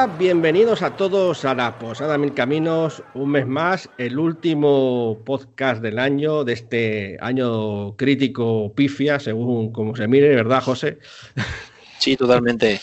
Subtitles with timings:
[0.00, 5.82] Hola, bienvenidos a todos a la Posada Mil Caminos, un mes más, el último podcast
[5.82, 10.98] del año, de este año crítico pifia, según como se mire, ¿verdad, José?
[11.98, 12.80] Sí, totalmente.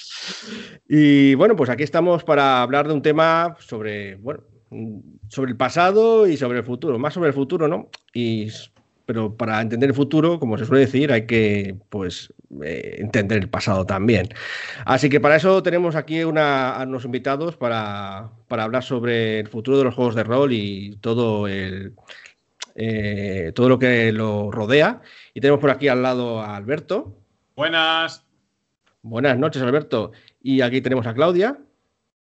[0.90, 4.42] y bueno, pues aquí estamos para hablar de un tema sobre, bueno,
[5.30, 7.88] sobre el pasado y sobre el futuro, más sobre el futuro, ¿no?
[8.14, 8.50] Y
[9.06, 13.50] pero para entender el futuro, como se suele decir, hay que pues eh, entender el
[13.50, 14.30] pasado también.
[14.86, 19.78] Así que para eso tenemos aquí una, a unos invitados para, hablar sobre el futuro
[19.78, 21.94] de los juegos de rol y todo el
[22.76, 25.02] eh, todo lo que lo rodea.
[25.34, 27.18] Y tenemos por aquí al lado a Alberto.
[27.56, 28.26] Buenas.
[29.02, 30.12] Buenas noches, Alberto.
[30.42, 31.58] Y aquí tenemos a Claudia.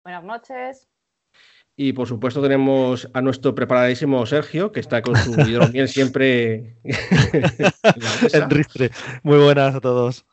[0.04, 0.91] Buenas noches.
[1.84, 8.50] Y por supuesto tenemos a nuestro preparadísimo Sergio, que está con su hidromiel siempre en
[8.52, 8.92] ristre.
[9.24, 10.24] Muy buenas a todos.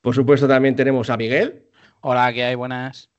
[0.00, 1.66] Por supuesto también tenemos a Miguel.
[2.00, 2.54] Hola, ¿qué hay?
[2.54, 3.10] Buenas.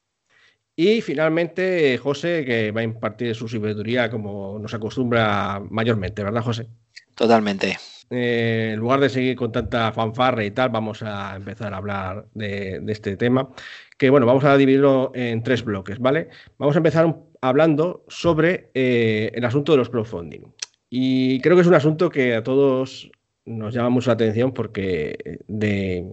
[0.76, 6.66] Y finalmente José, que va a impartir su sabiduría como nos acostumbra mayormente, ¿verdad, José?
[7.14, 7.78] Totalmente.
[8.09, 12.26] Eh, en lugar de seguir con tanta fanfarra y tal, vamos a empezar a hablar
[12.34, 13.48] de, de este tema.
[13.96, 16.30] Que bueno, vamos a dividirlo en tres bloques, ¿vale?
[16.58, 20.44] Vamos a empezar un hablando sobre eh, el asunto de los crowdfunding.
[20.90, 23.12] Y creo que es un asunto que a todos
[23.44, 26.09] nos llama mucho la atención porque de,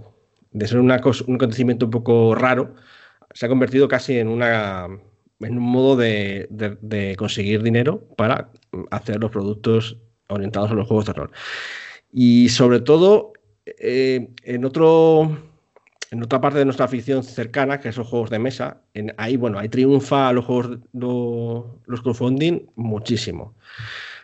[0.66, 2.74] ser un acontecimiento un poco raro,
[3.32, 4.88] se ha convertido casi en, una,
[5.38, 8.50] en un modo de, conseguir dinero para
[8.90, 11.30] hacer los productos orientados a los juegos de rol.
[12.12, 13.34] Y sobre todo,
[13.66, 15.38] eh, en otro
[16.10, 19.58] en otra parte de nuestra afición cercana, que son juegos de mesa, en, ahí, bueno,
[19.58, 23.54] ahí triunfa los juegos, los crowdfunding muchísimo.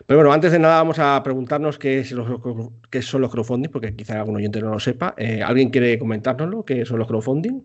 [0.04, 4.36] Pero bueno, antes de nada vamos a preguntarnos qué, son los crowdfunding, porque quizá algún
[4.36, 5.14] oyente no lo sepa.
[5.16, 6.64] Eh, ¿Alguien quiere comentárnoslo?
[6.64, 7.62] ¿Qué son los crowdfunding?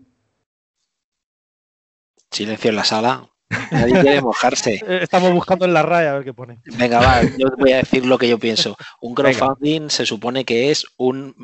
[2.30, 3.31] Silencio en la sala.
[3.70, 4.74] Nadie quiere mojarse.
[4.86, 6.58] Eh, estamos buscando en la raya a ver qué pone.
[6.64, 8.76] Venga, va, yo voy a decir lo que yo pienso.
[9.00, 11.34] Un crowdfunding se supone que es un,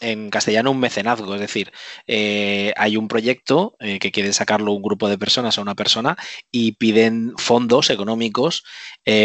[0.00, 1.34] en castellano, un mecenazgo.
[1.34, 1.72] Es decir,
[2.06, 6.16] eh, hay un proyecto eh, que quiere sacarlo un grupo de personas a una persona
[6.50, 8.64] y piden fondos económicos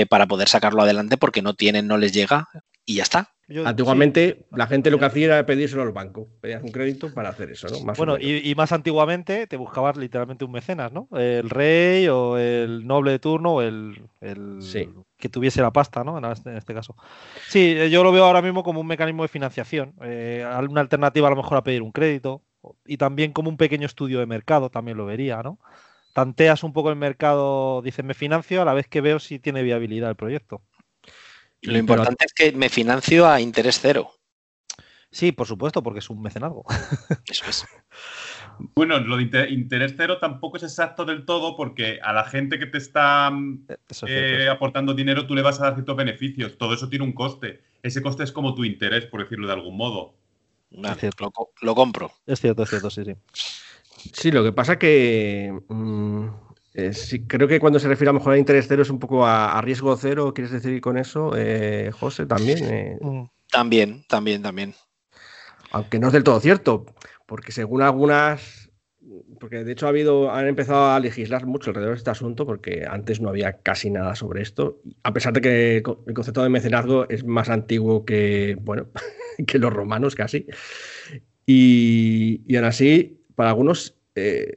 [0.10, 2.50] para poder sacarlo adelante porque no tienen, no les llega
[2.86, 3.32] y ya está.
[3.66, 7.52] Antiguamente la gente lo que hacía era pedírselo al banco, pedías un crédito para hacer
[7.52, 7.94] eso, ¿no?
[7.94, 11.08] bueno, y, más antiguamente te buscabas literalmente un mecenas, ¿no?
[11.12, 14.02] El rey o el noble de turno o el,
[15.18, 16.20] que tuviese la pasta, ¿no?
[16.32, 16.96] Este, en este, caso.
[17.48, 21.28] Sí, eh, yo lo veo ahora mismo como un mecanismo de financiación, eh, una alternativa
[21.28, 22.44] a lo mejor a pedir un crédito
[22.86, 25.60] y también como un pequeño estudio de mercado, también lo vería, ¿no?
[26.14, 29.64] Tanteas un poco el mercado, dices me financio a la vez que veo si tiene
[29.64, 30.62] viabilidad el proyecto.
[31.62, 34.12] Lo importante es que me financio a interés cero.
[35.12, 36.64] Sí, por supuesto, porque es un mecenazgo.
[37.28, 37.66] Eso es.
[38.76, 42.66] Bueno, lo de interés cero tampoco es exacto del todo porque a la gente que
[42.66, 43.32] te está
[44.06, 46.58] eh, eh, aportando dinero tú le vas a dar ciertos beneficios.
[46.58, 47.62] Todo eso tiene un coste.
[47.82, 50.14] Ese coste es como tu interés, por decirlo de algún modo.
[50.72, 52.12] lo, compro.
[52.28, 53.16] Es cierto, es cierto, sí, sí.
[54.14, 56.28] Sí, lo que pasa que mm,
[56.74, 59.60] eh, sí, creo que cuando se refiere a mejorar interés cero es un poco a,
[59.62, 62.26] riesgo cero, ¿quieres decir con eso, eh, José?
[62.26, 62.64] También.
[62.64, 62.98] Eh.
[63.02, 63.24] Mm.
[63.52, 64.76] También, también, también.
[65.72, 66.86] Aunque no es del todo cierto,
[67.26, 68.70] porque según algunas,
[69.40, 72.86] porque de hecho ha habido, han empezado a legislar mucho alrededor de este asunto, porque
[72.88, 77.10] antes no había casi nada sobre esto, a pesar de que el concepto de mecenazgo
[77.10, 78.90] es más antiguo que, bueno,
[79.48, 80.46] que los romanos casi.
[81.48, 83.96] Y, y aún así, para algunos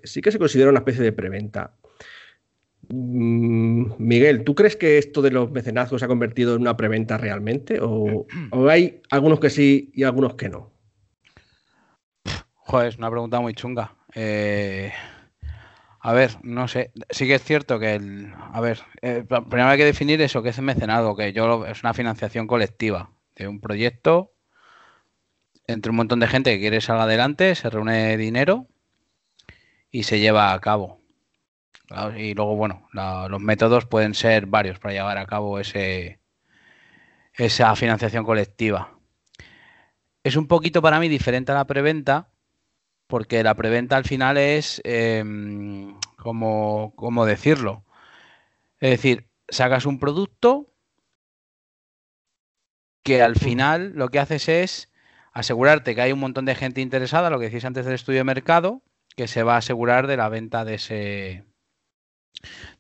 [0.03, 1.77] sí que se considera una especie de preventa.
[2.95, 7.17] Mm, Miguel, ¿tú crees que esto de los mecenazgos se ha convertido en una preventa
[7.17, 7.79] realmente?
[7.81, 8.27] ¿O,
[8.69, 10.71] hay algunos que sí y algunos que no?
[12.53, 13.97] Joder, es una pregunta muy chunga.
[14.15, 14.93] Eh,
[16.01, 16.93] a ver, no sé.
[17.09, 18.31] Sí que es cierto que el.
[18.53, 21.95] A ver, eh, primero hay que definir eso, que es mecenado, que yo es una
[21.95, 24.35] financiación colectiva de un proyecto
[25.67, 28.67] entre un montón de gente que quiere salir adelante, se reúne dinero
[29.91, 31.02] y se lleva a cabo
[32.17, 36.21] y luego, bueno, los métodos pueden ser varios para llevar a cabo ese,
[37.35, 38.99] esa financiación colectiva.
[40.25, 42.31] Es un poquito para mí diferente a la preventa,
[43.07, 47.85] porque la preventa al final es, em, como, ¿cómo decirlo?
[48.81, 50.69] Es decir, sacas un producto
[53.03, 54.93] que al final lo que haces es
[55.33, 58.25] asegurarte que hay un montón de gente interesada, lo que decís antes del estudio de
[58.25, 58.83] mercado,
[59.17, 61.45] que se va a asegurar de la venta de ese,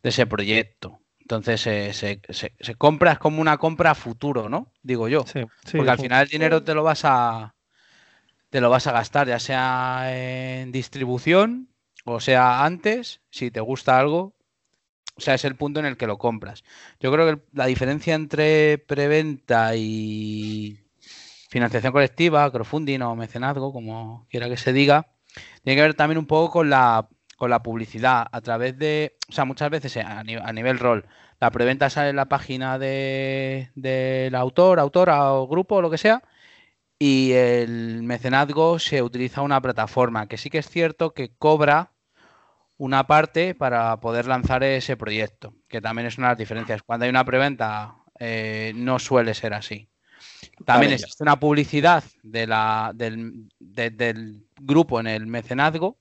[0.02, 1.00] de ese proyecto.
[1.20, 4.72] Entonces se, se, compra, es como una compra a futuro, ¿no?
[4.82, 5.24] Digo yo.
[5.72, 7.54] Porque al final el dinero te lo vas a
[8.50, 11.70] te lo vas a gastar, ya sea en distribución
[12.04, 14.34] O sea, antes, si te gusta algo,
[15.16, 16.62] o sea, es el punto en el que lo compras.
[17.00, 20.80] Yo creo que la diferencia entre preventa y
[21.48, 25.06] financiación colectiva, crowdfunding o mecenazgo, como quiera que se diga,
[25.62, 27.08] tiene que ver también un poco con la,
[27.42, 31.06] con la publicidad a través de, o sea, muchas veces a, nivel, rol,
[31.40, 35.98] la preventa sale en la página del de, autor, autora o grupo o lo que
[35.98, 36.22] sea,
[37.00, 41.90] y el mecenazgo se utiliza una plataforma que sí que es cierto que cobra
[42.76, 46.84] una parte para poder lanzar ese proyecto, que también es una de las diferencias.
[46.84, 49.88] Cuando hay una preventa eh, no suele ser así.
[50.64, 55.98] También existe una publicidad de la, del, del, grupo en el mecenazgo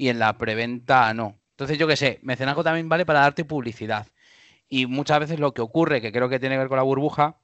[0.00, 1.38] y en la preventa no.
[1.50, 4.06] Entonces, yo qué sé, mecenazgo también vale para darte publicidad.
[4.66, 7.36] Y muchas veces lo que ocurre, que creo que tiene que ver con la burbuja,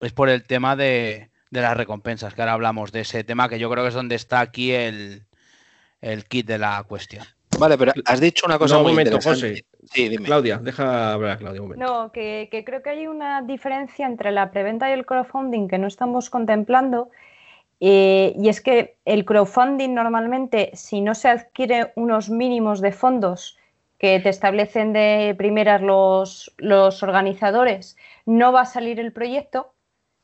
[0.00, 3.58] es por el tema de, de las recompensas, que ahora hablamos de ese tema, que
[3.58, 5.26] yo creo que es donde está aquí el,
[6.00, 7.26] el kit de la cuestión.
[7.58, 9.66] Vale, pero has dicho una cosa muy momento, José.
[9.92, 10.24] Sí, dime.
[10.24, 11.84] Claudia, deja hablar a Claudia un momento.
[11.84, 15.88] No, que, creo que hay una diferencia entre la preventa y el crowdfunding que no
[15.88, 17.10] estamos contemplando.
[17.80, 23.58] Eh, y es que el crowdfunding normalmente, si no se adquiere unos mínimos de fondos
[23.98, 27.96] que te establecen de primeras los, los organizadores,
[28.26, 29.72] no va a salir el proyecto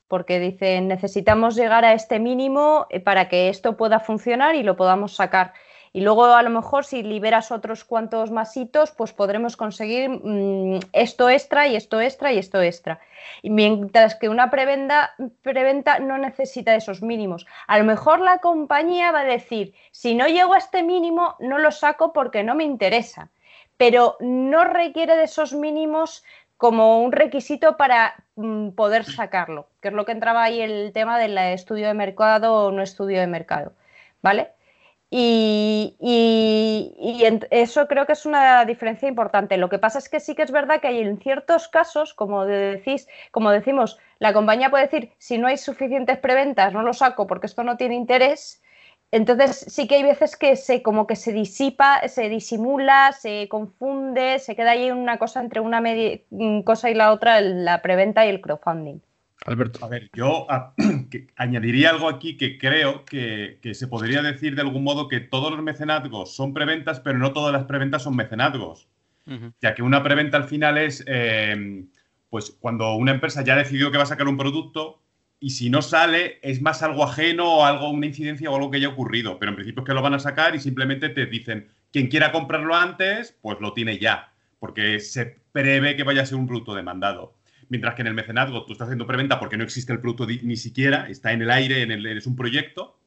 [0.09, 4.77] porque dicen necesitamos llegar a este mínimo eh, para que esto pueda funcionar y lo
[4.77, 5.53] podamos sacar.
[5.97, 11.31] Y luego a lo mejor si liberas otros cuantos masitos, pues podremos conseguir mm, esto
[11.31, 13.01] extra y esto extra y esto extra.
[13.43, 17.47] Mientras que una preventa, preventa no necesita esos mínimos.
[17.67, 21.57] A lo mejor la compañía va a decir, si no llego a este mínimo, no
[21.57, 23.31] lo saco porque no me interesa.
[23.79, 26.25] Pero no requiere de esos mínimos
[26.59, 31.19] como un requisito para mm, poder sacarlo, que es lo que entraba ahí el tema
[31.19, 33.73] del estudio de mercado o no estudio de mercado,
[34.21, 34.56] ¿vale?
[35.11, 35.97] Y,
[37.51, 39.57] eso creo que es una diferencia importante.
[39.57, 42.45] Lo que pasa es que sí que es verdad que hay en ciertos casos, como
[42.45, 47.27] decís, como decimos, la compañía puede decir si no hay suficientes preventas, no lo saco
[47.27, 48.63] porque esto no tiene interés,
[49.13, 54.39] entonces sí que hay veces que se como que se disipa, se disimula, se confunde,
[54.41, 58.31] se queda ahí una cosa entre una mm, cosa y la otra, la preventa y
[58.31, 59.01] el crowdfunding.
[59.47, 59.85] Alberto.
[59.85, 60.47] A ver, yo
[61.37, 65.63] añadiría algo aquí que creo que, se podría decir de algún modo que todos los
[65.63, 68.89] mecenazgos son preventas, pero no todas las preventas son mecenazgos.
[69.61, 71.85] Ya que una preventa al final es, eh,
[72.31, 75.03] pues cuando una empresa ya ha decidido que va a sacar un producto,
[75.39, 78.79] y si no sale, es más algo ajeno o algo, una incidencia o algo que
[78.79, 79.39] haya ocurrido.
[79.39, 82.33] Pero en principio es que lo van a sacar y simplemente te dicen, quien quiera
[82.33, 86.75] comprarlo antes, pues lo tiene ya, porque se prevé que vaya a ser un producto
[86.75, 87.35] demandado.
[87.69, 90.57] Mientras que en el mecenazgo tú estás haciendo preventa porque no existe el producto ni
[90.57, 92.99] siquiera, está en el aire, en el, es un proyecto.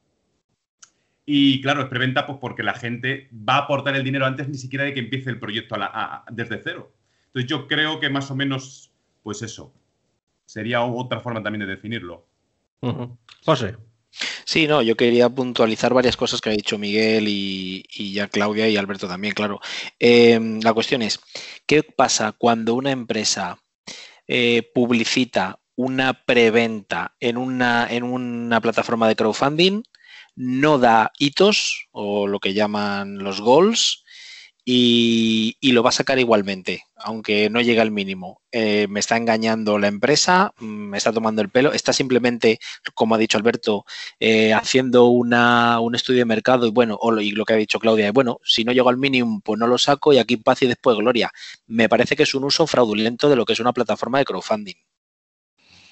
[1.24, 4.58] Y claro, es preventa pues porque la gente va a aportar el dinero antes ni
[4.58, 5.76] siquiera de que empiece el proyecto
[6.30, 6.92] desde cero.
[7.26, 8.90] Entonces yo creo que más o menos,
[9.22, 9.72] pues eso,
[10.44, 12.26] sería otra forma también de definirlo.
[13.44, 13.76] José.
[14.44, 18.76] Sí, no, yo quería puntualizar varias cosas que ha dicho Miguel y, ya Claudia y
[18.76, 19.60] Alberto también, claro.
[20.00, 21.20] Em, la cuestión es,
[21.66, 23.58] ¿qué pasa cuando una empresa
[24.32, 29.82] eh, publicita una preventa en una, en una plataforma de crowdfunding,
[30.36, 34.04] no da hitos o lo que llaman los goals
[34.72, 38.40] y, lo va a sacar igualmente, aunque no llegue al mínimo.
[38.52, 42.60] Eh, me está engañando la empresa, me está tomando el pelo, está simplemente,
[42.94, 43.84] como ha dicho Alberto,
[44.20, 47.56] eh, haciendo una, un estudio de mercado y bueno, o lo, y lo que ha
[47.56, 50.62] dicho Claudia, bueno, si no llego al mínimo, pues no lo saco y aquí paz
[50.62, 51.32] y después gloria.
[51.66, 54.76] Me parece que es un uso fraudulento de lo que es una plataforma de crowdfunding.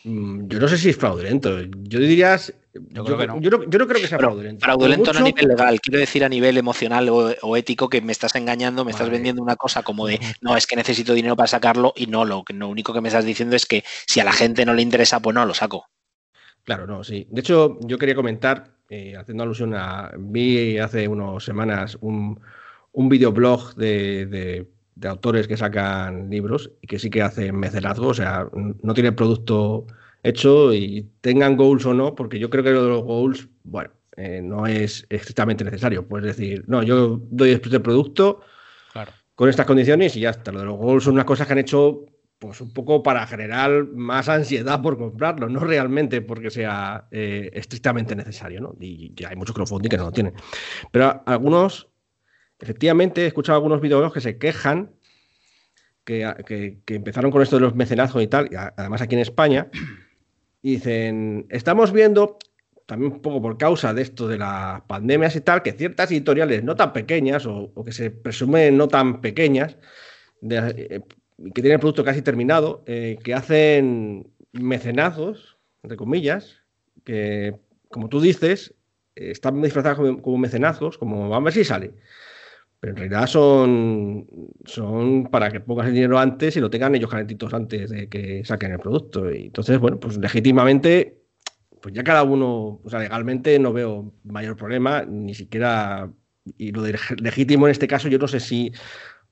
[0.08, 1.60] Mm, yo no sé si es fraudulento.
[1.60, 2.38] Yo diría.
[2.72, 3.40] Yo, creo que no.
[3.40, 4.64] Yo no, creo que sea fraudulento.
[4.64, 8.34] Fraudulento no a nivel legal, quiero decir a nivel emocional o, ético que me estás
[8.34, 11.92] engañando, me estás vendiendo una cosa como de no, es que necesito dinero para sacarlo
[11.94, 14.64] y no, lo, lo único que me estás diciendo es que si a la gente
[14.64, 15.86] no le interesa, pues no lo saco.
[16.64, 17.26] Claro, no, sí.
[17.30, 20.12] De hecho, yo quería comentar, eh, haciendo alusión a.
[20.16, 22.40] Vi hace unas semanas un,
[22.92, 24.66] un videoblog de
[24.98, 28.48] de autores que sacan libros y que sí que hacen mecenazgo, o sea,
[28.82, 29.86] no tiene producto
[30.22, 33.90] hecho y tengan goals o no, porque yo creo que lo de los goals, bueno,
[34.16, 36.06] eh, no es estrictamente necesario.
[36.06, 38.40] Puedes decir, no, yo doy este producto
[39.34, 40.50] con estas condiciones y ya está.
[40.50, 42.04] Lo de los goals son unas cosas que han hecho
[42.38, 48.14] pues un poco para generar más ansiedad por comprarlo, no realmente porque sea eh, estrictamente
[48.14, 48.76] necesario, ¿no?
[48.80, 50.34] Y, hay muchos crowdfunding que no lo tienen.
[50.92, 51.88] Pero algunos
[52.60, 54.90] Efectivamente, he escuchado algunos videos que se quejan
[56.04, 59.68] que, empezaron con esto de los mecenazgos y tal, y además aquí en España,
[60.62, 62.38] y dicen, estamos viendo
[62.86, 66.64] también un poco por causa de esto de las pandemias y tal, que ciertas editoriales
[66.64, 69.76] no tan pequeñas o, que se presumen no tan pequeñas,
[70.48, 71.00] eh,
[71.36, 76.62] que tienen el producto casi terminado, eh, que hacen mecenazos, entre comillas,
[77.04, 77.56] que,
[77.90, 78.74] como tú dices,
[79.14, 81.92] están disfrazados como, como mecenazos, como vamos a ver si sale.
[82.80, 84.26] Pero en realidad son,
[84.64, 88.44] son para que pongas el dinero antes y lo tengan ellos calentitos antes de que
[88.44, 89.32] saquen el producto.
[89.32, 91.18] Y entonces, bueno, pues legítimamente,
[91.82, 96.08] pues ya cada uno, o sea, legalmente no veo mayor problema, ni siquiera,
[96.56, 96.84] y lo
[97.18, 98.72] legítimo en este caso, yo no sé si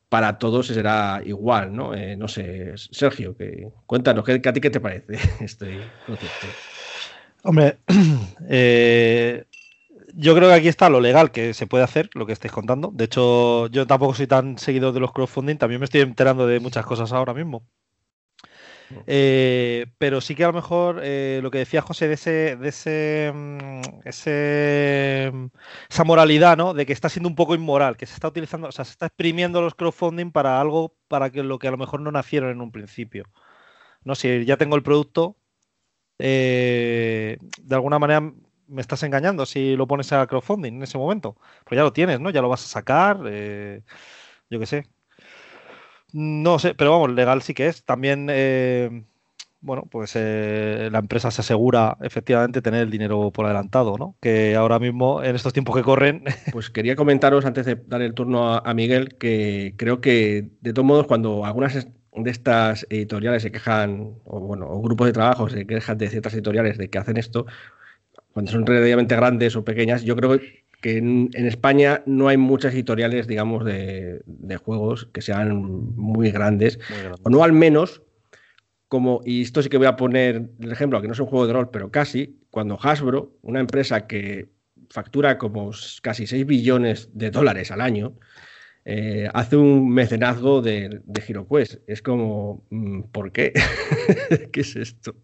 [0.08, 1.94] para todos será igual, ¿no?
[1.94, 6.46] Eh, no sé, Sergio, que, cuéntanos, ¿qué, ¿a ti qué te parece este concepto?
[7.42, 7.78] Hombre,
[8.48, 9.44] eh,
[10.14, 12.90] yo creo que aquí está lo legal que se puede hacer, lo que estáis contando.
[12.92, 16.60] De hecho, yo tampoco soy tan seguidor de los crowdfunding, también me estoy enterando de
[16.60, 17.66] muchas cosas ahora mismo.
[19.06, 22.68] Eh, pero sí que a lo mejor eh, lo que decía José de ese, de
[22.68, 25.46] ese, mm, ese, mm,
[25.90, 26.72] esa moralidad, ¿no?
[26.72, 29.06] De que está siendo un poco inmoral, que se está utilizando, o sea, se está
[29.06, 32.60] exprimiendo los crowdfunding para algo para que lo que a lo mejor no nacieron en
[32.60, 33.24] un principio.
[34.04, 35.36] No, si ya tengo el producto,
[36.18, 38.32] eh, de alguna manera
[38.68, 41.36] me estás engañando si lo pones a crowdfunding en ese momento.
[41.64, 42.30] Pues ya lo tienes, ¿no?
[42.30, 43.82] Ya lo vas a sacar, eh,
[44.50, 44.86] yo qué sé.
[46.12, 47.84] No sé, pero vamos, legal sí que es.
[47.84, 49.04] También, eh,
[49.60, 54.16] bueno, pues eh, la empresa se asegura efectivamente tener el dinero por adelantado, ¿no?
[54.20, 56.24] Que ahora mismo, en estos tiempos que corren...
[56.52, 60.72] Pues quería comentaros, antes de dar el turno a, a Miguel, que creo que, de
[60.72, 65.48] todos modos, cuando algunas de estas editoriales se quejan, o bueno, o grupos de trabajo
[65.48, 67.46] se quejan de ciertas editoriales de que hacen esto,
[68.36, 70.38] cuando son relativamente grandes o pequeñas, yo creo
[70.82, 74.20] que en, España no hay muchas editoriales, digamos, de,
[74.62, 75.56] juegos que sean
[75.96, 76.78] muy grandes,
[77.22, 78.02] o no al menos
[78.88, 81.46] como, y esto sí que voy a poner el ejemplo, que no es un juego
[81.46, 84.50] de rol, pero casi, cuando Hasbro, una empresa que
[84.90, 85.70] factura como
[86.02, 88.18] casi 6 billones de dólares al año,
[88.88, 91.80] eh, hace un mecenazgo de, de HeroQuest.
[91.88, 93.52] Es como, mm, ¿por qué?
[94.52, 95.16] ¿Qué es esto?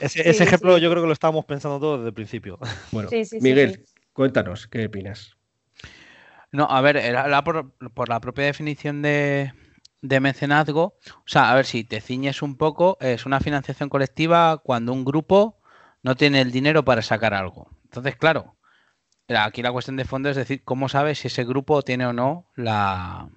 [0.00, 2.58] Ese, ejemplo yo creo que lo estábamos pensando todos desde el principio.
[2.90, 3.08] Bueno,
[3.40, 5.36] Miguel, cuéntanos, ¿qué opinas?
[6.50, 7.72] No, a ver, era por,
[8.08, 9.52] la propia definición de,
[10.02, 10.96] de mecenazgo.
[11.06, 15.04] O sea, a ver si te ciñes un poco, es una financiación colectiva cuando un
[15.04, 15.60] grupo
[16.02, 17.70] no tiene el dinero para sacar algo.
[17.84, 18.53] Entonces, claro,
[19.28, 22.50] Aquí la cuestión de fondo es decir, ¿cómo sabes si ese grupo tiene o no
[22.56, 23.30] la,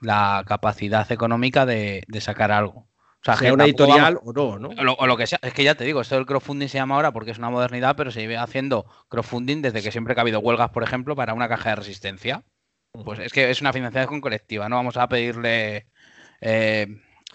[0.00, 2.86] la capacidad económica de, sacar algo?
[3.20, 4.70] O sea, sea una editorial o no, ¿no?
[4.98, 5.38] O lo, que sea.
[5.42, 7.94] Es que ya te digo, esto del crowdfunding se llama ahora porque es una modernidad,
[7.94, 11.48] pero se lleva haciendo crowdfunding desde que siempre ha habido huelgas, por ejemplo, para una
[11.48, 12.42] caja de resistencia.
[13.04, 15.86] Pues es que es una financiación colectiva, no vamos a pedirle,
[16.40, 16.86] eh,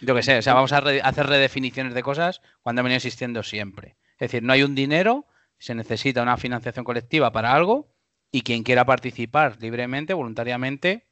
[0.01, 3.41] yo qué sé, o sea, vamos a hacer redefiniciones de cosas cuando han venido existiendo
[3.41, 3.97] siempre.
[4.19, 5.25] Es decir, no hay un dinero
[5.57, 7.93] se necesita una financiación colectiva para algo
[8.31, 11.07] y quien quiera participar libremente, voluntariamente,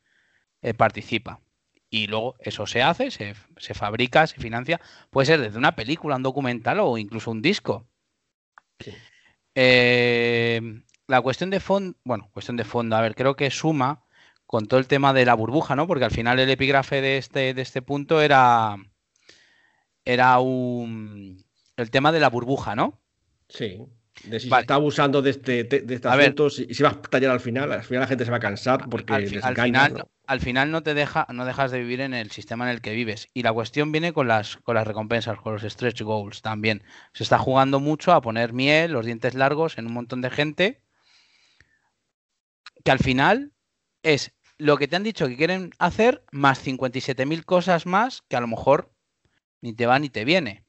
[0.62, 1.42] eh, participa.
[1.90, 4.82] Y luego eso se hace, se, fabrica, se financia.
[5.10, 7.88] Puede ser desde una película, un documental o incluso un disco.
[9.54, 14.04] Eh, la cuestión de fondo, bueno, cuestión de fondo, a ver, creo que suma
[14.46, 15.88] con todo el tema de la burbuja, ¿no?
[15.88, 18.76] Porque al final el epígrafe de este, de este punto era,
[20.04, 21.46] era un,
[21.78, 23.00] el tema de la burbuja, ¿no?
[23.48, 23.86] Sí.
[24.28, 27.32] De si se está abusando de este, de este asunto, si, si, va a tallar
[27.32, 30.72] al final, al final la gente se va a cansar porque al, final, al final
[30.72, 33.30] no te deja, no dejas de vivir en el sistema en el que vives.
[33.34, 36.84] Y la cuestión viene con las, con las recompensas, con los stretch goals también.
[37.14, 40.82] Se está jugando mucho a poner miel, los dientes largos en un montón de gente.
[42.84, 43.52] Que al final
[44.04, 48.42] es lo que te han dicho que quieren hacer, más 57.000 cosas más que a
[48.42, 48.92] lo mejor
[49.62, 50.64] ni te va ni te viene.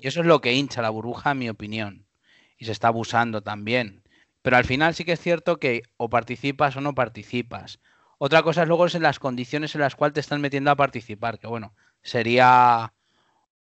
[0.00, 2.06] Y eso es lo que hincha la burbuja, en mi opinión
[2.62, 4.04] y se está abusando también.
[4.40, 7.80] Pero al final sí que es cierto que o participas o no participas.
[8.18, 10.76] Otra cosa es luego es en las condiciones en las cuales te están metiendo a
[10.76, 12.92] participar, que bueno, sería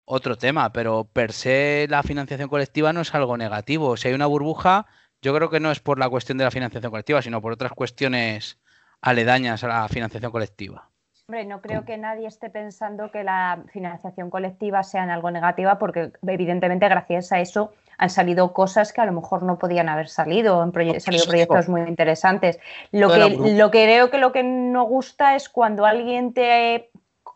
[0.04, 3.96] otro tema, pero per se la financiación colectiva no es algo negativo.
[3.96, 4.86] Si hay una burbuja,
[5.22, 7.72] yo creo que no es por la cuestión de la financiación colectiva, sino por otras
[7.72, 8.60] cuestiones
[9.00, 10.89] aledañas a la financiación colectiva.
[11.30, 15.78] Hombre, no creo que nadie esté pensando que la financiación colectiva sea en algo negativa,
[15.78, 20.10] porque evidentemente gracias a eso han salido cosas que a lo mejor no podían haber
[20.10, 22.58] salido, han salido proyectos muy interesantes.
[22.92, 26.90] Lo que, lo que creo que lo que no gusta es cuando alguien te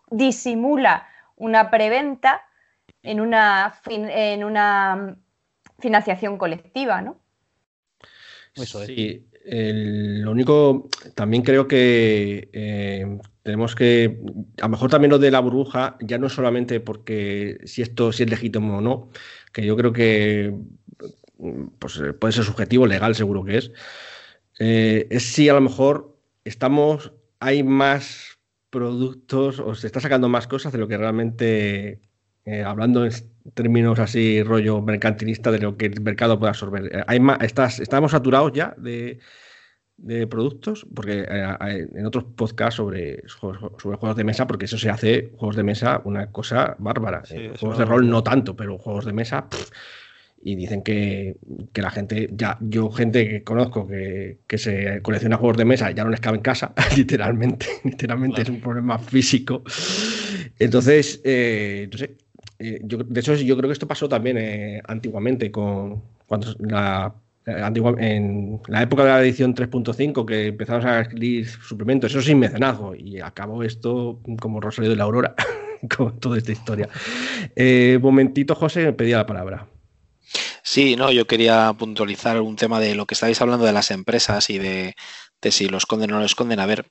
[0.10, 2.42] disimula una preventa
[3.04, 5.18] en una, en una
[5.78, 7.18] financiación colectiva, ¿no?
[8.56, 14.20] Sí, lo único, también creo que eh, tenemos que,
[14.62, 18.24] a lo mejor también lo de la burbuja, ya no solamente porque si esto si
[18.24, 19.10] es legítimo o no,
[19.52, 20.56] que yo creo que
[21.80, 23.72] pues eh, puede ser subjetivo, legal seguro que es,
[24.60, 28.38] eh, es si a lo mejor estamos, hay más
[28.70, 32.02] productos o se está sacando más cosas de lo que realmente,
[32.46, 33.12] eh, hablando en
[33.54, 37.04] términos así rollo mercantilista, de lo que el mercado puede absorber.
[37.08, 39.20] Hay más, estás, estamos saturados ya de,
[39.98, 45.32] de productos, porque en otros podcasts sobre, sobre juegos de mesa, porque eso se hace,
[45.38, 47.24] juegos de mesa, una cosa bárbara.
[47.60, 49.48] juegos de rol no tanto, pero juegos de mesa
[50.46, 51.38] y dicen que,
[51.74, 56.10] la gente, ya yo gente que conozco que, se colecciona juegos de mesa ya no
[56.10, 59.64] les cabe en casa, literalmente, literalmente es un problema físico.
[60.60, 62.18] Entonces, eh, no sé,
[62.63, 67.13] eh, de hecho yo creo que esto pasó también eh, antiguamente con cuando la
[67.46, 72.96] en la época de la edición 3.5 que empezamos a escribir suplementos, eso sin mecenazgo,
[72.96, 75.36] y acabó esto como Rosario de la Aurora,
[75.98, 76.88] con toda esta historia.
[78.01, 79.67] momentito, José, me pedía la palabra.
[80.65, 84.50] Sí, no, yo quería puntualizar un tema de lo que estáis hablando de las empresas
[84.50, 84.96] y de,
[85.52, 86.60] si lo esconden o no lo esconden.
[86.60, 86.86] A ver,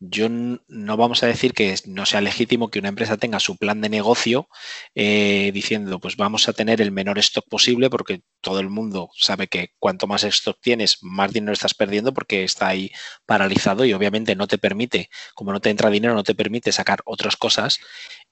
[0.00, 3.80] yo no vamos a decir que no sea legítimo que una empresa tenga su plan
[3.80, 4.48] de negocio
[4.94, 9.46] eh, diciendo, pues vamos a tener el menor stock posible porque todo el mundo sabe
[9.46, 12.90] que cuanto más stock tienes, más dinero estás perdiendo porque está ahí
[13.26, 17.00] paralizado y obviamente no te permite, como no te entra dinero, no te permite sacar
[17.04, 17.78] otras cosas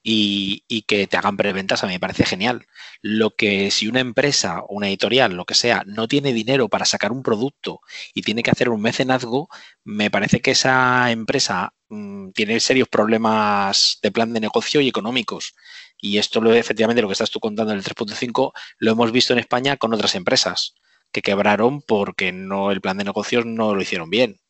[0.03, 2.67] y, que te hagan preventas a mí me parece genial.
[3.03, 6.85] Lo que si una empresa o una editorial, lo que sea, no tiene dinero para
[6.85, 7.81] sacar un producto
[8.15, 9.49] y tiene que hacer un mecenazgo,
[9.85, 15.55] me parece que esa empresa mm, tiene serios problemas de plan de negocio y económicos.
[16.01, 19.33] Y esto lo, efectivamente lo que estás tú contando en el 3.5 lo hemos visto
[19.33, 20.75] en España con otras empresas
[21.13, 24.41] que quebraron porque no el plan de negocios no lo hicieron bien.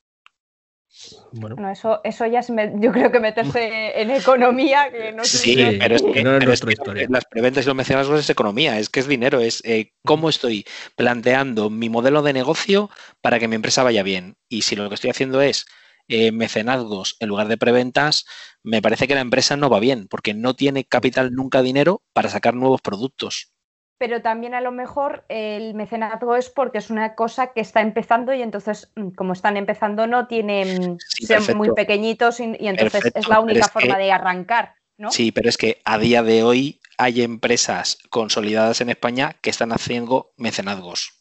[1.33, 1.71] Bueno.
[1.71, 6.03] eso, eso ya es, yo creo que meterse en economía, que no Sí, pero es
[6.03, 7.07] que, no es nuestra historia.
[7.09, 10.67] las preventas y los mecenazgos es economía, es que es dinero, es eh, cómo estoy
[10.97, 14.37] planteando mi modelo de negocio para que mi empresa vaya bien.
[14.49, 15.67] Y si lo que estoy haciendo es
[16.09, 18.27] eh, mecenazgos en lugar de preventas,
[18.63, 22.29] me parece que la empresa no va bien, porque no tiene capital nunca dinero para
[22.29, 23.53] sacar nuevos productos
[24.01, 28.33] pero también a lo mejor el mecenazgo es porque es una cosa que está empezando
[28.33, 33.41] y entonces, mm, como están empezando, no tienen, ser muy pequeñitos y, entonces es la
[33.41, 34.75] única forma de arrancar.
[34.97, 35.11] ¿no?
[35.11, 39.71] Sí, pero es que a día de hoy hay empresas consolidadas en España que están
[39.71, 41.13] haciendo mecenazgos.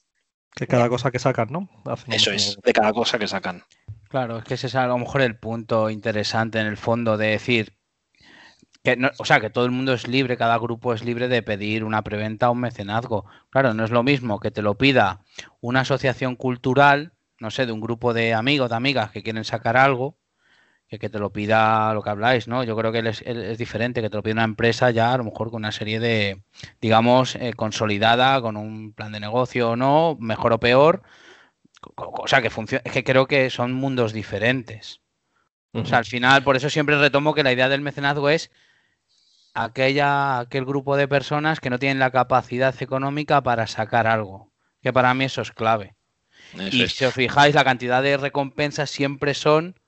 [0.58, 1.70] De cada cosa que sacan, ¿no?
[2.08, 3.66] Eso es, de cada cosa que sacan.
[4.08, 7.28] Claro, es que ese es a lo mejor el punto interesante en el fondo de
[7.28, 7.78] decir,
[9.18, 12.04] o sea, que todo el mundo es libre, cada grupo es libre de pedir una
[12.04, 13.26] preventa o un mecenazgo.
[13.50, 15.22] Claro, no es lo mismo que te lo pida
[15.62, 19.78] una asociación cultural, no sé, de un grupo de amigos, de amigas que quieren sacar
[19.78, 20.18] algo,
[20.88, 22.64] que que te lo pida lo que habláis, ¿no?
[22.64, 25.52] Yo creo que es, diferente, que te lo pida una empresa ya, a lo mejor
[25.52, 26.42] con una serie de,
[26.82, 31.04] digamos, eh, consolidada, con un plan de negocio o no, mejor o peor.
[31.96, 35.02] O sea, que funciona, es que creo que son mundos diferentes.
[35.72, 38.50] O sea, al final, por eso siempre retomo que la idea del mecenazgo es
[39.54, 44.52] aquella, aquel grupo de personas que no tienen la capacidad económica para sacar algo.
[44.82, 45.96] Que para mí eso es clave.
[46.54, 49.80] y si os fijáis, la cantidad de recompensas siempre son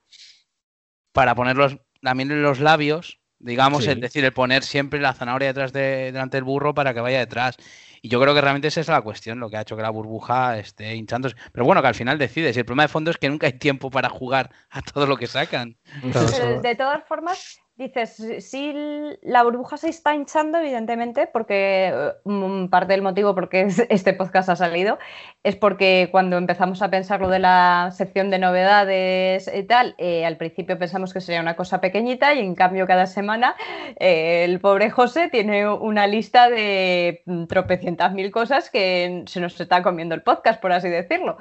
[1.12, 5.74] para ponerlos también en los labios, digamos, es decir, el poner siempre la zanahoria detrás
[5.74, 7.58] de, delante del burro para que vaya detrás.
[8.04, 9.92] Y yo creo que realmente esa es la cuestión, lo que ha hecho que la
[9.92, 11.36] burbuja esté hinchándose.
[11.52, 12.56] Pero bueno, que al final decides.
[12.56, 15.18] Y el problema de fondo es que nunca hay tiempo para jugar a todo lo
[15.18, 15.78] que sacan.
[16.64, 18.76] de todas formas, Dices, si
[19.24, 24.50] la burbuja se está hinchando, evidentemente, porque mm, parte del motivo por qué este podcast
[24.50, 25.00] ha salido
[25.42, 30.28] es porque cuando empezamos a pensar lo de la sección de novedades y tal, eh,
[30.28, 33.56] al principio pensamos que sería una cosa pequeñita y en cambio cada semana
[34.00, 39.60] eh, el pobre José tiene una lista de mm, tropecientas mil cosas que se nos
[39.60, 41.40] está comiendo el podcast, por así decirlo.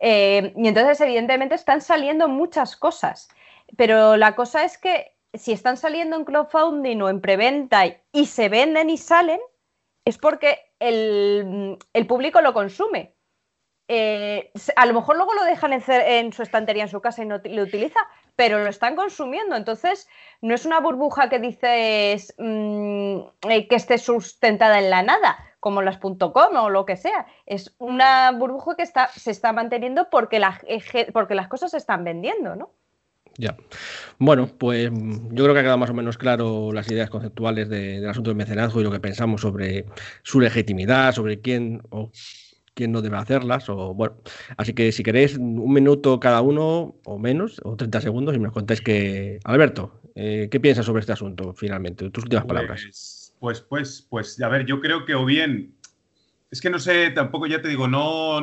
[0.00, 3.28] Eh, y entonces, evidentemente, están saliendo muchas cosas.
[3.76, 8.48] Pero la cosa es que si están saliendo en crowdfunding o en preventa y se
[8.48, 9.40] venden y salen,
[10.04, 13.14] es porque el, público lo consume.
[13.88, 17.40] Eh, a lo mejor luego lo dejan en, su estantería en su casa y no
[17.44, 18.00] lo utiliza,
[18.34, 19.56] pero lo están consumiendo.
[19.56, 20.08] Entonces,
[20.40, 23.18] no es una burbuja que dices mm,
[23.48, 27.26] eh, que esté sustentada en la nada, como las .com o lo que sea.
[27.44, 30.40] Es una burbuja que se está manteniendo porque,
[31.12, 32.70] porque las cosas se están vendiendo, ¿no?
[33.38, 33.56] Ya.
[34.18, 38.08] Bueno, pues yo creo que ha quedado más o menos claro las ideas conceptuales del
[38.08, 39.86] asunto del mecenazgo y lo que pensamos sobre
[40.22, 42.10] su legitimidad, sobre quién o
[42.74, 43.68] quién no debe hacerlas.
[43.68, 44.16] O, bueno,
[44.56, 48.50] así que si queréis un minuto cada uno o menos, o 30 segundos, y me
[48.50, 49.38] contáis que.
[49.44, 52.08] Alberto, eh, ¿qué piensas sobre este asunto finalmente?
[52.10, 53.34] Tus últimas palabras.
[53.38, 55.76] Pues, pues, pues, a ver, yo creo que o bien
[56.50, 58.40] es que no sé, tampoco ya te digo, no,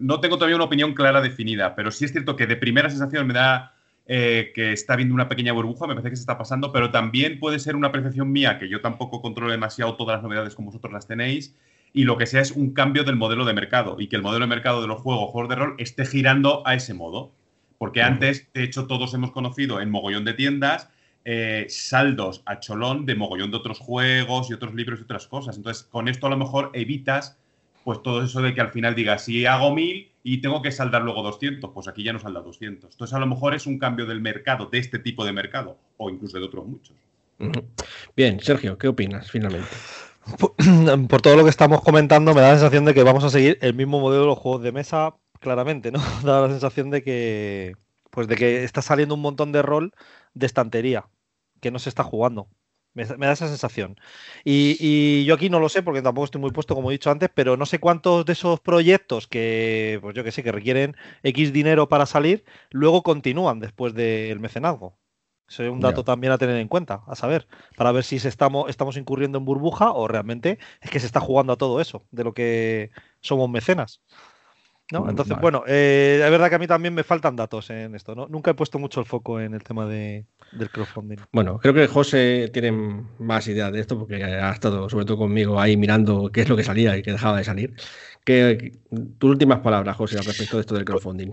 [0.00, 3.26] no tengo todavía una opinión clara definida, pero sí es cierto que de primera sensación
[3.26, 3.71] me da
[4.06, 7.38] eh, que está viendo una pequeña burbuja, me parece que se está pasando, pero también
[7.38, 10.92] puede ser una apreciación mía, que yo tampoco controlo demasiado todas las novedades como vosotros
[10.92, 11.54] las tenéis,
[11.92, 14.44] y lo que sea es un cambio del modelo de mercado, y que el modelo
[14.44, 17.32] de mercado de los juegos, juegos de rol, esté girando a ese modo.
[17.78, 20.88] Porque antes, de hecho, todos hemos conocido en mogollón de tiendas
[21.24, 25.56] eh, saldos a cholón de mogollón de otros juegos y otros libros y otras cosas.
[25.56, 27.38] Entonces, con esto a lo mejor evitas
[27.84, 31.02] pues todo eso de que al final digas, si hago mil y tengo que saldar
[31.02, 32.92] luego 200, pues aquí ya no salda 200.
[32.92, 36.10] Entonces, a lo mejor es un cambio del mercado, de este tipo de mercado, o
[36.10, 36.96] incluso de otros muchos.
[38.16, 39.68] Bien, Sergio, ¿qué opinas finalmente?
[41.08, 43.58] Por, todo lo que estamos comentando, me da la sensación de que vamos a seguir
[43.60, 45.98] el mismo modelo de los juegos de mesa, claramente, ¿no?
[46.22, 47.74] Da la sensación de que,
[48.10, 49.92] pues de que está saliendo un montón de rol
[50.34, 51.06] de estantería,
[51.60, 52.46] que no se está jugando.
[52.94, 53.96] Me, da esa sensación.
[54.44, 57.30] Y, yo aquí no lo sé porque tampoco estoy muy puesto, como he dicho antes,
[57.34, 61.52] pero no sé cuántos de esos proyectos que, pues yo que sé, que requieren X
[61.52, 64.98] dinero para salir, luego continúan después del mecenazgo.
[65.48, 68.70] Eso es un dato también a tener en cuenta, a saber, para ver si estamos,
[68.70, 72.24] estamos incurriendo en burbuja o realmente es que se está jugando a todo eso, de
[72.24, 74.00] lo que somos mecenas.
[74.92, 75.04] ¿No?
[75.04, 78.14] Mm, Entonces, bueno, eh, es verdad que a mí también me faltan datos en esto.
[78.14, 78.28] ¿no?
[78.28, 81.16] Nunca he puesto mucho el foco en el tema de, del crowdfunding.
[81.32, 82.72] Bueno, creo que José tiene
[83.18, 86.56] más ideas de esto porque ha estado, sobre todo conmigo, ahí mirando qué es lo
[86.56, 87.74] que salía y qué dejaba de salir.
[88.24, 88.72] ¿Qué,
[89.18, 91.32] tus últimas palabras, José, al respecto de esto del crowdfunding.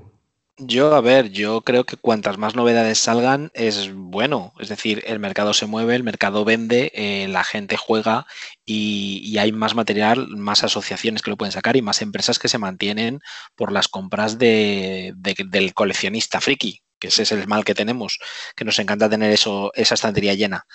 [0.62, 4.54] Yo, a ver, yo creo que cuantas más novedades salgan es bueno.
[4.60, 8.26] Es decir, el mercado se mueve, el mercado vende, eh, la gente juega
[8.66, 12.58] y, hay más material, más asociaciones que lo pueden sacar y más empresas que se
[12.58, 13.22] mantienen
[13.56, 18.20] por las compras de, del coleccionista friki, que ese es el mal que tenemos,
[18.54, 20.66] que nos encanta tener eso, esa estantería llena.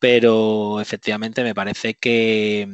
[0.00, 2.66] Pero efectivamente me parece que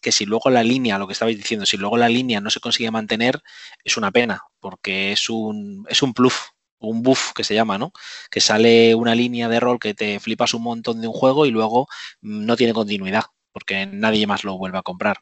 [0.00, 2.60] que si luego la línea, lo que estabais diciendo, si luego la línea no se
[2.60, 3.42] consigue mantener,
[3.84, 6.48] es una pena, porque es un, es un pluff,
[6.80, 7.92] un buff que se llama, ¿no?
[8.30, 11.50] Que sale una línea de rol que te flipas un montón de un juego y
[11.50, 11.88] luego
[12.20, 15.18] mm, no tiene continuidad, porque nadie más lo vuelve a comprar.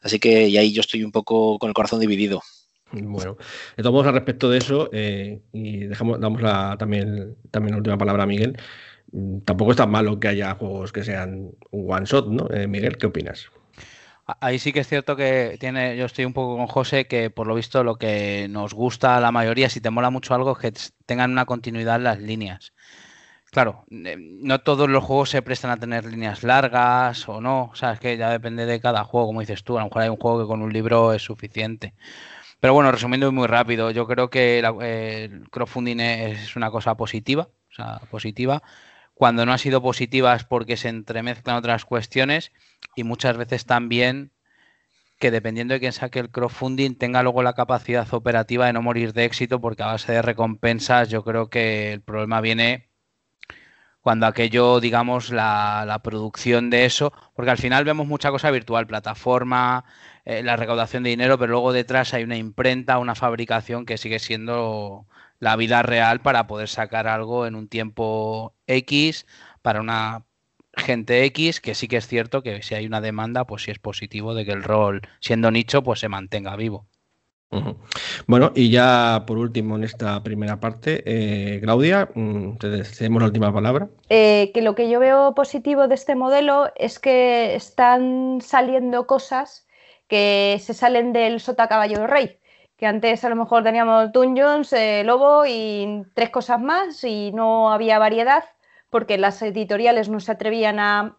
[0.00, 2.42] Así que y ahí yo estoy un poco con el corazón dividido.
[2.90, 3.36] Bueno,
[3.76, 6.40] entonces al respecto de eso, eh, y dejamos, damos
[6.78, 8.56] también, también la última palabra a Miguel.
[9.12, 12.48] Mm, tampoco es tan malo que haya juegos que sean un one shot, ¿no?
[12.50, 13.50] Eh, Miguel, ¿qué opinas?
[14.40, 17.46] Ahí sí que es cierto que tiene, yo estoy un poco con José, que por
[17.46, 20.58] lo visto lo que nos gusta a la mayoría, si te mola mucho algo, es
[20.58, 20.72] que
[21.06, 22.74] tengan una continuidad en las líneas.
[23.50, 27.92] Claro, no todos los juegos se prestan a tener líneas largas o no, o sea,
[27.92, 30.18] es que ya depende de cada juego, como dices tú, a lo mejor hay un
[30.18, 31.94] juego que con un libro es suficiente.
[32.60, 37.74] Pero bueno, resumiendo muy rápido, yo creo que el crowdfunding es una cosa positiva, o
[37.74, 38.62] sea, positiva.
[39.18, 42.52] Cuando no ha sido positiva es porque se entremezclan otras cuestiones
[42.94, 44.30] y muchas veces también
[45.18, 49.12] que dependiendo de quién saque el crowdfunding tenga luego la capacidad operativa de no morir
[49.12, 52.88] de éxito porque a base de recompensas yo creo que el problema viene
[54.00, 59.84] cuando aquello, digamos, la, producción de eso, porque al final vemos mucha cosa virtual, plataforma,
[60.24, 64.18] eh, la recaudación de dinero, pero luego detrás hay una imprenta, una fabricación que sigue
[64.20, 65.06] siendo
[65.40, 69.26] la vida real para poder sacar algo en un tiempo X
[69.62, 70.24] para una
[70.76, 73.78] gente X, que sí que es cierto que si hay una demanda, pues sí es
[73.78, 76.86] positivo de que el rol, siendo nicho, pues se mantenga vivo.
[78.26, 83.28] Bueno, y ya por último en esta primera parte, eh, Claudia, mm, te cedemos la
[83.28, 83.88] última palabra.
[84.10, 89.66] Eh, que lo que yo veo positivo de este modelo es que están saliendo cosas
[90.08, 92.38] que se salen del sota caballo rey
[92.78, 97.72] que antes a lo mejor teníamos Dungeons, eh, Lobo y tres cosas más y no
[97.72, 98.44] había variedad
[98.88, 101.16] porque las editoriales no se atrevían a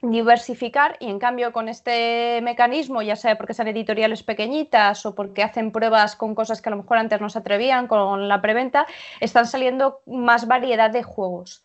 [0.00, 5.42] diversificar y en cambio con este mecanismo, ya sea porque sean editoriales pequeñitas o porque
[5.42, 8.86] hacen pruebas con cosas que a lo mejor antes no se atrevían con la preventa,
[9.20, 11.63] están saliendo más variedad de juegos.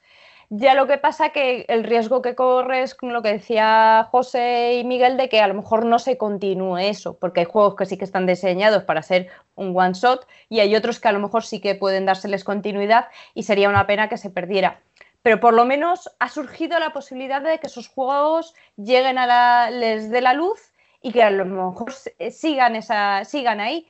[0.52, 4.84] Ya lo que pasa que el riesgo que corre es lo que decía José y
[4.84, 7.98] Miguel de que a lo mejor no se continúe eso, porque hay juegos que sí
[7.98, 11.44] que están diseñados para ser un one shot y hay otros que a lo mejor
[11.44, 14.82] sí que pueden dárseles continuidad y sería una pena que se perdiera
[15.22, 19.70] pero por lo menos ha surgido la posibilidad de que esos juegos lleguen a la,
[19.72, 21.94] les dé la luz y que a lo mejor
[22.32, 23.88] sigan, esa, sigan ahí.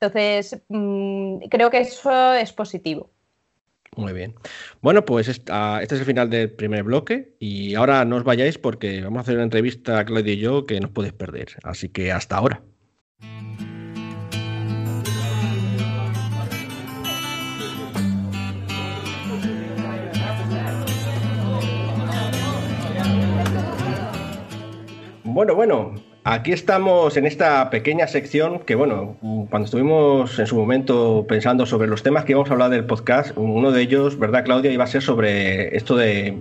[0.00, 3.10] Entonces, mm, creo que eso es positivo.
[3.96, 4.34] Muy bien.
[4.80, 9.00] Bueno, pues este es el final del primer bloque y ahora no os vayáis porque
[9.02, 11.56] vamos a hacer una entrevista, Claudio y yo, que no podéis perder.
[11.64, 12.62] Así que hasta ahora.
[25.24, 25.94] Bueno, bueno,
[26.30, 29.16] Aquí estamos en esta pequeña sección que, bueno,
[29.48, 33.32] cuando estuvimos en su momento pensando sobre los temas que íbamos a hablar del podcast,
[33.34, 34.70] uno de ellos, ¿verdad, Claudia?
[34.70, 36.36] Iba a ser sobre esto de,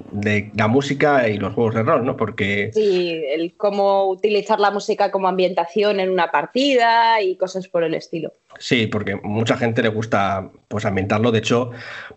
[0.57, 2.17] la música y los juegos de rol, ¿no?
[2.17, 2.69] Porque...
[2.73, 7.93] Sí, el cómo utilizar la música como ambientación en una partida y cosas por el
[7.93, 8.33] estilo.
[8.59, 11.31] Sí, porque mucha gente le gusta pues ambientarlo.
[11.31, 11.71] De hecho,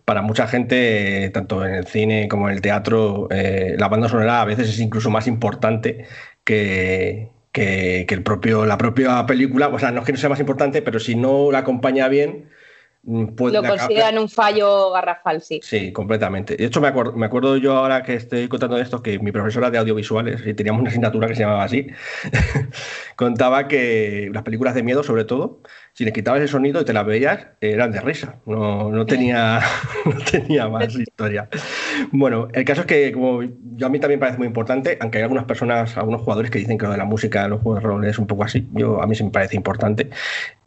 [0.05, 4.43] para mucha gente, tanto en el cine como en el teatro, eh, la banda sonora
[4.43, 6.07] a veces es incluso más importante
[6.43, 10.41] que, que, el propio, la propia película, o sea, no es que no sea más
[10.41, 12.49] importante, pero si no la acompaña bien,
[13.03, 15.61] mm, pues lo consideran un fallo garrafal, sí.
[15.63, 16.57] Sí, completamente.
[16.57, 19.71] De hecho, me acuerdo, me acuerdo yo ahora que estoy contando esto que mi profesora
[19.71, 21.89] de audiovisuales, y teníamos una asignatura que se llamaba así,
[23.17, 25.61] contaba que las películas de miedo, sobre todo,
[25.93, 28.37] si le quitabas el sonido y te las veías, eran de risa.
[28.47, 29.61] No, tenía,
[30.31, 31.49] tenía más historia.
[32.13, 35.23] Bueno, el caso es que, como yo a mí también parece muy importante, aunque hay
[35.23, 37.89] algunas personas, algunos jugadores que dicen que lo de la música en los juegos de
[37.89, 40.11] rol es un poco así, yo a mí sí me parece importante.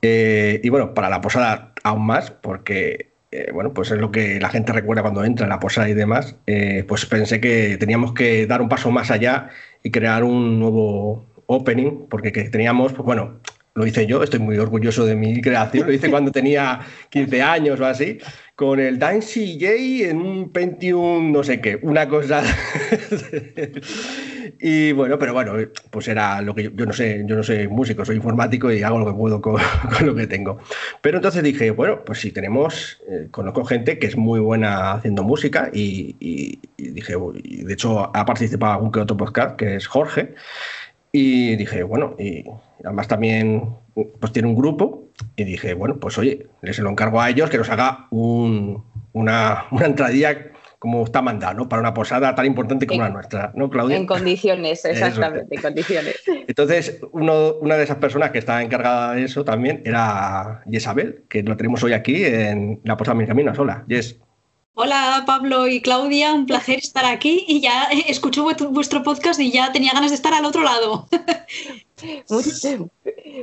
[0.01, 4.39] Eh, y bueno, para la posada aún más, porque eh, bueno, pues es lo que
[4.39, 8.13] la gente recuerda cuando entra en la posada y demás, eh, pues pensé que teníamos
[8.13, 9.49] que dar un paso más allá
[9.81, 13.39] y crear un nuevo opening, porque que teníamos, pues bueno,
[13.75, 17.79] lo hice yo, estoy muy orgulloso de mi creación, lo hice cuando tenía 15 años
[17.79, 18.19] o así,
[18.55, 22.43] con el Dance J en un Pentium no sé qué, una cosa.
[24.59, 25.53] y bueno, pero bueno,
[25.89, 28.99] pues era lo que yo, no sé, yo no soy músico, soy informático y hago
[28.99, 29.59] lo que puedo con,
[30.05, 30.59] lo que tengo.
[31.01, 35.23] Pero entonces dije, bueno, pues si tenemos, eh, conozco gente que es muy buena haciendo
[35.23, 39.87] música y, y dije, de hecho ha participado en algún que otro podcast, que es
[39.87, 40.35] Jorge.
[41.15, 42.43] Y dije, bueno, y
[42.83, 43.69] además también
[44.19, 47.59] pues tiene un grupo y dije, bueno, pues oye, les lo encargo a ellos que
[47.59, 51.69] nos haga un, una, una entradilla como está mandado, ¿no?
[51.69, 53.95] Para una posada tan importante como la nuestra, ¿no, Claudia?
[53.95, 56.19] En condiciones, exactamente, en condiciones.
[56.47, 61.43] Entonces, uno, una de esas personas que está encargada de eso también era Isabel, que
[61.43, 64.19] lo tenemos hoy aquí en la posada Mi Camino Hola, Yes.
[64.75, 69.71] Hola Pablo y Claudia, un placer estar aquí y ya escucho vuestro podcast y ya
[69.71, 71.07] tenía ganas de estar al otro lado.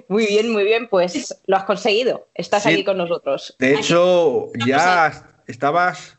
[0.08, 3.56] Muy, bien, muy bien, pues lo has conseguido, estás aquí con nosotros.
[3.58, 6.18] De hecho, ya estabas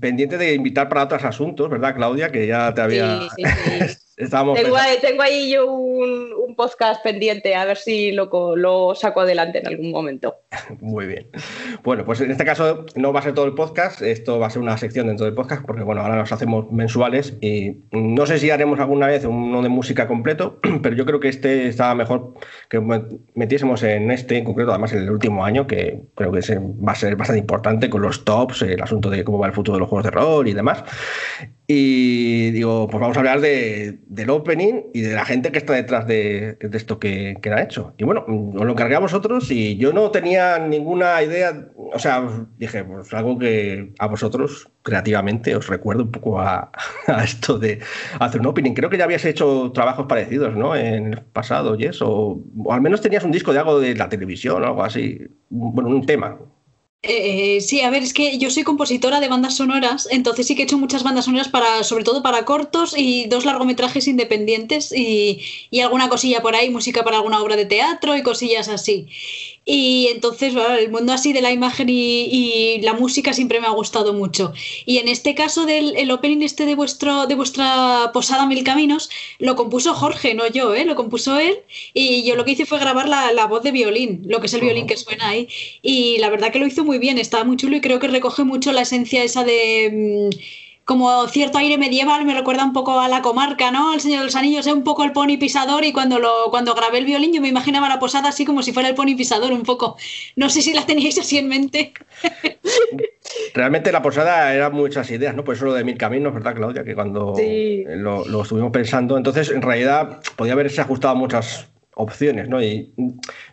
[0.00, 2.30] pendiente de invitar para otros asuntos, ¿verdad Claudia?
[2.30, 3.22] Que ya te había...
[3.22, 3.96] Sí, sí,
[4.28, 9.90] tengo, ahí, yo un, podcast pendiente, a ver si lo, lo saco adelante en algún
[9.92, 10.34] momento.
[10.80, 11.28] Muy bien.
[11.82, 14.50] Bueno, pues en este caso no va a ser todo el podcast, esto va a
[14.50, 18.38] ser una sección dentro del podcast, porque bueno, ahora los hacemos mensuales y no sé
[18.38, 22.34] si haremos alguna vez uno de música completo, pero yo creo que este estaba mejor
[22.68, 22.80] que
[23.34, 26.94] metiésemos en este en concreto, además en el último año, que creo que va a
[26.94, 29.88] ser bastante importante con los tops, el asunto de cómo va el futuro de los
[29.88, 30.84] juegos de rol y demás.
[31.72, 35.74] Y digo, pues vamos a hablar de, del opening y de la gente que está
[35.74, 37.94] detrás de, esto que, que, ha hecho.
[37.96, 42.28] Y bueno, os lo encargué a vosotros y yo no tenía ninguna idea, o sea,
[42.58, 46.72] dije, pues algo que a vosotros creativamente os recuerdo un poco a,
[47.22, 47.78] esto de
[48.18, 48.74] hacer un opening.
[48.74, 50.74] Creo que ya habías hecho trabajos parecidos, ¿no?
[50.74, 52.42] En el pasado, y eso.
[52.64, 55.20] o al menos tenías un disco de algo de la televisión o algo así.
[55.50, 56.36] Bueno, un tema.
[57.02, 60.62] Eh, sí, a ver, es que yo soy compositora de bandas sonoras, entonces sí que
[60.62, 65.40] he hecho muchas bandas sonoras para, sobre todo para cortos y dos largometrajes independientes y,
[65.70, 69.08] y alguna cosilla por ahí, música para alguna obra de teatro y cosillas así.
[69.64, 74.12] Y entonces, el mundo así de la imagen y, la música siempre me ha gustado
[74.14, 74.52] mucho.
[74.86, 79.10] Y en este caso del el opening este de vuestro de vuestra posada Mil Caminos,
[79.38, 80.84] lo compuso Jorge, no yo, ¿eh?
[80.84, 81.58] lo compuso él.
[81.94, 84.54] Y yo lo que hice fue grabar la, la voz de violín, lo que es
[84.54, 85.48] el violín que suena ahí.
[85.82, 88.44] Y la verdad que lo hizo muy bien, estaba muy chulo y creo que recoge
[88.44, 90.30] mucho la esencia esa de...
[90.32, 93.94] Mm, como cierto aire medieval, me recuerda un poco a la comarca, ¿no?
[93.94, 96.74] El Señor de los Anillos es un poco el pony pisador y cuando, lo, cuando
[96.74, 99.52] grabé el violín yo me imaginaba la posada así como si fuera el pony pisador
[99.52, 99.96] un poco.
[100.34, 101.92] No sé si la teníais así en mente.
[103.54, 105.44] Realmente la posada era muchas ideas, ¿no?
[105.44, 106.82] Por eso lo de Mil Caminos, ¿verdad, Claudia?
[106.82, 112.48] Que cuando lo, lo, estuvimos pensando, entonces en realidad podía haberse ajustado a muchas opciones,
[112.48, 112.60] ¿no?
[112.60, 112.92] Y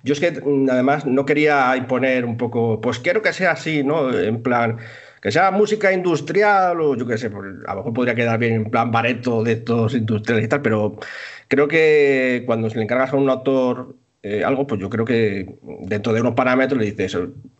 [0.01, 4.11] yo es que además no quería imponer un poco, pues quiero que sea así, ¿no?
[4.17, 4.79] En plan
[5.27, 8.71] que sea música industrial o yo qué sé, a lo mejor podría quedar bien en
[8.71, 10.95] plan bareto de todos industriales y tal, pero
[11.49, 15.57] creo que cuando se le encargas a un autor eh, algo, pues yo creo que
[15.81, 17.17] dentro de unos parámetros le dices,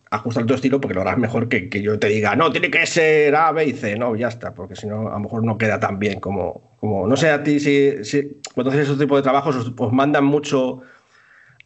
[0.10, 2.86] ajusta tu estilo porque lo harás mejor que, que, yo te diga, no, tiene que
[2.86, 5.58] ser A, B y C, no, ya está, porque si no, a lo mejor no
[5.58, 9.18] queda tan bien como, como no sé a ti si, si cuando haces ese tipo
[9.18, 10.84] de trabajos os, os mandan mucho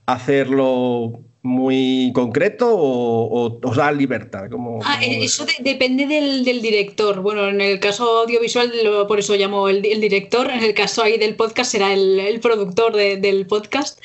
[0.08, 4.46] hacerlo muy concreto o, os da libertad?
[4.84, 7.22] Ah, eh, eso depende del, director.
[7.22, 8.72] Bueno, en el caso audiovisual,
[9.08, 13.48] por eso llamo el, director, en el caso ahí del podcast será el, productor del
[13.48, 14.00] podcast.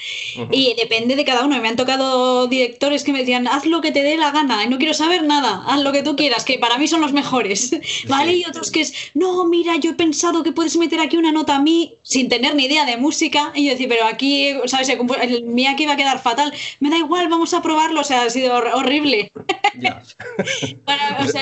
[0.51, 1.61] Y depende de cada uno.
[1.61, 4.79] Me han tocado directores que me decían, haz lo que te dé la gana, no
[4.79, 7.77] quiero saber nada, haz lo que tú quieras, que para mí son los mejores.
[8.09, 8.35] ¿Vale?
[8.35, 11.57] Y otros que es, no, mira, yo he pensado que puedes meter aquí una nota
[11.57, 13.53] a mí sin tener ni idea de música.
[13.55, 14.89] Y yo decía, pero aquí, ¿sabes?
[14.89, 16.53] El mío aquí va a quedar fatal.
[16.81, 19.33] Me da igual vamos a probarlo, o sea, ha sido horrible.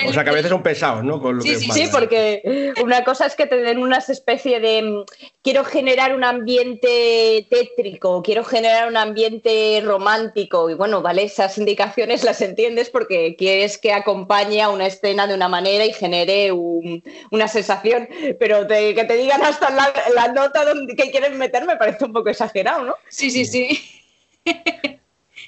[0.09, 1.21] o, sea, que a veces son pesados, ¿no?
[1.41, 5.05] sí, sí, sí, porque una cosa es que te den una especie de mm,
[5.43, 12.25] quiero generar un ambiente tétrico, quiero generar un ambiente romántico, y bueno, vale, esas indicaciones
[12.25, 17.49] las entiendes porque quieres que acompañe a una escena de una manera y genere una
[17.49, 22.13] sensación, pero que te digan hasta la, nota donde, que quieren meter me parece un
[22.13, 22.95] poco exagerado, ¿no?
[23.09, 24.03] Sí, sí, sí.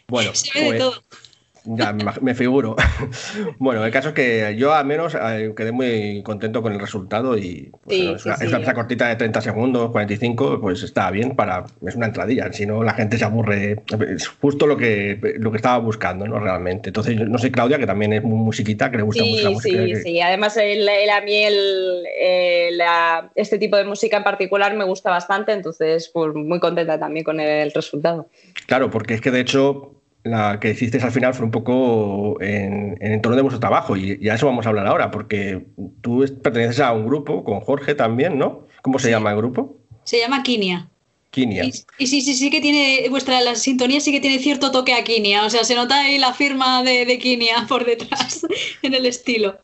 [0.09, 1.03] Bueno, pues,
[1.67, 2.77] ya me, figuro.
[3.59, 7.37] bueno, el caso es que yo al menos eh, quedé muy contento con el resultado
[7.37, 12.07] y pues, es, una, cortita de 30 segundos, 45, pues está bien para es una
[12.07, 16.27] entradilla, si no la gente se aburre, es justo lo que lo que estaba buscando,
[16.27, 16.39] ¿no?
[16.39, 16.91] Realmente.
[16.91, 19.83] Entonces, no sé Claudia que también es muy musiquita, que le gusta mucho la música.
[19.85, 21.45] Sí, sí, además el, a mí
[23.35, 27.41] este tipo de música en particular me gusta bastante, entonces pues muy contenta también con
[27.41, 28.29] el resultado.
[28.67, 29.93] Claro, porque es que de hecho
[30.27, 34.29] la que hicisteis al final fue un poco en, en torno de vuestro trabajo y,
[34.29, 35.65] a eso vamos a hablar ahora, porque
[36.03, 38.67] tú perteneces a un grupo con Jorge también, ¿no?
[38.83, 39.79] ¿Cómo se llama el grupo?
[40.05, 40.89] Se llama Kinia.
[41.31, 41.65] Kinia.
[41.65, 45.05] Y, sí, sí, sí que tiene, vuestra la sintonía sí que tiene cierto toque a
[45.05, 48.47] Kinia, o sea, se nota ahí la firma de, de Kinia por detrás
[48.83, 49.59] en el estilo.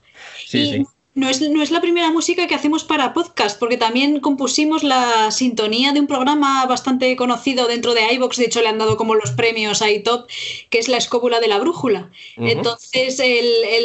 [0.47, 0.85] Sí, sí.
[1.15, 5.31] No es, no es, la primera música que hacemos para podcast, porque también compusimos la
[5.31, 9.15] sintonía de un programa bastante conocido dentro de iVox, de hecho le han dado como
[9.15, 10.27] los premios ahí top,
[10.71, 12.11] que es la escóbula de la brújula.
[12.39, 13.21] Entonces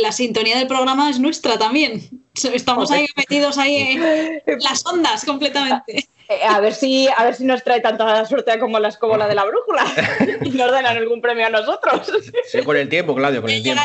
[0.02, 2.10] la sintonía del programa es nuestra también.
[2.54, 6.08] Estamos ahí metidos ahí en las ondas completamente.
[6.30, 9.36] Eh, a ver si a ver si nos trae tanta suerte como la escóbola de
[9.36, 9.86] la brújula
[10.44, 12.12] y nos dan algún premio a nosotros.
[12.46, 13.82] Sí, con el tiempo, Claudio, con el tiempo.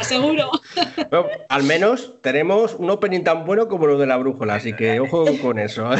[0.00, 0.50] seguro.
[1.48, 5.26] al menos tenemos un opening tan bueno como lo de la brújula, así que ojo
[5.40, 5.88] con eso.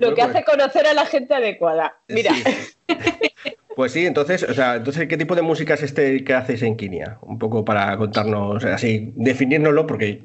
[0.00, 2.00] Lo que hace conocer a la gente adecuada.
[2.08, 2.32] Mira.
[3.76, 6.78] Pues sí, entonces, o sea, entonces, ¿qué tipo de música es este que haces en
[6.78, 7.18] Kinia?
[7.20, 10.22] Un poco para contarnos, así, definírnoslo, porque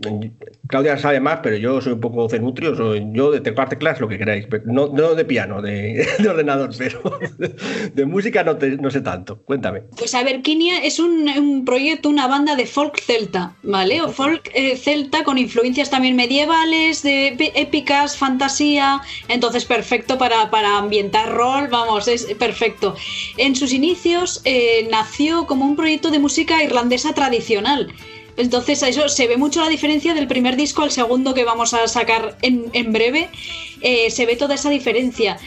[0.67, 4.07] Claudia sabe más, pero yo soy un poco cenutrio, soy yo de teclado teclas, lo
[4.07, 7.01] que queráis, pero no, de piano, de, ordenador, pero
[7.93, 9.41] de, música no, no, sé tanto.
[9.43, 9.81] Cuéntame.
[9.97, 14.01] Pues a ver, Kinia es un, proyecto, una banda de folk celta, ¿vale?
[14.01, 20.77] O folk eh, celta con influencias también medievales, de épicas, fantasía, entonces perfecto para, para
[20.77, 22.95] ambientar rol, vamos, es perfecto
[23.41, 27.91] en sus inicios eh, nació como un proyecto de música irlandesa tradicional.
[28.37, 31.87] Entonces, eso se ve mucho la diferencia del primer disco al segundo que vamos a
[31.87, 33.29] sacar en, en breve.
[33.81, 35.37] Eh, se ve toda esa diferencia.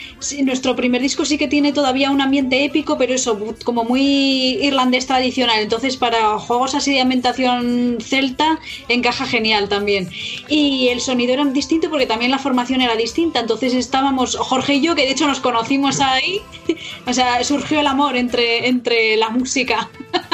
[0.42, 5.06] nuestro primer disco sí que tiene todavía un ambiente épico, pero eso, como muy irlandés
[5.06, 5.60] tradicional.
[5.60, 10.10] Entonces, para juegos así de ambientación celta, encaja genial también.
[10.48, 13.40] Y el sonido era distinto porque también la formación era distinta.
[13.40, 16.40] Entonces estábamos, Jorge y yo, que de hecho nos conocimos ahí,
[17.06, 19.88] o sea, surgió el amor entre, entre la música.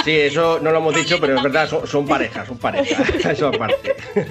[0.05, 2.07] Sí, eso no lo hemos dicho, pero es verdad, son,
[2.49, 3.95] parejas, son parejas, eso aparte.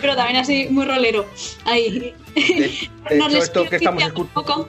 [0.00, 1.26] Pero también así, muy rolero.
[1.64, 2.14] Ahí.
[3.32, 4.68] esto que estamos escuchando.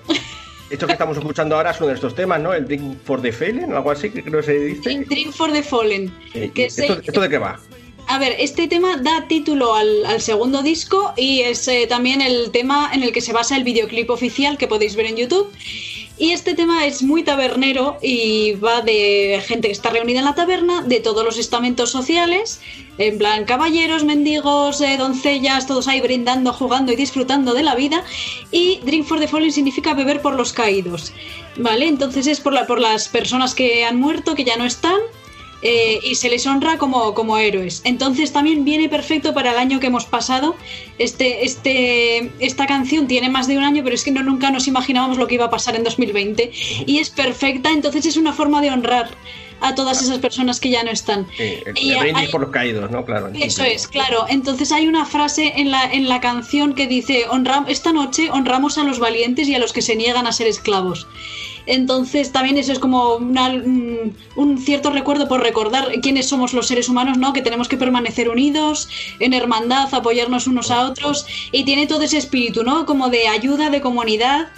[0.70, 2.54] Esto que estamos escuchando ahora es uno de estos temas, ¿no?
[2.54, 5.04] El Drink for the Fallen, algo así, que que se dice.
[5.06, 6.14] Drink for the Fallen.
[6.34, 7.60] ¿Esto, de qué va?
[8.08, 12.90] A ver, este tema da título al, segundo disco y es eh, también el tema
[12.94, 15.52] en el que se basa el videoclip oficial que podéis ver en YouTube.
[16.18, 20.36] Y este tema es muy tabernero y va de gente que está reunida en la
[20.36, 22.62] taberna, de todos los estamentos sociales,
[22.98, 28.04] en plan caballeros, mendigos, eh, doncellas, todos ahí brindando, jugando y disfrutando de la vida.
[28.52, 31.12] Y Drink for the Fallen significa beber por los caídos.
[31.58, 31.88] ¿Vale?
[31.88, 35.00] Entonces es por, la, por las personas que han muerto, que ya no están,
[35.62, 37.82] eh, y se les honra como, como, héroes.
[37.84, 40.56] Entonces también viene perfecto para el año que hemos pasado.
[40.98, 44.68] Este, este, esta canción tiene más de un año, pero es que no, nunca nos
[44.68, 46.52] imaginábamos lo que iba a pasar en 2020
[46.86, 49.10] y es perfecta, entonces es una forma de honrar
[49.62, 51.28] a todas esas personas que ya no están.
[51.76, 51.94] y
[52.32, 53.06] por los caídos, ¿no?
[53.06, 53.30] Claro.
[53.34, 54.26] Eso es, claro.
[54.30, 57.26] Entonces hay una frase en la, en la canción que dice,
[57.68, 61.08] esta noche honramos a los valientes y a los que se niegan a ser esclavos.
[61.66, 67.18] Entonces también eso es como un, cierto recuerdo por recordar quiénes somos los seres humanos,
[67.18, 67.34] ¿no?
[67.34, 68.90] Que tenemos que permanecer unidos,
[69.20, 72.86] en hermandad, apoyarnos unos a otros y tiene todo ese espíritu, ¿no?
[72.86, 74.50] Como de ayuda, de comunidad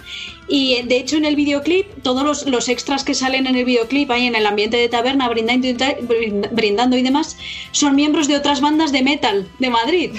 [0.48, 4.26] Y de hecho en el videoclip, todos los, extras que salen en el videoclip ahí
[4.26, 5.68] en el ambiente de taberna brindando,
[6.52, 7.36] brindando y demás,
[7.72, 10.10] son miembros de otras bandas de metal de Madrid.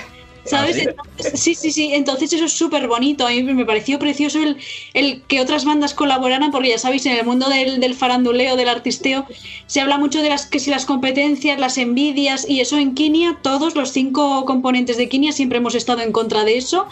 [0.46, 0.88] ¿Sabes?
[0.88, 1.56] ¿Ah, sí?
[1.56, 3.26] sí, sí, Entonces eso es súper bonito.
[3.26, 4.58] A mí me pareció precioso el,
[4.94, 8.70] el, que otras bandas colaboraran, porque ya sabéis, en el mundo del, del, faranduleo, del
[8.70, 9.26] artisteo,
[9.66, 13.40] se habla mucho de las que si las competencias, las envidias, y eso en Kinia,
[13.42, 16.88] todos los cinco componentes de Kinia siempre hemos estado en contra de eso.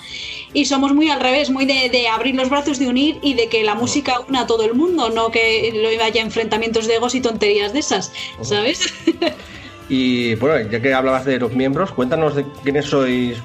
[0.53, 3.47] Y somos muy al revés, muy de, de abrir los brazos, de unir y de
[3.49, 7.21] que la música una a todo el mundo, no que haya enfrentamientos de egos y
[7.21, 8.93] tonterías de esas, ¿sabes?
[9.89, 13.37] Y bueno, ya que hablabas de los miembros, cuéntanos de quiénes sois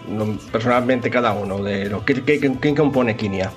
[0.53, 3.53] personalmente cada uno, de lo que, quién compone Kinia.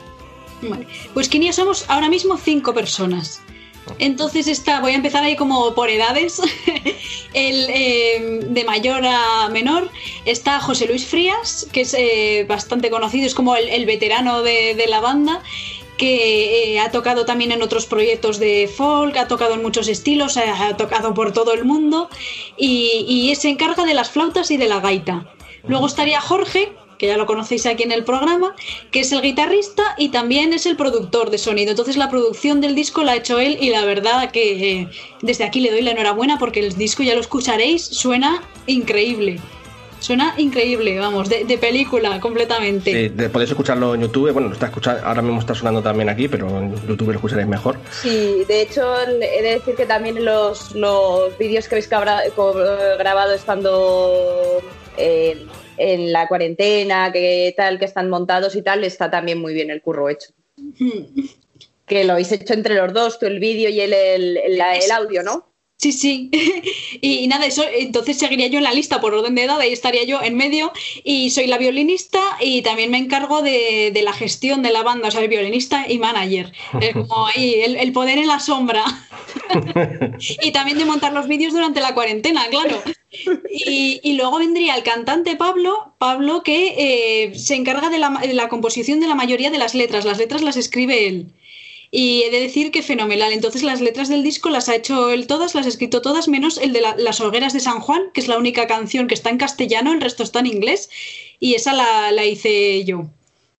[1.14, 3.42] Pues Kinia somos ahora mismo cinco personas.
[4.00, 6.42] Entonces está, voy a empezar ahí como por edades.
[7.34, 9.90] El, eh, de mayor a menor
[10.26, 15.00] está José Luis Frías, que es eh, bastante conocido, es como el, veterano de, la
[15.00, 15.42] banda
[16.02, 20.36] que eh, ha tocado también en otros proyectos de folk, ha tocado en muchos estilos,
[20.36, 22.10] ha, tocado por todo el mundo
[22.58, 25.32] y, se encarga de las flautas y de la gaita.
[25.68, 28.56] Luego estaría Jorge, que ya lo conocéis aquí en el programa,
[28.90, 31.70] que es el guitarrista y también es el productor de sonido.
[31.70, 34.90] Entonces la producción del disco la ha hecho él y la verdad que eh,
[35.22, 39.40] desde aquí le doy la enhorabuena porque el disco ya lo escucharéis, suena increíble.
[40.02, 42.92] Suena increíble, vamos, de, película completamente.
[42.92, 44.32] Sí, podéis escucharlo en YouTube.
[44.32, 47.78] Bueno, está escuchando, ahora mismo está sonando también aquí, pero en YouTube lo escucharéis mejor.
[47.92, 54.60] Sí, de hecho, he de decir que también los, los vídeos que habéis grabado estando
[54.98, 55.46] eh,
[55.78, 59.84] en la cuarentena, que tal, que están montados y tal, está también muy bien el
[59.84, 60.30] curro hecho.
[61.86, 65.51] que lo habéis hecho entre los dos, tú el vídeo y el, el audio, ¿no?
[65.82, 66.30] Sí, sí.
[67.02, 70.04] y, nada, eso, entonces seguiría yo en la lista por orden de edad, ahí estaría
[70.04, 70.72] yo en medio.
[71.04, 75.12] Y soy la violinista y también me encargo de, la gestión de la banda, o
[75.12, 76.54] sea, el violinista y manager.
[76.80, 78.84] Es como ahí, el, poder en la sombra.
[80.44, 82.84] y también de montar los vídeos durante la cuarentena, claro.
[83.50, 88.50] Y, luego vendría el cantante Pablo, Pablo que eh, se encarga de la, de la
[88.50, 90.06] composición de la mayoría de las letras.
[90.06, 91.34] Las letras las escribe él.
[91.94, 93.34] Y he de decir que fenomenal.
[93.34, 96.58] Entonces las letras del disco las ha hecho él todas, las ha escrito todas, menos
[96.58, 99.38] el de Las hogueras de San Juan, que es la única canción que está en
[99.38, 100.90] castellano, el resto está en inglés.
[101.40, 103.10] Y esa la, hice yo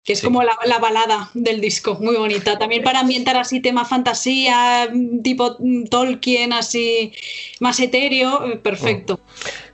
[0.05, 2.59] que es como la, balada del disco, muy bonita.
[2.59, 4.91] También para ambientar así tema fantasía,
[5.23, 5.59] tipo
[5.91, 7.13] Tolkien, así
[7.61, 9.21] más etéreo, eh, perfecto.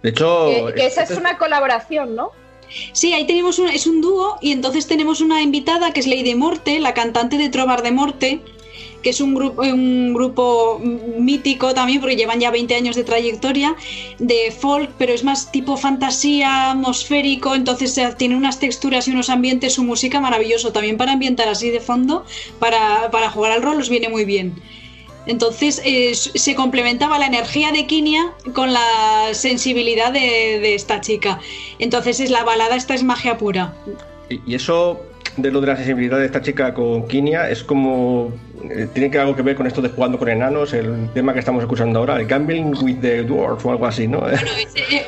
[0.03, 0.67] De hecho...
[0.75, 2.33] Que, esa es una colaboración, ¿no?
[2.93, 6.35] Sí, ahí tenemos un, es un dúo y entonces tenemos una invitada que es Lady
[6.35, 8.41] Morte, la cantante de Trobar de Morte,
[9.03, 13.77] que es un grupo, un grupo mítico también, porque llevan ya 20 años de trayectoria,
[14.19, 19.31] de folk, pero es más tipo fantasía, atmosférico, entonces eh, tiene unas texturas y unos
[19.31, 22.25] ambientes, su música maravilloso, también para ambientar así de fondo,
[22.59, 24.61] para, para jugar al rol, os viene muy bien.
[25.29, 31.39] Entonces eh, se complementaba la energía de Kinia con la sensibilidad de, esta chica.
[31.79, 33.75] Entonces es la balada, esta es magia pura.
[34.31, 35.01] Y eso
[35.37, 38.33] de lo de la sensibilidad de esta chica con Kinia es como
[38.71, 41.41] eh, tiene que algo que ver con esto de jugando con enanos, el tema que
[41.41, 44.21] estamos escuchando ahora, el gambling with the dwarf o algo así, ¿no?
[44.21, 44.37] Bueno,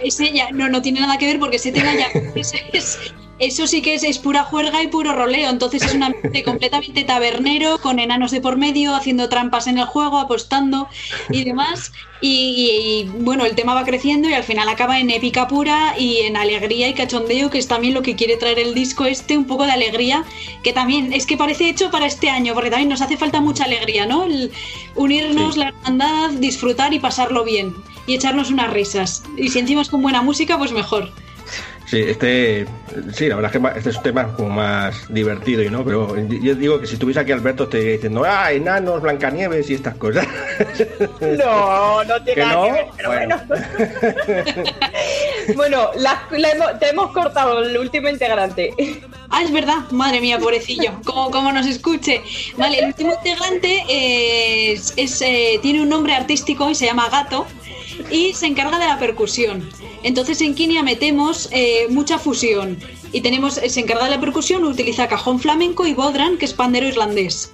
[0.05, 3.81] ese, ya no, no tiene nada que ver porque ese tema ya es, eso sí
[3.81, 5.51] que es, pura juerga y puro roleo.
[5.51, 9.87] Entonces es un ambiente completamente tabernero, con enanos de por medio, haciendo trampas en el
[9.87, 10.89] juego, apostando
[11.31, 11.93] y demás.
[12.23, 16.37] Y, bueno, el tema va creciendo y al final acaba en épica pura y en
[16.37, 19.65] alegría y cachondeo, que es también lo que quiere traer el disco este, un poco
[19.65, 20.25] de alegría,
[20.63, 23.65] que también es que parece hecho para este año, porque también nos hace falta mucha
[23.65, 24.25] alegría, ¿no?
[24.25, 24.53] El
[24.97, 27.75] unirnos, la hermandad, disfrutar y pasarlo bien
[28.07, 29.23] y echarnos unas risas.
[29.39, 31.11] Y si encima es con buena música, pues mejor.
[31.91, 32.67] Sí, este,
[33.13, 35.85] sí, la verdad es que este es un tema como más divertido, y ¿no?
[35.85, 39.97] Pero yo digo que si estuviese aquí Alberto te diciendo, ah, enanos, Blancanieves y estas
[39.97, 40.25] cosas.
[41.21, 43.41] No, no tiene nada que ver, pero bueno.
[45.57, 45.91] Bueno,
[46.81, 48.73] te hemos cortado el último integrante.
[49.31, 52.23] Ah, es verdad, madre mía, pobrecillo, como, como nos escuche.
[52.57, 53.85] Vale, el último integrante
[54.73, 57.47] es, eh, tiene un nombre artístico y se llama Gato
[58.11, 59.69] y se encarga de la percusión.
[60.03, 62.79] Entonces en Kinia metemos eh, mucha fusión
[63.13, 66.55] y tenemos, eh, se encarga de la percusión, utiliza cajón flamenco y bodran, que es
[66.55, 67.53] pandero irlandés.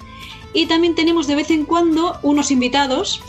[0.52, 3.20] Y también tenemos de vez en cuando unos invitados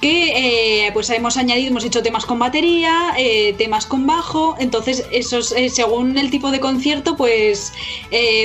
[0.00, 3.14] que pues hemos añadido, hemos hecho temas con batería,
[3.56, 7.72] temas con bajo, entonces esos, según el tipo de concierto, pues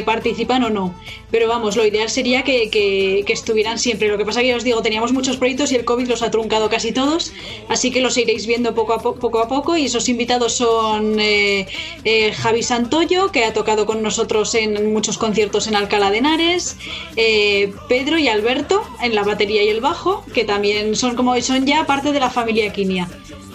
[0.05, 0.93] participan o no.
[1.29, 4.07] Pero vamos, lo ideal sería que, estuvieran siempre.
[4.07, 6.31] Lo que pasa que ya os digo, teníamos muchos proyectos y el COVID los ha
[6.31, 7.33] truncado casi todos,
[7.67, 9.75] así que los iréis viendo poco a, poco, a poco.
[9.75, 11.67] Y esos invitados son eh,
[12.05, 16.77] eh, Javi Santoyo, que ha tocado con nosotros en muchos conciertos en Alcalá de Henares,
[17.17, 21.65] eh, Pedro y Alberto en la batería y el bajo, que también son como son
[21.65, 23.09] ya parte de la familia Quinia.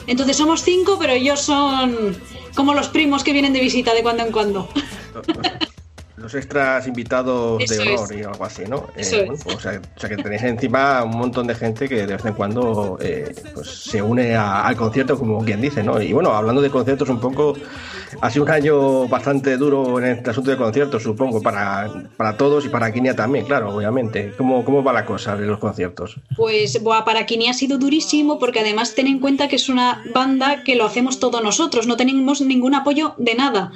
[0.07, 2.20] Entonces somos cinco, pero ellos son
[2.55, 4.68] como los primos que vienen de visita de cuando en cuando.
[6.23, 8.87] los extras invitados de honor y algo así, ¿no?
[8.97, 12.35] Eh, pues, o, sea, que tenéis encima un montón de gente que de vez en
[12.35, 16.01] cuando eh, pues, se une al concierto, como quien dice, ¿no?
[16.01, 17.55] Y bueno, hablando de conciertos un poco,
[18.20, 22.64] ha sido un año bastante duro en este asunto de conciertos, supongo, para, para todos
[22.64, 24.33] y para Kinia también, claro, obviamente.
[24.39, 26.16] ¿Cómo, ¿Cómo va la cosa de los conciertos?
[26.37, 30.62] Pues para Kinia ha sido durísimo porque además ten en cuenta que es una banda
[30.62, 33.73] que lo hacemos todos nosotros, no tenemos ningún apoyo de nada.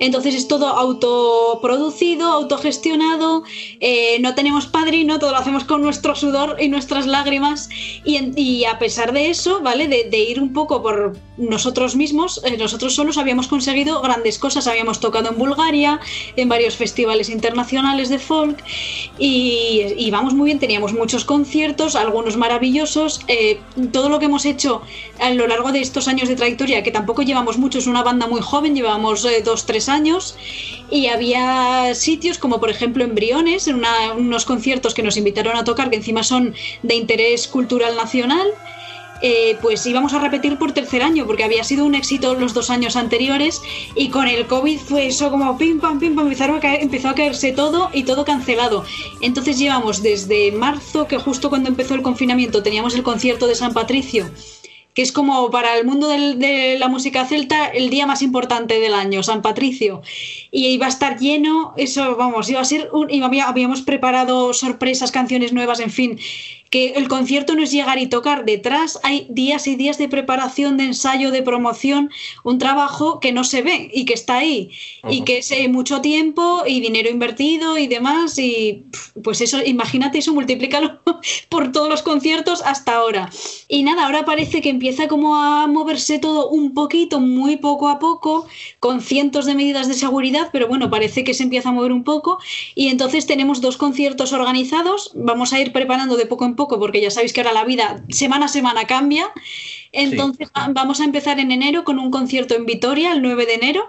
[0.00, 1.89] Entonces es todo autoproducido,
[2.20, 3.44] autogestionado,
[3.80, 7.68] eh, no tenemos padrino, todo lo hacemos con nuestro sudor y nuestras lágrimas.
[8.04, 9.88] Y, a pesar de eso, ¿vale?
[9.88, 14.66] De, ir un poco por nosotros mismos, eh, nosotros solos habíamos conseguido grandes cosas.
[14.66, 16.00] Habíamos tocado en Bulgaria,
[16.36, 18.62] en varios festivales internacionales de folk
[19.18, 23.20] y, vamos muy bien, teníamos muchos conciertos, algunos maravillosos.
[23.28, 23.60] Eh,
[23.92, 24.82] todo lo que hemos hecho
[25.18, 28.26] a lo largo de estos años de trayectoria, que tampoco llevamos mucho, es una banda
[28.26, 30.36] muy joven, llevamos dos, tres años
[30.90, 33.82] y había sitios como por ejemplo Embriones, en
[34.16, 38.48] unos conciertos que nos invitaron a tocar que encima son de interés cultural nacional.
[39.22, 42.70] Eh, pues íbamos a repetir por tercer año, porque había sido un éxito los dos
[42.70, 43.60] años anteriores
[43.94, 47.14] y con el COVID fue eso como pim pam pim pam, empezó a, empezó a
[47.14, 48.82] caerse todo y todo cancelado.
[49.20, 53.74] Entonces llevamos desde marzo, que justo cuando empezó el confinamiento teníamos el concierto de San
[53.74, 54.30] Patricio,
[55.00, 59.22] es como para el mundo de la música celta el día más importante del año,
[59.22, 60.02] San Patricio.
[60.50, 65.10] Y iba a estar lleno, eso, vamos, iba a ser un, y habíamos preparado sorpresas,
[65.10, 66.18] canciones nuevas, en fin
[66.70, 70.76] que el concierto no es llegar y tocar, detrás hay días y días de preparación,
[70.76, 72.10] de ensayo, de promoción,
[72.44, 74.70] un trabajo que no se ve y que está ahí
[75.08, 78.84] y que es eh, mucho tiempo y dinero invertido y demás y
[79.24, 81.00] pues eso, imagínate eso, multiplícalo
[81.48, 83.30] por todos los conciertos hasta ahora.
[83.66, 87.98] Y nada, ahora parece que empieza como a moverse todo un poquito, muy poco a
[87.98, 88.46] poco,
[88.78, 92.04] con cientos de medidas de seguridad, pero bueno, parece que se empieza a mover un
[92.04, 92.38] poco.
[92.76, 96.78] Y entonces tenemos dos conciertos organizados, vamos a ir preparando de poco en poco poco,
[96.78, 99.24] porque ya sabéis que ahora la vida semana a semana cambia.
[99.92, 103.82] Entonces vamos a empezar en enero con un concierto en Vitoria, el 9 de enero,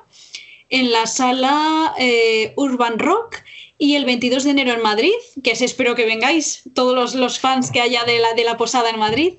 [0.69, 3.43] en la sala eh, Urban Rock
[3.81, 5.11] y el 22 de enero en Madrid,
[5.43, 8.91] que es, espero que vengáis, todos los, fans que haya de la, de la posada
[8.91, 9.33] en Madrid,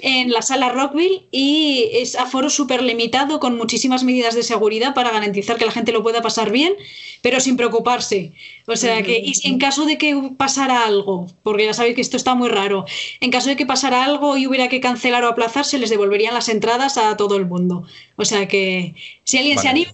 [0.00, 5.12] en la sala Rockville y es aforo súper limitado con muchísimas medidas de seguridad para
[5.12, 6.74] garantizar que la gente lo pueda pasar bien,
[7.22, 8.32] pero sin preocuparse.
[8.66, 12.16] O sea que, y en caso de que pasara algo, porque ya sabéis que esto
[12.16, 12.86] está muy raro,
[13.20, 16.34] en caso de que pasara algo y hubiera que cancelar o aplazar, se les devolverían
[16.34, 17.84] las entradas a todo el mundo.
[18.16, 19.92] O sea que si alguien se anima,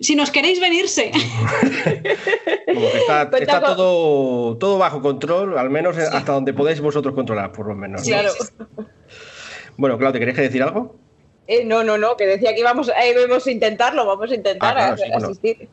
[0.00, 1.10] si nos queréis venirse.
[2.66, 3.30] está,
[3.60, 8.02] todo, todo bajo control, al menos hasta donde podéis vosotros controlar, por lo menos.
[8.02, 8.30] Claro.
[9.76, 10.96] Bueno, Claudia, ¿queréis decir algo?
[11.52, 14.96] Eh, no, no, no, que decía que íbamos, eh, a intentarlo, vamos a intentar ah,
[15.16, 15.68] asistir.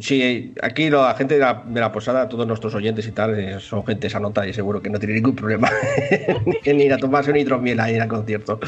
[0.00, 4.08] sí, aquí la gente de la, posada, todos nuestros oyentes y tal, eh, son gente
[4.08, 5.70] esa nota y seguro que no tiene ningún problema
[6.64, 8.58] en ir a tomarse un hidromiel ahí en el concierto.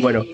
[0.00, 0.24] Bueno,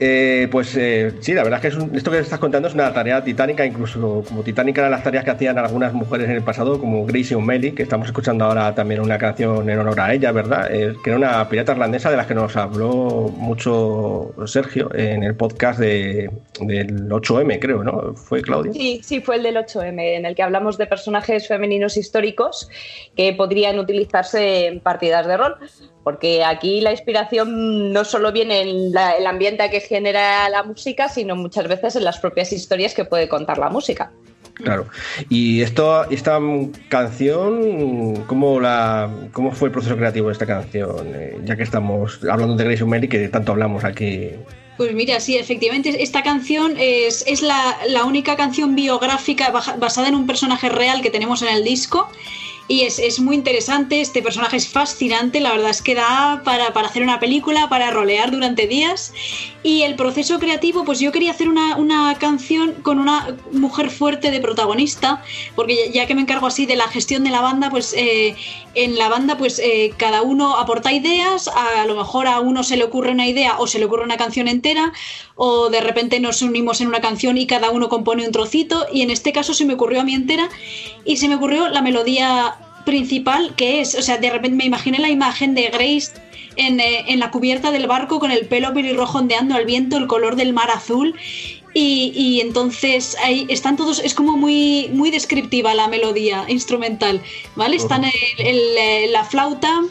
[0.00, 3.22] eh, pues eh, sí, la verdad es que esto que estás contando es una tarea
[3.24, 7.04] titánica, incluso como titánica eran las tareas que hacían algunas mujeres en el pasado, como
[7.04, 10.68] Gracie O'Malley, que estamos escuchando ahora también una canción en honor a ella, ¿verdad?
[10.70, 15.34] Eh, que era una pirata irlandesa de las que nos habló mucho Sergio en el
[15.34, 16.30] podcast de,
[16.60, 18.14] del 8M, creo, ¿no?
[18.14, 18.72] ¿Fue Claudia?
[18.72, 22.70] Sí, sí, fue el del 8M, en el que hablamos de personajes femeninos históricos
[23.16, 25.56] que podrían utilizarse en partidas de rol
[26.08, 31.36] porque aquí la inspiración no solo viene en el ambiente que genera la música, sino
[31.36, 34.10] muchas veces en las propias historias que puede contar la música.
[34.54, 34.86] Claro.
[35.28, 36.40] Y esto, esta
[36.88, 41.12] canción, ¿cómo, la, ¿cómo fue el proceso creativo de esta canción?
[41.14, 44.30] Eh, ya que estamos hablando de Grace O'Malley, que tanto hablamos aquí.
[44.78, 50.14] Pues mira, sí, efectivamente, esta canción es, es la, la única canción biográfica basada en
[50.14, 52.08] un personaje real que tenemos en el disco
[52.68, 56.88] y es, muy interesante, este personaje es fascinante, la verdad es que da para, para,
[56.88, 59.14] hacer una película, para rolear durante días.
[59.62, 64.30] Y el proceso creativo, pues yo quería hacer una, una canción con una mujer fuerte
[64.30, 65.22] de protagonista,
[65.56, 68.36] porque ya que me encargo así de la gestión de la banda, pues eh,
[68.74, 72.76] en la banda pues eh, cada uno aporta ideas, a, lo mejor a uno se
[72.76, 74.92] le ocurre una idea o se le ocurre una canción entera,
[75.36, 79.02] o de repente nos unimos en una canción y cada uno compone un trocito, y
[79.02, 80.48] en este caso se me ocurrió a mí entera,
[81.04, 82.57] y se me ocurrió la melodía
[82.88, 86.12] principal que es, o sea, de repente me imaginé la imagen de Grace
[86.56, 90.06] en, eh, en, la cubierta del barco con el pelo pelirrojo ondeando al viento, el
[90.06, 91.14] color del mar azul
[91.74, 97.20] y, entonces ahí están todos, es como muy, muy descriptiva la melodía instrumental,
[97.56, 97.76] ¿vale?
[97.76, 98.04] Están
[98.38, 99.82] el, la flauta,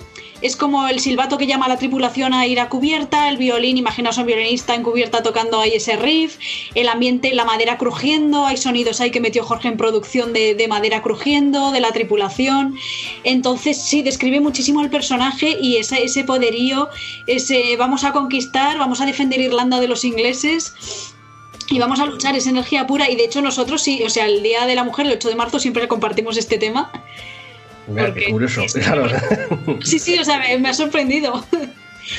[0.41, 3.77] es como el silbato que llama a la tripulación a ir a cubierta, el violín,
[3.77, 6.38] imaginaos a un violinista en cubierta tocando ahí ese riff,
[6.75, 11.01] el ambiente, la madera crujiendo, hay sonidos ahí que metió Jorge en producción de, madera
[11.01, 12.75] crujiendo, de la tripulación.
[13.23, 16.89] Entonces sí, describe muchísimo al personaje y ese, ese poderío,
[17.25, 20.73] ese vamos a conquistar, vamos a defender Irlanda de los ingleses
[21.69, 23.09] y vamos a luchar, esa energía pura.
[23.09, 25.35] Y de hecho, nosotros sí, o sea, el Día de la Mujer, el 8 de
[25.35, 26.91] marzo, siempre compartimos este tema.
[27.95, 29.07] Qué curioso, claro.
[29.83, 31.45] Sí, sí, o sea, me, ha sorprendido.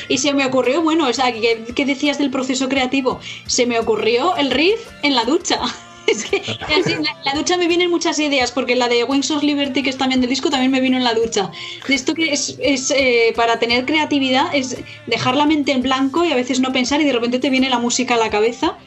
[0.07, 3.21] Y se me ocurrió, bueno, o sea, ¿qué, decías del proceso creativo?
[3.47, 5.61] Se me ocurrió el riff en la ducha.
[6.07, 9.83] Es que en la, ducha me vienen muchas ideas, porque la de Wings of Liberty,
[9.83, 11.51] que es también del disco, también me vino en la ducha.
[11.87, 16.25] De esto que es, es eh, para tener creatividad, es dejar la mente en blanco
[16.25, 18.79] y a veces no pensar y de repente te viene la música a la cabeza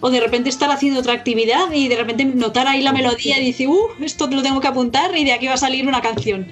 [0.00, 3.46] o de repente estar haciendo otra actividad y de repente notar ahí la melodía y
[3.46, 6.46] decir, uh, esto lo tengo que apuntar y de aquí va a salir una canción.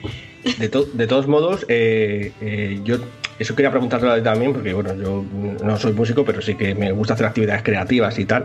[0.59, 2.99] De, de todos modos, eh, eh, yo
[3.39, 5.25] eso quería preguntarle también, porque bueno, yo
[5.65, 8.45] no soy músico, pero sí que me gusta hacer actividades creativas y tal,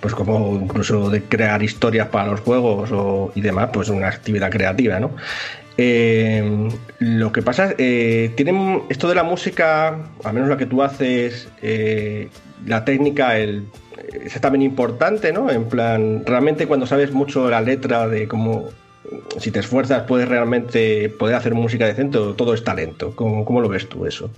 [0.00, 4.50] pues como incluso de crear historias para los juegos o, y demás, pues una actividad
[4.50, 5.10] creativa, ¿no?
[5.76, 6.68] Eh,
[7.00, 11.48] lo que pasa es, tienen esto de la música, al menos la que tú haces,
[12.64, 13.64] la técnica, el
[14.12, 15.50] es también importante, ¿no?
[15.50, 18.70] En plan, realmente cuando sabes mucho la letra de cómo,
[19.38, 23.14] si te esfuerzas, puedes realmente poder hacer música decente todo es talento.
[23.14, 24.30] ¿Cómo, cómo lo ves tú eso?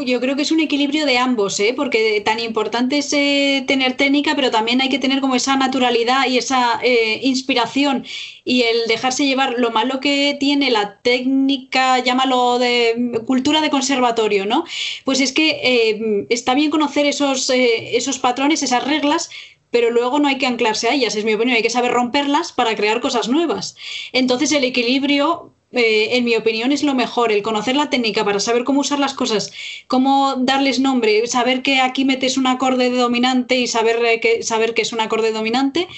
[0.00, 1.74] Yo creo que es un equilibrio de ambos, ¿eh?
[1.76, 6.26] porque tan importante es eh, tener técnica, pero también hay que tener como esa naturalidad
[6.26, 8.06] y esa eh, inspiración
[8.44, 9.56] y el dejarse llevar.
[9.58, 14.64] Lo malo que tiene la técnica, llámalo de cultura de conservatorio, ¿no?
[15.04, 19.28] Pues es que eh, está bien conocer esos, esos patrones, esas reglas,
[19.70, 22.52] pero luego no hay que anclarse a ellas, es mi opinión, hay que saber romperlas
[22.52, 23.76] para crear cosas nuevas.
[24.12, 28.40] Entonces el equilibrio eh, en mi opinión, es lo mejor, el conocer la técnica para
[28.40, 29.52] saber cómo usar las cosas,
[29.86, 34.74] cómo darles nombre, saber que aquí metes un acorde dominante y saber eh, que, saber
[34.74, 35.88] que es un acorde dominante,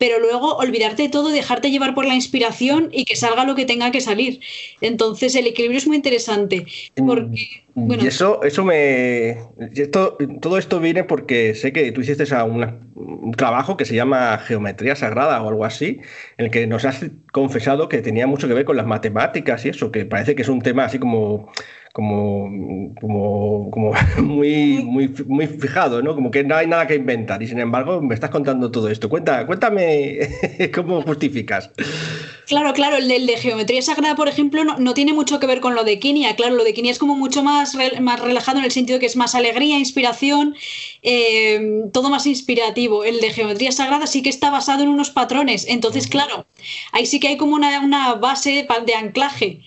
[0.00, 3.66] pero luego olvidarte de todo, dejarte llevar por la inspiración y que salga lo que
[3.66, 4.40] tenga que salir.
[4.80, 6.64] Entonces, el equilibrio es muy interesante.
[6.96, 9.36] Porque, mm, y eso, eso me.
[10.40, 15.42] todo esto viene porque sé que tú hiciste un trabajo que se llama Geometría Sagrada
[15.42, 16.00] o algo así,
[16.38, 19.68] en el que nos has confesado que tenía mucho que ver con las matemáticas y
[19.68, 21.52] eso, que parece que es un tema así como
[21.92, 26.14] como, como, como muy, muy, muy fijado, ¿no?
[26.14, 29.08] Como que no hay nada que inventar y sin embargo me estás contando todo esto.
[29.08, 30.18] Cuenta, cuéntame
[30.74, 31.70] cómo justificas.
[32.46, 35.84] Claro, claro, el de, geometría sagrada, por ejemplo, no, tiene mucho que ver con lo
[35.84, 36.36] de Kinia.
[36.36, 39.06] Claro, lo de Kinia es como mucho más, más relajado en el sentido de que
[39.06, 40.56] es más alegría, inspiración,
[41.02, 43.04] eh, todo más inspirativo.
[43.04, 45.66] El de geometría sagrada sí que está basado en unos patrones.
[45.68, 46.46] Entonces, claro,
[46.92, 49.60] ahí sí que hay como una, una base de anclaje.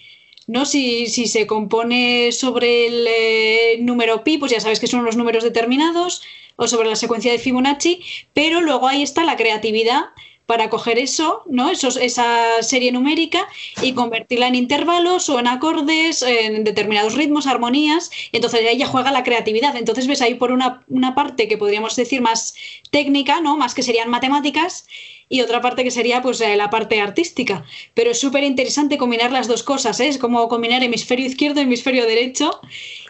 [0.48, 0.66] ¿No?
[0.66, 5.16] Si, si, se compone sobre el eh, número pi, pues ya sabes que son unos
[5.16, 6.22] números determinados,
[6.56, 8.02] o sobre la secuencia de Fibonacci,
[8.34, 10.06] pero luego ahí está la creatividad
[10.46, 11.70] para coger eso, ¿no?
[11.70, 13.48] esa serie numérica
[13.82, 19.12] y convertirla en intervalos o en acordes, en determinados ritmos, armonías, entonces ahí ya juega
[19.12, 19.76] la creatividad.
[19.76, 22.56] Entonces ves ahí por una, una parte que podríamos decir más
[22.92, 23.58] técnica, ¿no?
[23.58, 24.86] Más que serían matemáticas,
[25.30, 27.66] y otra parte que sería pues eh, la parte artística.
[27.96, 30.08] Pero es súper interesante combinar las dos cosas, ¿eh?
[30.08, 32.62] es como combinar hemisferio izquierdo y hemisferio derecho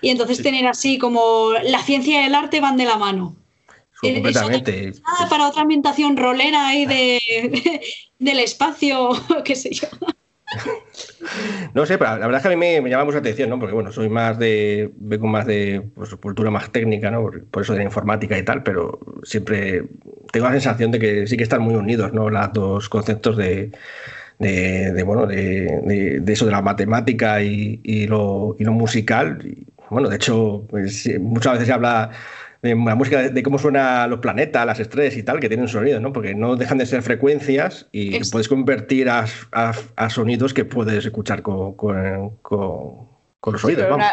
[0.02, 3.36] y entonces tener así como la ciencia y el arte van de la mano.
[4.12, 4.94] Completamente.
[5.30, 7.82] para otra ambientación rolera ahí de,
[8.20, 9.12] del espacio,
[9.46, 9.88] qué sé yo.
[11.74, 13.60] No sé, pero la verdad es que a mí me, llama mucha atención, ¿no?
[13.60, 17.24] Porque bueno, soy más de, vengo más de pues, cultura más técnica, ¿no?
[17.24, 19.86] Por, eso de la informática y tal, pero siempre
[20.32, 22.30] tengo la sensación de que sí que están muy unidos, ¿no?
[22.30, 23.72] Los dos conceptos de,
[24.38, 29.40] de, bueno, de, eso de la matemática y, lo, y lo musical.
[29.90, 32.12] bueno, de hecho, pues, muchas veces se habla
[32.64, 36.02] de la música de, cómo suenan los planetas, las estrellas y tal, que tienen sonidos,
[36.02, 36.14] ¿no?
[36.14, 39.26] Porque no dejan de ser frecuencias y puedes convertir a,
[40.10, 41.76] sonidos que puedes escuchar con,
[43.46, 43.86] los oídos.
[43.94, 44.12] Una,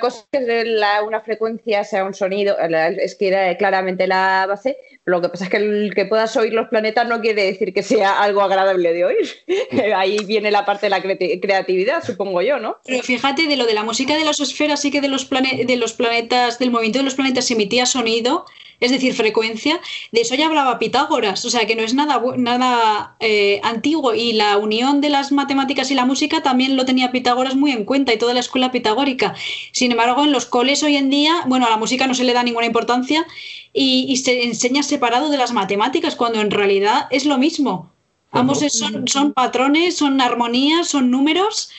[0.00, 5.20] cosa es que una frecuencia sea un sonido, es que era claramente la base, lo
[5.20, 8.20] que pasa es que el que puedas oír los planetas no quiere decir que sea
[8.20, 9.28] algo agradable de oír.
[9.96, 12.78] Ahí viene la parte de la creatividad, supongo yo, ¿no?
[12.84, 15.76] Pero fíjate, de lo de la música de las esferas, sí que de los, de
[15.76, 18.46] los planetas, del movimiento de los planetas se emitía sonido,
[18.80, 19.80] es decir, frecuencia,
[20.12, 24.32] de eso ya hablaba Pitágoras, o sea que no es nada, nada eh, antiguo y
[24.32, 28.12] la unión de las matemáticas y la música también lo tenía Pitágoras muy en cuenta
[28.12, 29.34] y toda la escuela pitagórica.
[29.72, 32.32] Sin embargo, en los coles hoy en día, bueno, a la música no se le
[32.32, 33.26] da ninguna importancia
[33.72, 37.92] y, se enseña separado de las matemáticas, cuando en realidad es lo mismo.
[38.32, 41.70] Ambos son, son patrones, son armonías, son números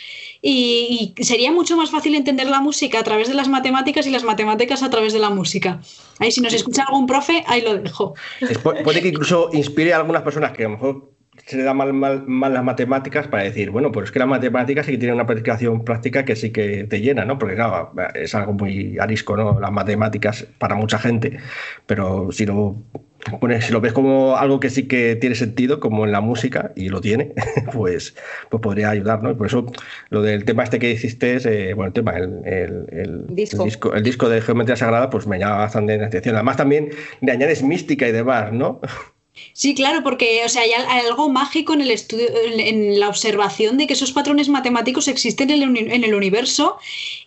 [0.42, 4.24] y, sería mucho más fácil entender la música a través de las matemáticas y las
[4.24, 5.82] matemáticas a través de la música.
[6.20, 8.16] Ahí si nos escucha algún profe, ahí lo dejo.
[8.84, 11.17] puede que incluso inspire a algunas personas que a lo mejor
[11.48, 14.86] se le da mal, mal, las matemáticas para decir, bueno, pues es que las matemáticas
[14.86, 17.40] sí que tienen una practicación práctica que sí que te llena, ¿no?
[17.40, 19.58] Porque claro, es algo muy arisco, ¿no?
[19.58, 21.40] Las matemáticas para mucha gente,
[21.86, 22.76] pero si lo
[23.62, 26.90] si lo ves como algo que sí que tiene sentido, como en la música, y
[26.90, 27.34] lo tiene,
[27.74, 28.16] pues,
[28.50, 29.32] pues podría ayudar, ¿no?
[29.32, 29.66] Y por eso
[30.10, 33.94] lo del tema este que hiciste, es, eh, bueno, el tema, el, disco.
[33.94, 34.30] el, disco.
[34.30, 36.36] de Geometría Sagrada, pues me llama bastante la atención.
[36.36, 36.90] Además también
[37.22, 38.82] le añades mística y demás, ¿no?
[39.54, 43.88] Sí, claro, porque o sea, hay, algo mágico en el estudio, en, la observación de
[43.88, 46.78] que esos patrones matemáticos existen en el, universo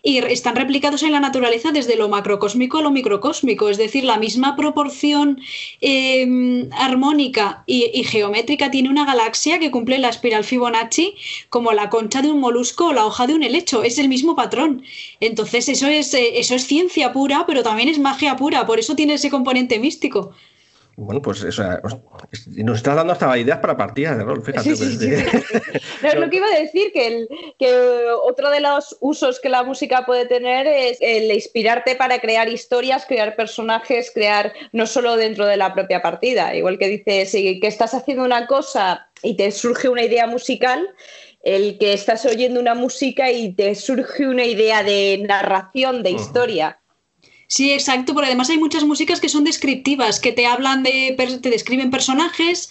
[0.02, 4.16] y están replicados en la naturaleza desde lo macrocósmico a lo microcósmico, es decir, la
[4.16, 5.40] misma proporción
[5.80, 11.14] em, armónica y, geométrica tiene una galaxia que cumple la espiral Fibonacci
[11.48, 14.36] como la concha de un molusco o la hoja de un helecho, es el mismo
[14.36, 14.84] patrón.
[15.20, 18.94] Entonces, eso es, eh, eso es ciencia pura, pero también es magia pura, por eso
[18.94, 20.32] tiene ese componente místico.
[20.97, 21.64] Bueno, pues eso,
[22.57, 24.76] nos estás dando hasta ideas para partidas de rol, fíjate.
[24.76, 24.97] Sí,
[26.01, 27.28] pues, lo que iba a decir, que, el,
[27.59, 27.74] que
[28.22, 33.07] otro de los usos que la música puede tener es el inspirarte para crear historias,
[33.07, 36.55] crear personajes, crear no solo dentro de la propia partida.
[36.55, 40.88] Igual que dices que estás haciendo una cosa y te surge una idea musical,
[41.43, 46.80] el que estás oyendo una música y te surge una idea de narración, de historia.
[47.51, 51.51] Sí, exacto, porque además hay muchas músicas que son descriptivas, que te hablan de, te
[51.51, 52.70] describen personajes.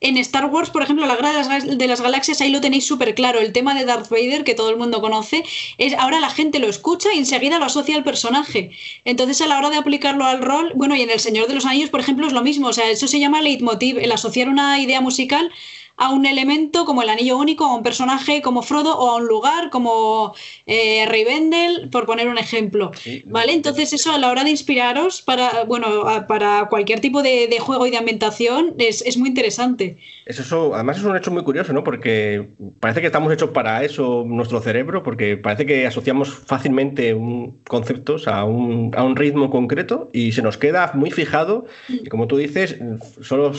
[0.00, 3.38] En Star Wars, por ejemplo, la Guerra de las, Galaxias, ahí lo tenéis súper claro.
[3.38, 5.44] El tema de Darth Vader, que todo el mundo conoce,
[5.78, 8.72] es ahora la gente lo escucha y enseguida lo asocia al personaje.
[9.04, 11.64] Entonces, a la hora de aplicarlo al rol, bueno, y en El Señor de los
[11.64, 12.66] Anillos, por ejemplo, es lo mismo.
[12.66, 15.52] O sea, eso se llama leitmotiv, el asociar una idea musical
[15.96, 19.26] a un elemento como el anillo único, a un personaje como Frodo o a un
[19.26, 20.34] lugar como
[20.66, 22.92] eh, Rivendell, por poner un ejemplo.
[23.24, 23.52] ¿Vale?
[23.52, 27.90] Entonces eso a la hora de inspiraros para, bueno, para cualquier tipo de, juego y
[27.90, 29.96] de ambientación es, muy interesante.
[30.26, 31.84] Eso, además es un hecho muy curioso, ¿no?
[31.84, 32.48] Porque
[32.80, 38.26] parece que estamos hechos para eso nuestro cerebro, porque parece que asociamos fácilmente un, conceptos
[38.26, 42.38] a un, a un ritmo concreto y se nos queda muy fijado y como tú
[42.38, 42.76] dices,
[43.20, 43.52] solo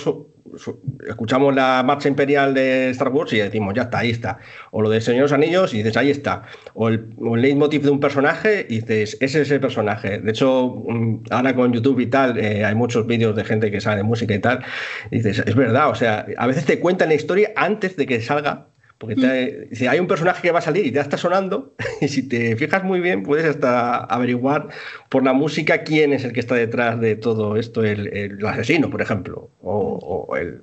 [1.08, 4.40] escuchamos la marcha imperial de Star Wars y decimos, ya está, ahí está.
[4.78, 6.44] O lo de Señor de los Anillos y dices, ahí está.
[6.76, 10.20] O el, leitmotiv de un personaje y dices, ese es el personaje.
[10.20, 13.82] De hecho, mm, ahora con YouTube y tal, eh, hay muchos vídeos de gente que
[13.82, 14.64] sabe de música y tal.
[15.10, 18.22] Y dices, es verdad, o sea, a veces te cuentan la historia antes de que
[18.22, 18.68] salga
[18.98, 22.28] porque si hay un personaje que va a salir y ya está sonando, y si
[22.28, 24.70] te fijas muy bien, puedes hasta averiguar
[25.10, 29.02] por la música quién es el que está detrás de todo esto, el, asesino, por
[29.02, 29.50] ejemplo.
[29.62, 30.62] O, el,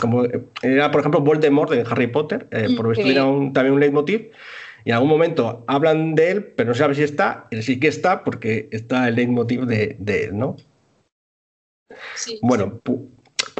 [0.00, 0.24] como
[0.62, 3.22] era, por ejemplo, Voldemort en Harry Potter, eh, por esto era
[3.52, 4.30] también un leitmotiv.
[4.84, 7.88] Y en algún momento hablan de él, pero no sabe si está, y sí que
[7.88, 10.56] está porque está el leitmotiv de, de él, ¿no?
[12.14, 12.80] Sí, bueno,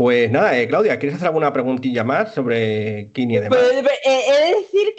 [0.03, 3.57] pues nada, eh, Claudia, ¿quieres hacer alguna preguntilla más sobre Kini y demás?
[3.57, 4.95] Pues, eh, he de decir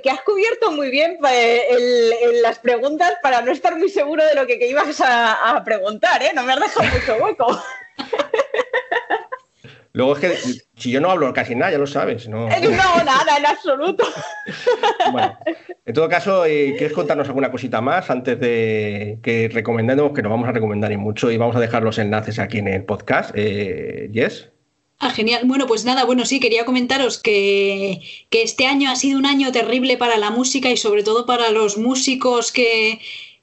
[0.00, 4.46] que, has cubierto muy bien eh, las preguntas para no estar muy seguro de lo
[4.46, 6.30] que, ibas a, a preguntar, ¿eh?
[6.36, 7.62] No me has dejado mucho hueco.
[9.94, 10.36] Luego es que
[10.76, 12.28] si yo no hablo casi nada, ya lo sabes.
[12.28, 14.04] No, eh, no nada, en absoluto.
[15.12, 15.38] Bueno,
[15.84, 20.30] en todo caso, eh, ¿quieres contarnos alguna cosita más antes de que recomendemos, que nos
[20.30, 23.32] vamos a recomendar y mucho y vamos a dejar los enlaces aquí en el podcast?
[23.34, 24.48] Eh, ¿Yes?
[24.98, 25.42] Ah, genial.
[25.44, 29.52] Bueno, pues nada, bueno, sí, quería comentaros que, que este año ha sido un año
[29.52, 33.00] terrible para la música y sobre todo para los músicos que,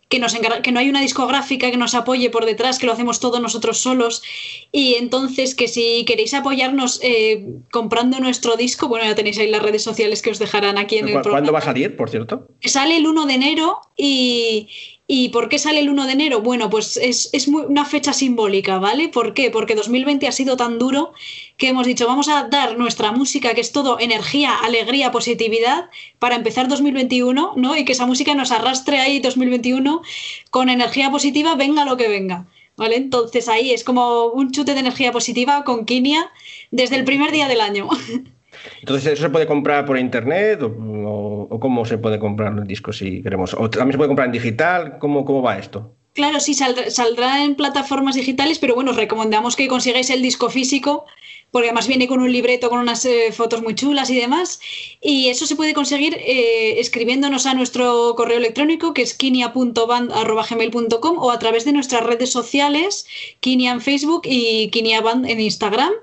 [0.10, 3.20] que, nos que no hay una discográfica que nos apoye por detrás, que lo hacemos
[3.20, 4.24] todos nosotros solos.
[4.72, 9.62] Y entonces que si queréis apoyarnos eh, comprando nuestro disco, bueno, ya tenéis ahí las
[9.62, 11.36] redes sociales que os dejarán aquí en el programa.
[11.38, 12.48] ¿Cuándo va a salir, por cierto?
[12.62, 14.68] Sale el 1 de enero y,
[15.12, 16.42] ¿Y por qué sale el 1 de enero?
[16.42, 19.10] Bueno, pues es, una fecha simbólica, ¿vale?
[19.10, 19.50] ¿Por qué?
[19.50, 21.14] Porque 2020 ha sido tan duro
[21.58, 25.90] que hemos dicho, vamos a dar nuestra música, que es todo energía, alegría, positividad,
[26.20, 27.76] para empezar 2021, ¿no?
[27.76, 30.04] Y que esa música nos arrastre ahí 2021
[30.52, 32.46] con energía positiva, venga lo que venga.
[32.78, 32.96] ¿Vale?
[32.96, 36.32] Entonces ahí es como un chute de energía positiva con Kinia
[36.70, 37.90] desde el primer día del año.
[38.80, 43.22] Entonces, ¿eso se puede comprar por internet o, cómo se puede comprar el disco si
[43.22, 43.54] queremos?
[43.54, 44.98] ¿O también se puede comprar en digital?
[45.00, 45.96] ¿Cómo, cómo va esto?
[46.14, 51.06] Claro, sí, saldrá, en plataformas digitales, pero bueno, os recomendamos que consigáis el disco físico,
[51.52, 54.60] porque además viene con un libreto, con unas eh, fotos muy chulas y demás.
[55.02, 61.32] Y eso se puede conseguir eh, escribiéndonos a nuestro correo electrónico, que es kinia.band.gmail.com o
[61.32, 63.06] a través de nuestras redes sociales,
[63.40, 65.94] Kinia en Facebook y Kinia Band en Instagram.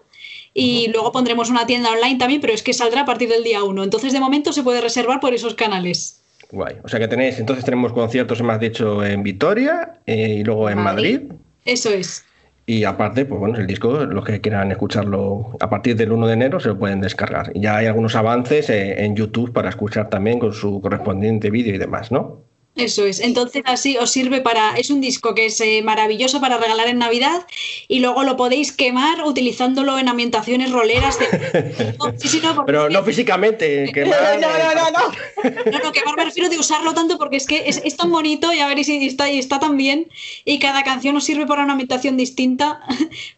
[0.59, 3.63] Y luego pondremos una tienda online también, pero es que saldrá a partir del día
[3.63, 3.85] 1.
[3.85, 6.23] Entonces, de momento se puede reservar por esos canales.
[6.51, 6.77] Guay.
[6.83, 10.79] O sea que tenéis, entonces tenemos conciertos, hemos dicho, en Vitoria eh, y luego en
[10.79, 11.21] Madrid.
[11.67, 12.25] Eso es.
[12.65, 16.33] Y aparte, pues bueno, el disco, los que quieran escucharlo a partir del 1 de
[16.33, 17.53] enero se lo pueden descargar.
[17.55, 21.75] Y ya hay algunos avances eh, en YouTube para escuchar también con su correspondiente vídeo
[21.75, 22.41] y demás, ¿no?
[22.77, 23.21] Eso es.
[23.21, 24.77] Entonces así os sirve para.
[24.77, 27.47] Es un disco que es eh, maravilloso para regalar en Navidad
[27.89, 31.19] y luego lo podéis quemar utilizándolo en ambientaciones roleras.
[32.67, 33.91] Pero no físicamente.
[33.95, 35.17] Quemar, no, no, no, no.
[35.67, 38.61] No, no, quemar me refiero de usarlo tanto porque es que es, tan bonito y
[38.61, 40.09] a ver si está, y está tan bien
[40.45, 42.81] y cada canción nos sirve para una ambientación distinta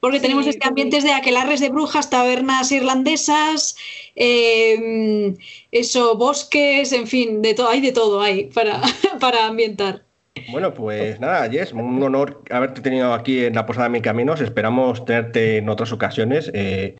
[0.00, 3.76] porque tenemos este ambiente de aquelarres de brujas, tabernas irlandesas.
[4.20, 5.34] Eh,
[5.70, 8.80] eso, bosques, en fin, de todo, hay de todo hay para,
[9.20, 10.02] para ambientar.
[10.50, 14.40] Bueno, pues nada, Jess, un honor haberte tenido aquí en la Posada de Mil Caminos.
[14.40, 16.50] Esperamos tenerte en otras ocasiones.
[16.54, 16.96] Eh,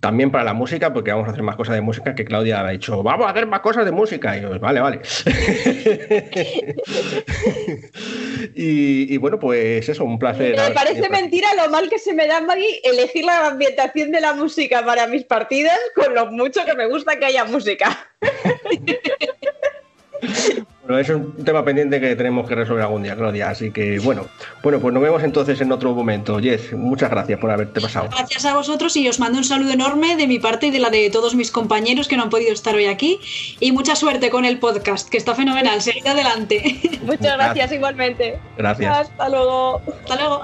[0.00, 2.70] también para la música, porque vamos a hacer más cosas de música, que Claudia ha
[2.70, 4.36] dicho, vamos a hacer más cosas de música.
[4.36, 5.00] Y yo, vale, vale.
[8.54, 10.56] y, bueno, pues eso, un placer.
[10.56, 14.34] Me parece mentira lo mal que se me da, Maggie, elegir la ambientación de la
[14.34, 18.10] música para mis partidas, con lo mucho que me gusta que haya música.
[20.88, 23.50] Bueno, es un tema pendiente que tenemos que resolver algún día, Claudia.
[23.50, 24.26] Así que bueno,
[24.62, 26.38] bueno, pues nos vemos entonces en otro momento.
[26.40, 28.08] Jess, muchas gracias por haberte pasado.
[28.08, 30.88] Gracias a vosotros y os mando un saludo enorme de mi parte y de la
[30.88, 33.20] de todos mis compañeros que no han podido estar hoy aquí.
[33.60, 35.82] Y mucha suerte con el podcast, que está fenomenal.
[35.82, 36.80] Seguid adelante.
[37.02, 38.38] Muchas gracias igualmente.
[38.56, 39.10] Gracias.
[39.10, 39.82] Hasta luego.
[40.04, 40.42] Hasta luego.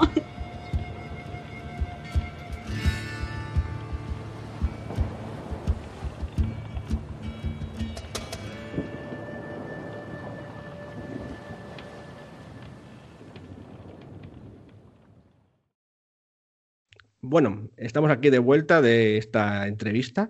[17.27, 20.29] Bueno, estamos aquí de vuelta de esta entrevista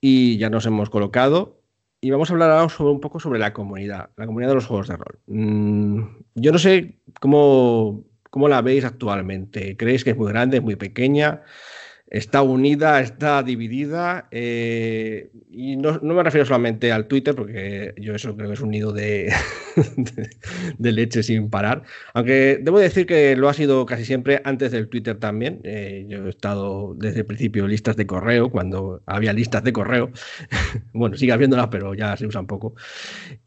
[0.00, 1.60] y ya nos hemos colocado
[2.00, 4.66] y vamos a hablar ahora sobre, un poco sobre la comunidad, la comunidad de los
[4.66, 5.18] juegos de rol.
[5.26, 6.00] Mm,
[6.36, 9.76] yo no sé cómo, cómo la veis actualmente.
[9.76, 11.42] ¿Creéis que es muy grande, es muy pequeña?
[12.08, 14.28] Está unida, está dividida.
[14.30, 18.70] Eh, y no, me refiero solamente al Twitter, porque yo eso creo que es un
[18.70, 19.32] nido de,
[20.78, 21.82] de, leche sin parar.
[22.14, 25.60] Aunque debo decir que lo ha sido casi siempre antes del Twitter también.
[25.64, 30.10] Eh, yo he estado desde el principio listas de correo, cuando había listas de correo.
[30.92, 32.74] bueno, sigue habiéndolas, pero ya se usan poco.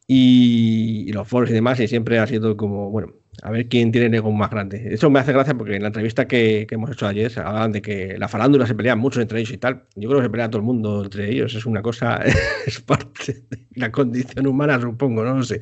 [0.08, 3.14] Y, y los foros y demás, y siempre ha sido como, bueno,
[3.44, 4.90] a ver quién tiene el ego más grande.
[4.92, 8.18] Eso me hace gracia porque en la entrevista que, hemos hecho ayer hablaban de que
[8.18, 9.84] la farándula se pelean mucho entre ellos y tal.
[9.96, 11.54] Yo creo que se pelea todo el mundo entre ellos.
[11.54, 12.22] Es una cosa,
[12.66, 15.60] es parte de la condición humana, supongo, no lo sé.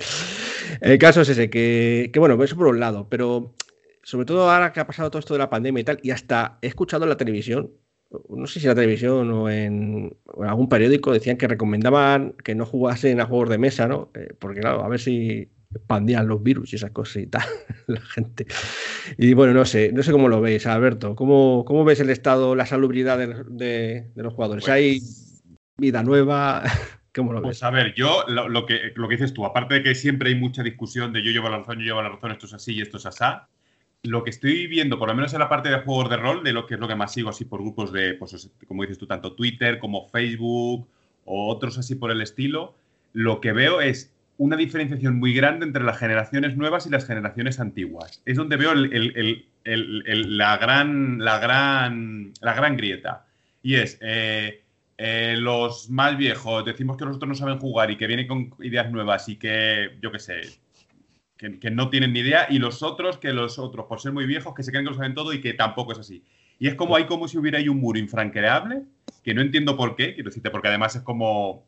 [0.81, 3.55] El caso es ese, que, bueno, eso por un lado, pero
[4.03, 6.59] sobre todo ahora que ha pasado todo esto de la pandemia y tal, y hasta
[6.61, 7.71] he escuchado en la televisión,
[8.29, 10.15] no sé si en la televisión o en,
[10.45, 14.11] algún periódico, decían que recomendaban que no jugasen a juegos de mesa, ¿no?
[14.13, 16.91] Eh, porque claro, a ver si expandían los virus y esas
[17.29, 17.43] tal,
[17.87, 18.45] la gente.
[19.17, 21.15] Y bueno, no sé, no sé cómo lo veis, Alberto.
[21.15, 24.65] ¿Cómo, cómo ves el estado, la salubridad de, los jugadores?
[24.65, 24.99] Pues ¿Hay
[25.77, 26.63] vida nueva?
[27.15, 27.59] ¿Cómo lo pues ves?
[27.59, 30.35] Pues a ver, yo lo, que, lo que dices tú, aparte de que siempre hay
[30.35, 32.81] mucha discusión de yo llevo la razón, yo llevo la razón, esto es así y
[32.81, 33.47] esto es asá,
[34.03, 36.53] lo que estoy viendo, por lo menos en la parte de juegos de rol, de
[36.53, 39.07] lo que es lo que más sigo así por grupos de, pues como dices tú,
[39.07, 40.87] tanto Twitter como Facebook
[41.25, 42.75] o otros así por el estilo,
[43.13, 47.59] lo que veo es una diferenciación muy grande entre las generaciones nuevas y las generaciones
[47.59, 48.21] antiguas.
[48.25, 53.25] Es donde veo la, gran, la, gran, la gran grieta.
[53.63, 54.61] Y es, eh,
[54.97, 58.53] eh, los más viejos decimos que los otros no saben jugar y que vienen con
[58.59, 60.41] ideas nuevas y que, yo qué sé,
[61.37, 64.55] que, no tienen ni idea, y los otros que los otros, por ser muy viejos,
[64.55, 66.23] que se creen que lo saben todo y que tampoco es así.
[66.59, 68.83] Y es como hay como si hubiera ahí un muro infranqueable,
[69.23, 71.63] que no entiendo por qué, quiero decirte, porque además es como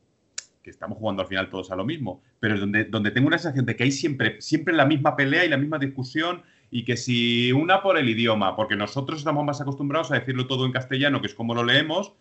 [0.69, 3.75] estamos jugando al final todos a lo mismo, pero donde, donde tengo una sensación de
[3.75, 7.81] que hay siempre, siempre la misma pelea y la misma discusión y que si una
[7.81, 11.33] por el idioma, porque nosotros estamos más acostumbrados a decirlo todo en castellano, que es
[11.33, 12.13] como lo leemos,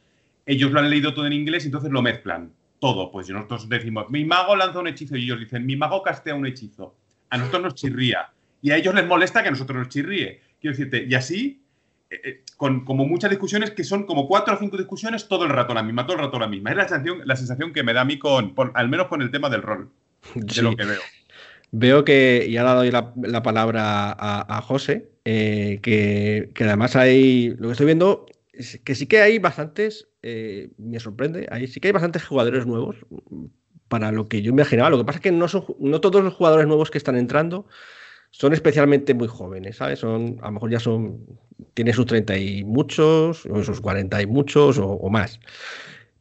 [0.47, 3.11] ellos lo han leído todo en inglés y entonces lo mezclan todo.
[3.11, 6.47] Pues nosotros decimos, mi mago lanza un hechizo y ellos dicen, mi mago castea un
[6.47, 6.95] hechizo.
[7.31, 8.31] A nosotros nos chirría
[8.63, 10.41] y a ellos les molesta que a nosotros nos chirríe.
[10.61, 11.63] Quiero decirte, y así,
[12.11, 15.51] eh, eh, con como muchas discusiones que son como cuatro o cinco discusiones todo el
[15.51, 16.71] rato la misma, todo el rato la misma.
[16.71, 19.31] Es la sensación, la sensación que me da a mí con, al menos con el
[19.31, 19.91] tema del rol,
[20.35, 21.01] de lo que veo.
[21.71, 27.51] Veo que, y ahora doy la, la palabra a, José, eh, que, que, además hay,
[27.59, 31.89] lo que estoy viendo, es que sí que hay bastantes, me sorprende, hay, sí que
[31.89, 32.97] hay bastantes jugadores nuevos
[33.89, 34.89] para lo que yo imaginaba.
[34.89, 37.67] Lo que pasa es que no, son, no todos los jugadores nuevos que están entrando
[38.31, 40.01] son especialmente muy jóvenes, ¿sabes?
[40.01, 41.27] Son, a lo mejor ya son,
[41.75, 45.41] tiene sus 30 y muchos, o sus 40 y muchos, o, más.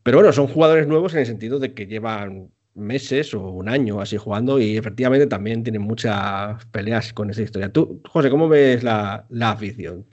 [0.03, 4.01] Pero bueno, son jugadores nuevos en el sentido de que llevan meses o un año
[4.01, 7.71] así jugando y efectivamente también tienen muchas peleas con esa historia.
[7.71, 10.05] Tú, José, ¿cómo ves la, la afición?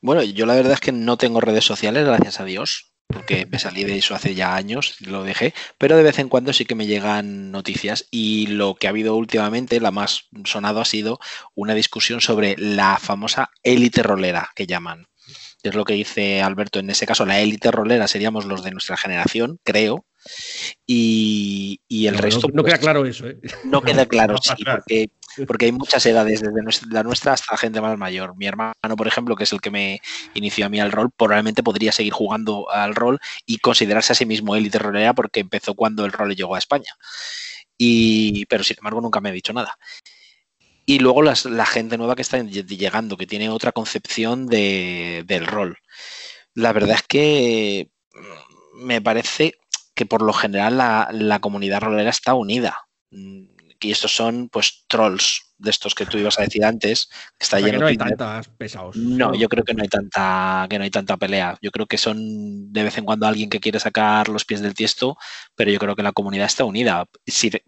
[0.00, 3.58] Bueno, yo la verdad es que no tengo redes sociales, gracias a Dios porque me
[3.58, 6.74] salí de eso hace ya años, lo dejé, pero de vez en cuando sí que
[6.74, 11.18] me llegan noticias y lo que ha habido últimamente, la más sonado ha sido
[11.54, 15.06] una discusión sobre la famosa élite rolera que llaman.
[15.62, 18.96] Es lo que dice Alberto, en ese caso la élite rolera seríamos los de nuestra
[18.96, 20.06] generación, creo,
[20.86, 22.48] y, el resto...
[22.52, 23.38] No, queda pues, claro eso, ¿eh?
[23.64, 25.10] No queda claro, sí, porque
[25.46, 28.36] porque hay muchas edades, desde la nuestra hasta gente más mayor.
[28.36, 30.00] Mi hermano, por ejemplo, que es el que me
[30.34, 34.26] inició a mí al rol, probablemente podría seguir jugando al rol y considerarse a sí
[34.26, 36.96] mismo élite rolera porque empezó cuando el rol llegó a España.
[37.78, 39.78] Y, pero sin embargo nunca me ha dicho nada.
[40.84, 45.78] Y luego la gente nueva que está llegando, que tiene otra concepción del rol.
[46.54, 47.90] La verdad es que
[48.74, 49.54] me parece
[50.00, 52.74] que por lo general la, la comunidad rolera está unida
[53.82, 57.60] y estos son pues trolls de estos que tú ibas a decir antes, que está
[57.60, 58.96] lleno no hay tantas pesados.
[58.96, 61.58] No, yo creo que no hay tanta que no hay tanta pelea.
[61.60, 64.72] Yo creo que son de vez en cuando alguien que quiere sacar los pies del
[64.72, 65.18] tiesto,
[65.54, 67.04] pero yo creo que la comunidad está unida.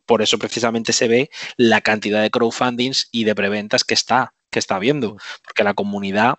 [0.07, 4.59] por eso precisamente se ve la cantidad de crowdfundings y de preventas que está que
[4.59, 6.37] está viendo, porque la comunidad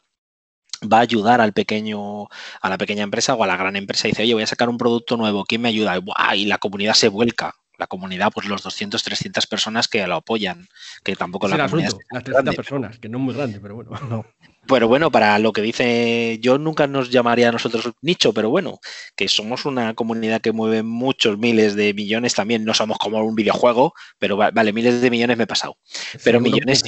[0.92, 2.28] va a ayudar al pequeño,
[2.62, 4.70] a la pequeña empresa o a la gran empresa y dice, oye, voy a sacar
[4.70, 5.98] un producto nuevo, ¿quién me ayuda?
[5.98, 10.16] Y, y la comunidad se vuelca la comunidad, pues los 200, 300 personas que lo
[10.16, 10.68] apoyan,
[11.04, 13.92] que tampoco la comunidad las 300 personas, que no es muy grande, pero bueno.
[14.10, 14.26] No.
[14.66, 18.80] Pero bueno, para lo que dice, yo nunca nos llamaría a nosotros nicho, pero bueno,
[19.16, 23.36] que somos una comunidad que mueve muchos miles de millones también, no somos como un
[23.36, 25.78] videojuego, pero vale, miles de millones me he pasado.
[26.24, 26.84] Pero millones,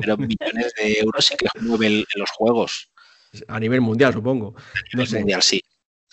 [0.00, 2.91] pero millones de euros sí que mueven los juegos.
[3.48, 4.54] A nivel mundial, supongo.
[4.56, 5.62] A nivel mundial, sí.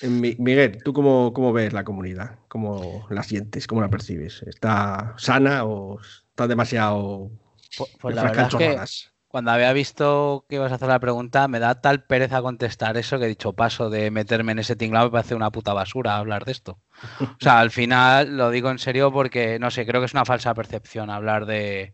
[0.02, 2.40] Miguel, ¿tú cómo, cómo, ves la comunidad?
[2.48, 3.68] ¿Cómo la sientes?
[3.68, 4.44] ¿Cómo la percibes?
[4.44, 7.30] ¿Está sana o está demasiado...
[7.78, 11.48] Pues, pues la verdad es que cuando había visto que ibas a hacer la pregunta,
[11.48, 15.06] me da tal pereza contestar eso que he dicho paso de meterme en ese tinglado
[15.06, 16.80] me parece una puta basura hablar de esto.
[17.22, 20.26] O sea, al final lo digo en serio porque, no sé, creo que es una
[20.26, 21.94] falsa percepción hablar de,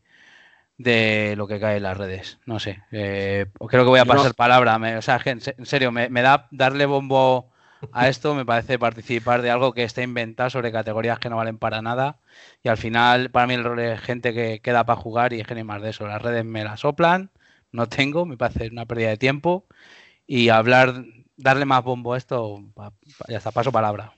[0.78, 2.40] de lo que cae en las redes.
[2.46, 2.82] No sé.
[2.92, 4.78] Eh, creo que voy a pasar palabra.
[4.98, 7.52] o sea, en serio, me, me da darle bombo
[7.92, 11.58] a esto me parece participar de algo que está inventado sobre categorías que no valen
[11.58, 12.20] para nada.
[12.64, 15.66] Y al final, para mí, el rol es gente que queda para jugar y es
[15.66, 16.08] más de eso.
[16.08, 17.32] Las redes me las soplan,
[17.72, 19.66] no tengo, me parece una pérdida de tiempo.
[20.28, 21.06] Y hablar,
[21.38, 22.64] darle más bombo a esto,
[23.28, 24.14] ya está, paso palabra.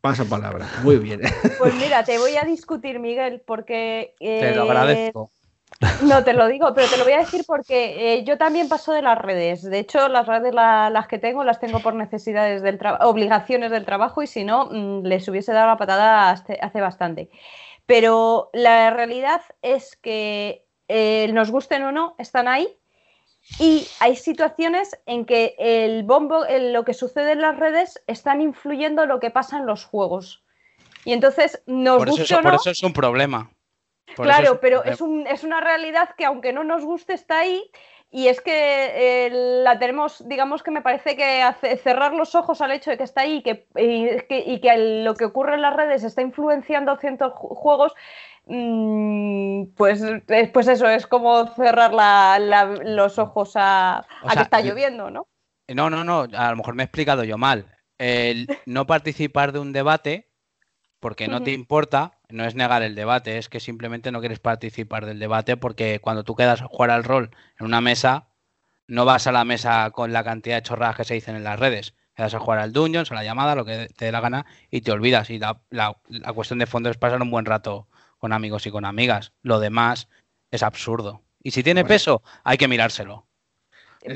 [0.00, 1.20] Paso palabra, muy bien.
[1.58, 4.14] Pues mira, te voy a discutir, Miguel, porque.
[4.18, 5.30] te lo agradezco.
[6.02, 8.92] No te lo digo, pero te lo voy a decir porque eh, yo también paso
[8.92, 9.62] de las redes.
[9.62, 13.84] De hecho, las redes las que tengo las tengo por necesidades del trabajo, obligaciones del
[13.84, 17.30] trabajo y si no, mm, les hubiese dado la patada hace, bastante.
[17.86, 22.68] Pero la realidad es que eh, nos gusten o no, están ahí
[23.58, 29.02] y hay situaciones en que el bombo, lo que sucede en las redes, están influyendo
[29.02, 30.44] en lo que pasa en los juegos.
[31.04, 33.50] Y entonces nos por eso, Por eso es un problema
[34.16, 37.70] claro, pero es, un, es, una realidad que aunque no nos guste está ahí
[38.10, 38.52] y es que
[39.26, 39.30] eh,
[39.64, 41.42] la tenemos, digamos que me parece que
[41.82, 43.66] cerrar los ojos al hecho de que está ahí y que,
[44.28, 47.94] y que, lo que ocurre en las redes está influenciando ciertos juegos,
[48.44, 50.02] mm, pues,
[50.52, 51.92] pues eso, es como cerrar
[52.84, 55.26] los ojos a, que está lloviendo, ¿no?
[55.68, 57.66] No, no, no, a lo mejor me he explicado yo mal.
[57.96, 60.32] El no participar de un debate
[61.02, 65.06] porque no te importa, no es negar el debate, es que simplemente no quieres participar
[65.06, 68.28] del debate porque cuando tú quedas a jugar al rol en una mesa,
[68.86, 71.58] no vas a la mesa con la cantidad de chorradas que se dicen en las
[71.58, 74.20] redes, te das a jugar al Dungeons o la llamada, lo que te dé la
[74.20, 75.30] gana, y te olvidas.
[75.30, 75.96] Y la,
[76.34, 79.32] cuestión de fondo es pasar un buen rato con amigos y con amigas.
[79.42, 80.08] Lo demás
[80.50, 81.22] es absurdo.
[81.42, 83.26] Y si tiene peso, hay que mirárselo.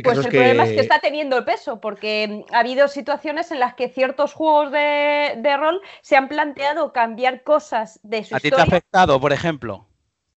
[0.03, 3.75] Pues el problema es que está teniendo el peso, porque ha habido situaciones en las
[3.75, 8.61] que ciertos juegos de, rol se han planteado cambiar cosas de su ¿A ti te
[8.61, 9.87] ha afectado, por ejemplo?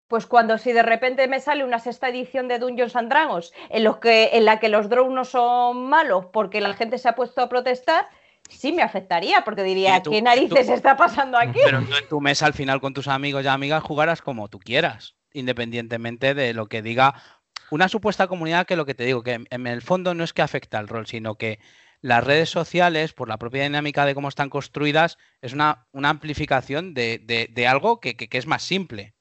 [0.08, 3.84] Pues cuando si de repente me sale una sexta edición de Dungeons and Dragons en,
[3.84, 7.16] los que, en la que los drones no son malos porque la gente se ha
[7.16, 8.08] puesto a protestar,
[8.50, 11.60] sí me afectaría, porque diría, ¿qué narices está pasando aquí?
[11.64, 14.60] Pero tú en tu mesa al final con tus amigos y amigas jugarás como tú
[14.60, 17.16] quieras, independientemente de lo que diga
[17.72, 20.42] una supuesta comunidad que lo que te digo, que en el fondo no es que
[20.42, 21.60] afecta al rol, sino que
[22.02, 26.94] las redes sociales, por la propia dinámica de cómo están construidas, es una, una amplificación
[26.94, 29.14] de, algo que es más simple.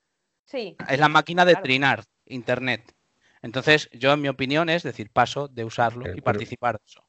[0.89, 2.95] Es la máquina de trinar Internet.
[3.43, 7.08] Entonces, yo en mi opinión es decir, paso de usarlo y participar de eso.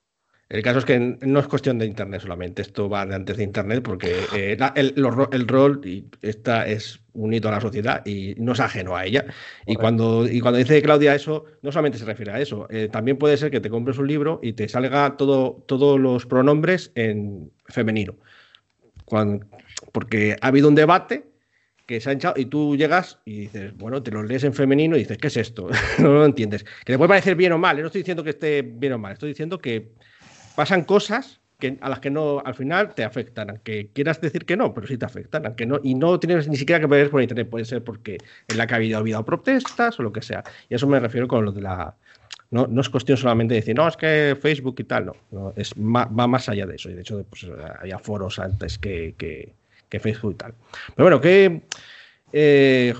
[0.49, 3.43] El caso es que no es cuestión de Internet solamente, esto va de antes de
[3.43, 8.53] Internet porque eh, el, rol y esta es un hito a la sociedad y no
[8.53, 9.25] es ajeno a ella.
[9.67, 13.17] Y cuando, y cuando dice Claudia eso, no solamente se refiere a eso, eh, también
[13.17, 17.51] puede ser que te compres un libro y te salga todo, todos los pronombres en
[17.67, 18.15] femenino.
[19.91, 21.25] porque ha habido un debate
[21.85, 24.95] que se ha hinchado y tú llegas y dices, bueno, te lo lees en femenino
[24.95, 25.69] y dices, ¿qué es esto?
[25.99, 26.63] no lo entiendes.
[26.63, 27.81] Que te puede parecer bien o mal, ¿eh?
[27.81, 29.91] no estoy diciendo que esté bien o mal, estoy diciendo que
[30.55, 34.55] pasan cosas que, a las que no al final te afectan, aunque quieras decir que
[34.55, 37.21] no, pero sí te afectan, aunque no, y no tienes ni siquiera que ver por
[37.21, 40.43] internet, puede ser porque en la que ha habido, habido protestas o lo que sea.
[40.69, 41.95] Y eso me refiero con lo de la.
[42.51, 45.73] No, no es cuestión solamente de decir, no, es que Facebook y tal, no, es,
[45.75, 46.89] va más allá de eso.
[46.89, 47.45] Y de hecho, pues,
[47.79, 49.53] había foros antes que, que
[49.89, 50.53] que Facebook y tal.
[50.95, 51.61] Pero bueno, que
[52.31, 52.93] eh,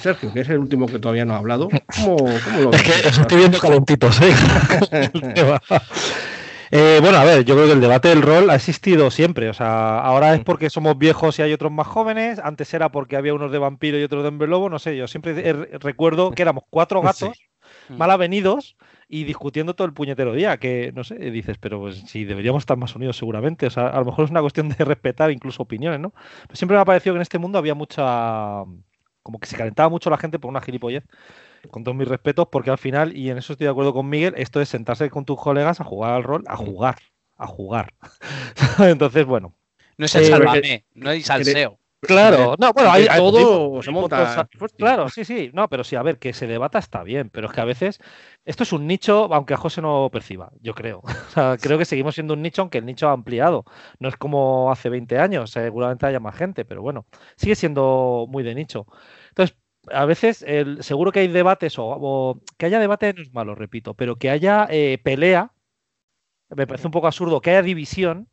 [0.00, 2.16] Sergio, que es el último que todavía no ha hablado, ¿cómo,
[2.60, 5.10] lo Es que estoy viendo calentitos, ¿eh?
[6.70, 6.98] ¿eh?
[7.00, 9.48] bueno, a ver, yo creo que el debate del rol ha existido siempre.
[9.48, 12.38] O sea, ahora es porque somos viejos y hay otros más jóvenes.
[12.38, 14.68] Antes era porque había unos de vampiro y otros de hombre lobo.
[14.68, 17.38] No sé, yo siempre recuerdo que éramos cuatro gatos
[17.88, 18.76] mal avenidos
[19.08, 22.76] y discutiendo todo el puñetero día, que no sé, dices, pero pues si deberíamos estar
[22.76, 25.98] más unidos seguramente, o sea, a lo mejor es una cuestión de respetar incluso opiniones,
[25.98, 26.12] ¿no?
[26.46, 28.64] Pero siempre me ha parecido que en este mundo había mucha,
[29.22, 31.04] como que se calentaba mucho la gente por una gilipollez,
[31.70, 34.34] con todos mis respetos, porque al final, y en eso estoy de acuerdo con Miguel,
[34.36, 36.96] esto es sentarse con tus colegas a jugar al rol, a jugar,
[37.36, 37.92] a jugar.
[38.78, 39.54] Entonces, bueno.
[39.96, 41.80] No es el salvame, no hay salseo.
[42.02, 44.48] Claro, no, bueno, hay, todo se monta.
[44.76, 47.52] Claro, sí, sí, no, pero sí, a ver, que se debata está bien, pero es
[47.52, 47.98] que a veces
[48.46, 51.02] esto es un nicho, aunque a José no perciba, yo creo.
[51.30, 53.64] O sea, creo que seguimos siendo un nicho, aunque el nicho ha ampliado.
[53.98, 57.06] No es como hace 20 años, seguramente haya más gente, pero bueno,
[57.36, 58.86] sigue siendo muy de nicho.
[59.28, 59.56] Entonces,
[59.92, 63.94] a veces el, seguro que hay debates, o, que haya debate no es malo, repito,
[63.94, 65.52] pero que haya eh, pelea,
[66.50, 68.28] me parece un poco absurdo, que haya división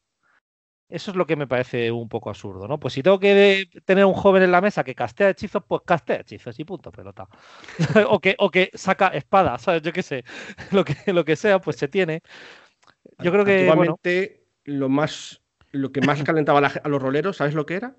[0.90, 2.80] eso es lo que me parece un poco absurdo, ¿no?
[2.80, 6.22] Pues si tengo que tener un joven en la mesa que castea hechizos, pues castea
[6.22, 7.28] hechizos y punto, pelota.
[8.10, 9.82] o, que, o que saca espada, ¿sabes?
[9.82, 10.24] Yo qué sé,
[10.72, 12.22] lo que, lo que sea, pues se tiene.
[13.20, 13.70] Yo creo que.
[13.74, 14.00] Bueno,
[14.64, 15.42] lo más
[15.72, 17.96] lo que más calentaba a los roleros, ¿sabes lo que era?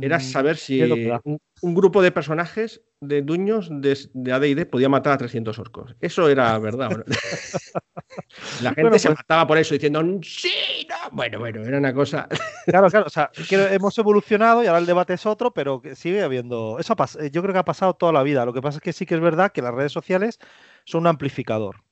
[0.00, 5.14] Era mm, saber si un, grupo de personajes de dueños de, de AD&D podía matar
[5.14, 5.96] a 300 orcos.
[6.00, 7.04] Eso era verdad.
[8.62, 11.10] La gente se pues mataba por eso diciendo, sí, no.
[11.10, 12.28] Bueno, bueno, era una cosa.
[12.66, 13.06] Claro, claro.
[13.06, 16.78] O sea, hemos evolucionado y ahora el debate es otro, pero sigue habiendo.
[16.78, 16.94] Eso
[17.32, 18.44] yo creo que ha pasado toda la vida.
[18.44, 20.38] Lo que pasa es que sí que es verdad que las redes sociales
[20.84, 21.82] son un amplificador.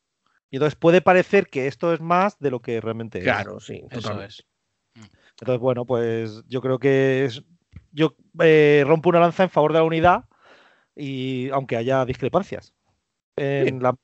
[0.49, 3.25] Y entonces puede parecer que esto es más de lo que realmente es.
[3.25, 4.45] Claro, sí, eso es.
[5.41, 7.43] Entonces, bueno, pues yo creo que es,
[7.93, 10.25] yo eh, rompo una lanza en favor de la unidad
[10.95, 12.73] y aunque haya discrepancias.
[13.37, 13.97] En la,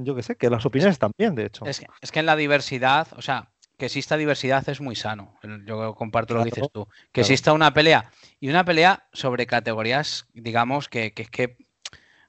[0.00, 1.66] yo que sé, que las opiniones también, de hecho.
[1.66, 1.80] Es
[2.10, 5.34] que, en la diversidad, o sea, que exista diversidad es muy sano.
[5.66, 6.88] Yo comparto lo que dices tú.
[7.12, 8.10] Que exista una pelea
[8.40, 11.58] y una pelea sobre categorías, digamos, que, es que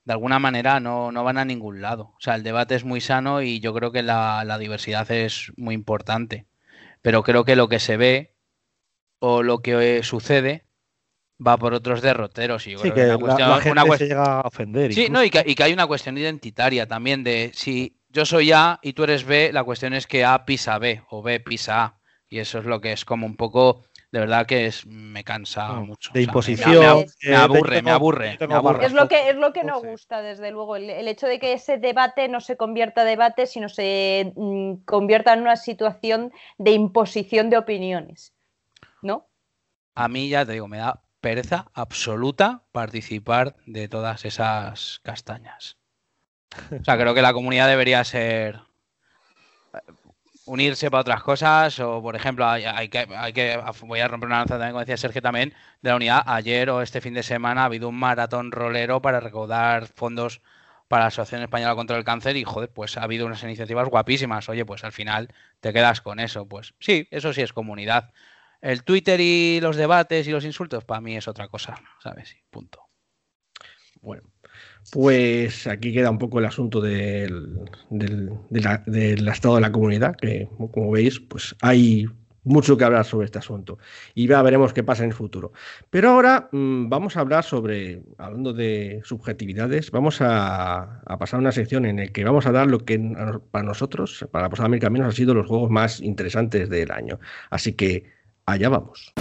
[0.03, 2.13] de alguna manera no, van a ningún lado.
[2.17, 5.53] O sea, el debate es muy sano y yo creo que la, la diversidad es
[5.55, 6.45] muy importante.
[7.01, 8.35] Pero creo que lo que se ve
[9.19, 10.65] o lo que sucede
[11.45, 12.67] va por otros derroteros.
[12.67, 14.93] Y sí, que, la, gente se llega a ofender.
[14.93, 18.93] Sí, no, y que, hay una cuestión identitaria también de si yo soy A y
[18.93, 21.99] tú eres B, la cuestión es que A pisa B o B pisa A.
[22.31, 25.73] Y eso es lo que es como un poco, de verdad que es me cansa
[25.73, 26.11] mm, mucho.
[26.13, 27.05] De imposición.
[27.23, 28.37] Me, aburre, me, aburre,
[28.83, 30.75] Es lo que, es lo que no gusta, desde luego.
[30.75, 35.33] El, hecho de que ese debate no se convierta en debate, sino se mm, convierta
[35.33, 38.33] en una situación de imposición de opiniones.
[39.01, 39.27] ¿No?
[39.95, 45.77] A mí ya te digo, me da pereza absoluta participar de todas esas castañas.
[46.79, 48.61] O sea, creo que la comunidad debería ser
[50.45, 54.39] unirse para otras cosas o, por ejemplo, hay, que, hay que, voy a romper una
[54.39, 56.23] lanza también, como decía Sergio también, de la unidad.
[56.25, 60.41] Ayer o este fin de semana ha habido un maratón rolero para recaudar fondos
[60.87, 64.49] para la Asociación Española contra el Cáncer y, joder, pues ha habido unas iniciativas guapísimas.
[64.49, 66.47] Oye, pues al final te quedas con eso.
[66.47, 68.11] Pues sí, eso sí es comunidad.
[68.61, 72.35] El Twitter y los debates y los insultos, para mí es otra cosa, ¿sabes?
[72.49, 72.81] Punto.
[74.01, 74.23] Bueno,
[74.91, 77.59] pues aquí queda un poco el asunto del,
[77.91, 82.07] estado de la comunidad, que como veis, pues hay
[82.43, 83.77] mucho que hablar sobre este asunto
[84.15, 85.51] y ya veremos qué pasa en el futuro.
[85.89, 91.85] Pero ahora mm, vamos a hablar sobre, hablando de subjetividades, vamos a, pasar una sección
[91.85, 92.99] en la que vamos a dar lo que
[93.51, 97.19] para nosotros, para la Posada América Menos, han sido los juegos más interesantes del año.
[97.49, 98.18] Así que
[98.51, 99.13] allá vamos.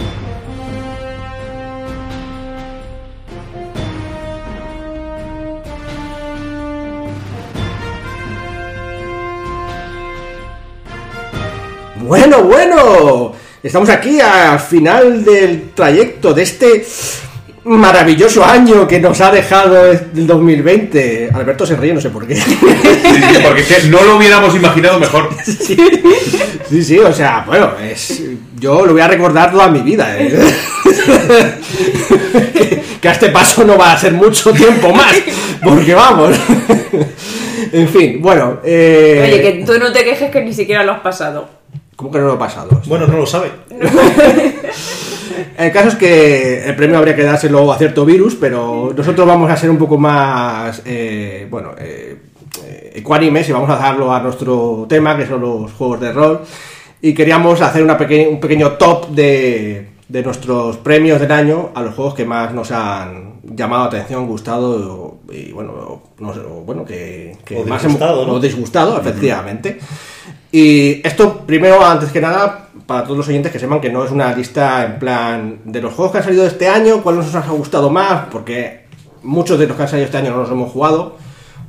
[12.01, 16.85] Bueno, bueno, estamos aquí al final del trayecto de este
[17.77, 21.29] maravilloso año que nos ha dejado el 2020.
[21.33, 22.35] Alberto se ríe, no sé por qué.
[22.35, 22.57] Sí,
[23.43, 25.29] porque no lo hubiéramos imaginado mejor.
[26.69, 28.21] Sí, sí, o sea, bueno, es,
[28.59, 30.15] yo lo voy a recordar toda mi vida.
[30.17, 30.31] ¿eh?
[33.01, 35.15] que, a este paso no va a ser mucho tiempo más,
[35.63, 36.37] porque vamos.
[37.71, 38.59] en fin, bueno.
[38.63, 41.49] Eh, Oye, que tú no te quejes que ni siquiera lo has pasado.
[41.95, 42.81] ¿Cómo que no lo ha pasado?
[42.85, 43.51] Bueno, no lo sabe.
[45.57, 49.51] el caso es que el premio habría que dárselo a cierto virus, pero nosotros vamos
[49.51, 52.17] a ser un poco más, eh, bueno, eh,
[52.93, 56.41] ecuánimes y vamos a darlo a nuestro tema, que son los juegos de rol.
[57.01, 61.93] Y queríamos hacer una un pequeño top de, de nuestros premios del año a los
[61.93, 66.01] juegos que más nos han llamado la atención, gustado y bueno,
[66.65, 67.37] bueno que,
[67.67, 69.79] más disgustado, disgustado, efectivamente.
[70.51, 74.11] Y esto, primero, antes que nada, para todos los oyentes que sepan que no es
[74.11, 77.49] una lista en plan de los juegos que han salido este año, cuáles nos ha
[77.49, 78.85] gustado más, porque
[79.23, 81.15] muchos de los que han salido este año no los hemos jugado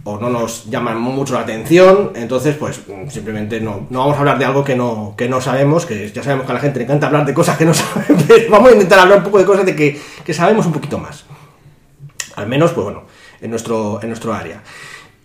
[0.04, 4.38] o no nos llaman mucho la atención, entonces pues simplemente no, no vamos a hablar
[4.38, 6.84] de algo que no, que no sabemos, que ya sabemos que a la gente le
[6.84, 8.18] encanta hablar de cosas que no saben,
[8.50, 11.24] vamos a intentar hablar un poco de cosas de que, que sabemos un poquito más.
[12.36, 13.04] Al menos, pues bueno,
[13.40, 14.62] en nuestro, en nuestro área.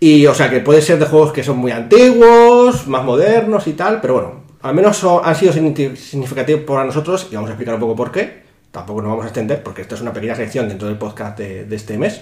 [0.00, 3.74] Y o sea que puede ser de juegos que son muy antiguos, más modernos y
[3.74, 7.80] tal, pero bueno, al menos han sido significativos para nosotros y vamos a explicar un
[7.80, 8.44] poco por qué.
[8.70, 11.66] Tampoco nos vamos a extender porque esta es una pequeña sección dentro del podcast de,
[11.74, 12.20] este mes.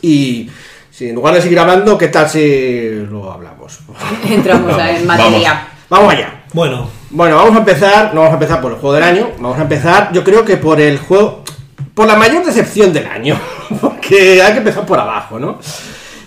[0.00, 0.48] Y
[0.90, 3.80] si en lugar de seguir hablando, ¿qué tal si lo hablamos?
[4.28, 5.68] Entramos en materia.
[5.88, 6.44] Vamos, allá.
[6.54, 6.88] Bueno.
[7.10, 9.62] Bueno, vamos a empezar, no vamos a empezar por el juego del año, vamos a
[9.62, 11.44] empezar, yo creo que por el juego,
[11.92, 13.38] por la mayor decepción del año,
[13.82, 15.58] porque hay que empezar por abajo, ¿no?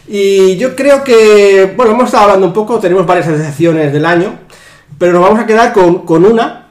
[0.08, 4.45] Y yo creo que, bueno, hemos estado hablando un poco, tenemos varias decepciones del año,
[4.98, 6.68] pero nos vamos a quedar con, una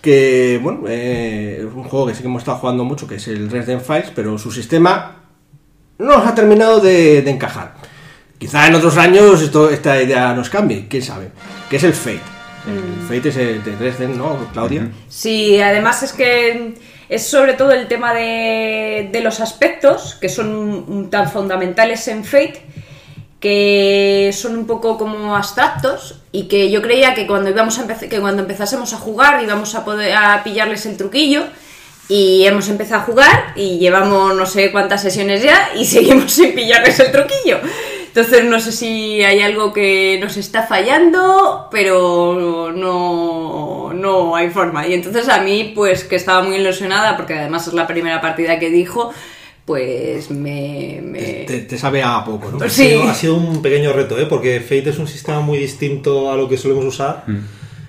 [0.00, 3.28] que, bueno, eh, es un juego que sí que hemos estado jugando mucho, que es
[3.28, 5.16] el Resident Files, pero su sistema
[5.98, 7.74] no nos ha terminado de, encajar.
[8.38, 11.30] Quizá en otros años esto, esta idea nos cambie, quién sabe,
[11.70, 12.20] que es el Fate.
[12.66, 13.08] El mm.
[13.08, 14.90] Fate es el de Dresden, ¿no, Claudia?
[15.08, 16.74] Sí, además es que
[17.08, 22.62] es sobre todo el tema de, los aspectos que son tan fundamentales en Fate
[23.44, 28.18] que son un poco como abstractos y que yo creía que cuando íbamos a que
[28.18, 31.42] cuando empezásemos a jugar íbamos a poder a pillarles el truquillo
[32.08, 36.54] y hemos empezado a jugar y llevamos no sé cuántas sesiones ya y seguimos sin
[36.54, 37.58] pillarles el truquillo.
[38.06, 44.86] Entonces no sé si hay algo que nos está fallando, pero no, no hay forma.
[44.86, 48.58] Y entonces a mí, pues que estaba muy ilusionada, porque además es la primera partida
[48.58, 49.12] que dijo,
[49.64, 51.02] pues me...
[51.46, 52.68] Te, sabe a poco, ¿no?
[52.68, 52.94] Sí.
[53.06, 54.26] Ha sido, un pequeño reto, ¿eh?
[54.26, 57.24] Porque Fate es un sistema muy distinto a lo que solemos usar.
[57.26, 57.38] Mm.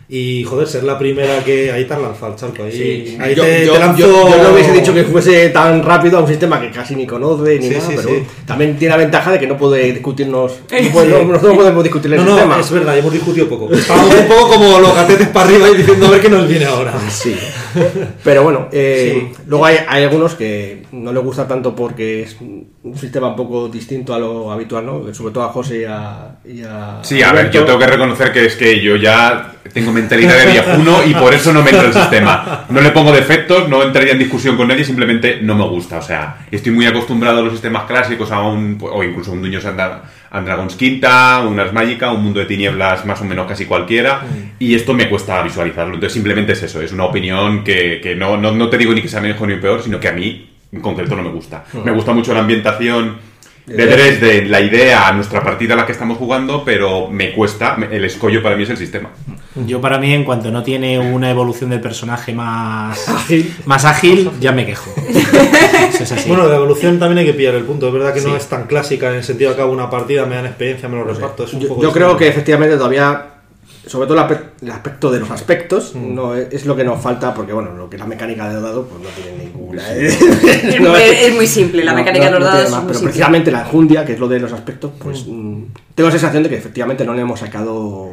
[0.07, 1.71] Y joder, ser la primera que.
[1.71, 2.63] Ahí te han lanzado el charco.
[2.63, 6.61] Ahí, ahí yo, te, yo, no hubiese dicho que fuese tan rápido a un sistema
[6.61, 8.09] que casi ni conoce ni nada, pero
[8.45, 10.59] también tiene la ventaja de que no puede discutirnos.
[11.05, 12.55] No, no, podemos discutir el no, sistema.
[12.55, 13.73] No, es verdad, hemos discutido poco.
[13.73, 16.65] Estamos un poco como los gatetes para arriba y diciendo a ver qué nos viene
[16.65, 16.93] ahora.
[17.09, 17.35] Sí.
[18.23, 22.97] Pero bueno, eh, luego hay, hay, algunos que no les gusta tanto porque es un
[22.97, 25.13] sistema un poco distinto a lo habitual, ¿no?
[25.13, 26.35] Sobre todo a José y a.
[26.45, 29.91] Y a sí, a ver, yo tengo que reconocer que es que yo ya tengo
[29.91, 32.65] mentalidad de viejuno y por eso no me entra el sistema.
[32.69, 35.97] No le pongo defectos, no entraría en discusión con nadie, simplemente no me gusta.
[35.97, 39.65] O sea, estoy muy acostumbrado a los sistemas clásicos, a un, o incluso un Dungeons
[40.35, 44.23] and Dragons Quinta, un Ars Magica, un mundo de tinieblas más o menos casi cualquiera,
[44.59, 45.95] y esto me cuesta visualizarlo.
[45.95, 49.01] Entonces simplemente es eso, es una opinión que, que no, no, no, te digo ni
[49.01, 51.63] que sea mejor ni peor, sino que a mí en concreto no me gusta.
[51.83, 53.17] Me gusta mucho la ambientación
[53.65, 58.05] de Dresden, la idea, nuestra partida a la que estamos jugando, pero me cuesta, el
[58.05, 59.09] escollo para mí es el sistema.
[59.65, 64.29] Yo para mí, en cuanto no tiene una evolución del personaje más ágil, más ágil
[64.39, 64.93] ya me quejo.
[66.27, 67.87] Bueno, de evolución también hay que pillar el punto.
[67.87, 70.25] Es verdad que no es tan clásica en el sentido de que hago una partida,
[70.25, 71.45] me dan experiencia, me lo reparto.
[71.45, 73.34] yo, creo que efectivamente todavía
[73.87, 74.27] sobre todo
[74.61, 76.15] el aspecto de los aspectos mm.
[76.15, 78.63] no es, lo que nos falta porque bueno lo que es la mecánica de los
[78.63, 83.51] dados pues no tiene ninguna es, muy simple la mecánica de los dados pero precisamente
[83.51, 85.45] la enjundia que es lo de los aspectos pues mm.
[85.45, 88.11] Mm, tengo la sensación de que efectivamente no le hemos sacado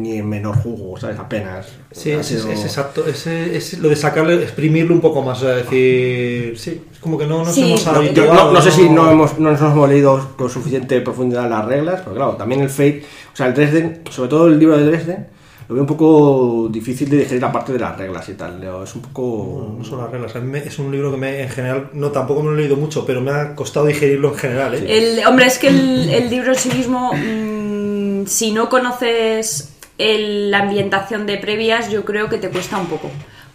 [0.00, 5.00] ni en menor jugo sabes apenas sí es, exacto es, lo de sacarle exprimirlo un
[5.00, 8.70] poco más o sea, decir sí es como que no nos hemos no, no, sé
[8.70, 12.60] si no hemos no nos hemos leído con suficiente profundidad las reglas pero claro también
[12.60, 15.28] el Fate o sea, el Dresden, sobre todo el libro de Dresden,
[15.68, 18.60] lo veo un poco difícil de digerir aparte de las reglas y tal.
[18.82, 19.76] Es un poco.
[19.78, 20.34] No, son las reglas.
[20.66, 23.20] es un libro que me, en general, no tampoco me lo he leído mucho, pero
[23.20, 24.74] me ha costado digerirlo en general.
[24.74, 25.20] ¿eh?
[25.20, 31.26] El, hombre, es que el, libro en sí mismo, mm, si no conoces la ambientación
[31.26, 33.10] de previas, yo creo que te cuesta un poco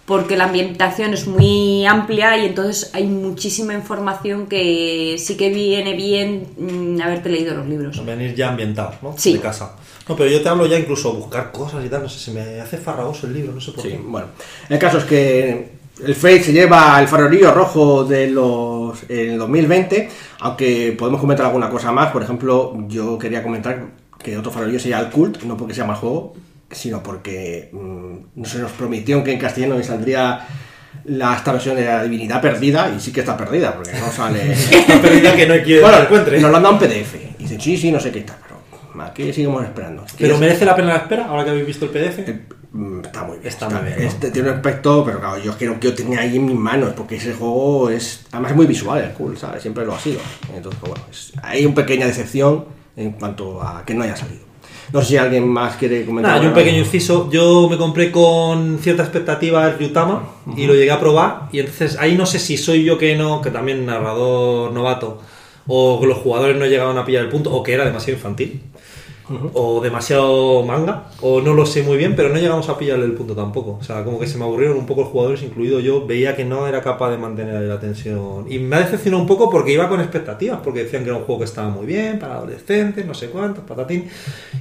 [0.06, 5.96] porque la ambientación es muy amplia y entonces hay muchísima información que sí que viene
[5.96, 8.06] bien mm, haberte leído los libros.
[8.06, 9.16] Venir ya ambientado, ¿no?
[9.18, 9.34] Sí.
[9.34, 9.76] De casa.
[10.08, 12.60] No, pero yo te hablo ya incluso buscar cosas y tal, no sé, se me
[12.60, 14.28] hace farragoso el libro, no sé por sí, bueno.
[14.68, 15.72] El caso es que
[16.06, 20.10] el Fate se lleva el farolillo rojo de los en 2020,
[20.42, 25.00] aunque podemos comentar alguna cosa más, por ejemplo, yo quería comentar que otro farolillo sería
[25.00, 26.34] el Cult, no porque sea más juego,
[26.72, 30.48] sino porque mm, no se nos prometió que en castellano saldría
[31.06, 34.52] la, esta versión de la divinidad perdida y sí que está perdida porque no sale
[34.54, 36.40] está perdida que no quien bueno, encuentre.
[36.40, 39.04] nos lo han dado en PDF y dicen sí sí no sé qué está pero
[39.04, 42.20] aquí seguimos esperando pero merece la pena la espera ahora que habéis visto el PDF
[42.20, 42.42] eh,
[42.72, 44.02] mm, está muy bien está, muy bien.
[44.02, 46.94] este, tiene un aspecto pero claro yo quiero que yo tenga ahí en mis manos
[46.96, 50.20] porque ese juego es además es muy visual es cool sabes siempre lo ha sido.
[50.56, 51.06] Entonces pues bueno
[51.42, 54.54] hay una pequeña decepción en cuanto a que no haya salido
[54.92, 56.36] no sé si alguien más quiere comentar.
[56.36, 57.30] Nada, un pequeño inciso.
[57.32, 61.50] Yo me compré con cierta expectativa el Ryutama y lo llegué a probar.
[61.52, 65.22] Y entonces ahí no sé si soy yo que no, que también narrador novato,
[65.68, 68.62] o los jugadores no llegaban a pillar el punto, o que era demasiado infantil
[69.54, 73.14] o demasiado manga, o no lo sé muy bien, pero no llegamos a pillarle el
[73.14, 73.78] punto tampoco.
[73.80, 76.44] O sea, como que se me aburrieron un poco los jugadores, incluido yo, veía que
[76.44, 78.46] no era capaz de mantener la tensión.
[78.50, 81.24] Y me ha decepcionado un poco porque iba con expectativas, porque decían que era un
[81.24, 84.10] juego que estaba muy bien, para adolescentes, no sé cuántos, patatín.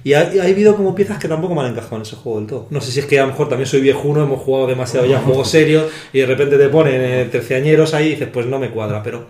[0.05, 2.49] Y ha, ha habido como piezas que tampoco me han encajado en ese juego del
[2.49, 2.67] todo.
[2.71, 5.21] No sé si es que a lo mejor también soy viejuno, hemos jugado demasiado ya
[5.21, 8.71] juegos serios, y de repente te ponen eh, terciañeros ahí y dices, pues no me
[8.71, 9.27] cuadra, pero...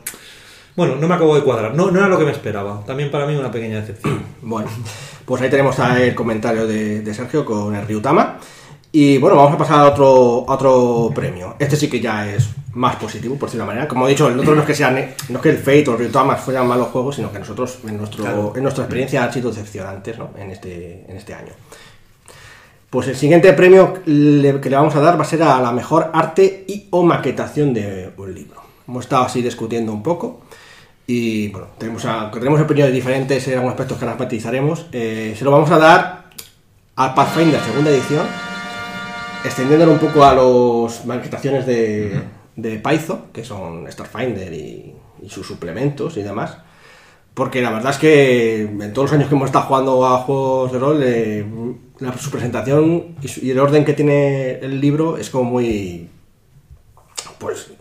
[0.74, 1.74] Bueno, no me acabo de cuadrar.
[1.74, 2.82] No, no era lo que me esperaba.
[2.86, 4.22] También para mí una pequeña decepción.
[4.44, 4.68] Bueno,
[5.24, 8.38] pues ahí tenemos el comentario de, Sergio con el Ryutama.
[8.90, 11.54] Y bueno, vamos a pasar a otro, otro premio.
[11.60, 13.88] Este sí que ya es más positivo, por decirlo de manera.
[13.88, 14.96] Como he dicho, el otro no es que sean,
[15.28, 17.96] no es que el Fate o el Ryutama fueran malos juegos, sino que nosotros, en,
[17.98, 20.30] nuestro, en nuestra experiencia, han sido decepcionantes ¿no?
[20.36, 21.52] en, este, en este año.
[22.90, 26.10] Pues el siguiente premio que le vamos a dar va a ser a la mejor
[26.12, 28.60] arte y o maquetación de un libro.
[28.86, 30.42] Hemos estado así discutiendo un poco.
[31.06, 34.86] Y bueno, tenemos, tenemos opiniones diferentes en algunos aspectos que las matizaremos.
[34.92, 36.30] Eh, se lo vamos a dar
[36.96, 38.26] a Pathfinder segunda edición,
[39.44, 42.22] extendiéndolo un poco a las maquetaciones de,
[42.56, 44.94] de Python, que son Starfinder y,
[45.28, 46.58] sus suplementos y demás.
[47.34, 50.72] Porque la verdad es que en todos los años que hemos estado jugando a juegos
[50.72, 51.46] de rol, eh,
[52.18, 56.08] su presentación y, y, el orden que tiene el libro es como muy.
[57.38, 57.72] Pues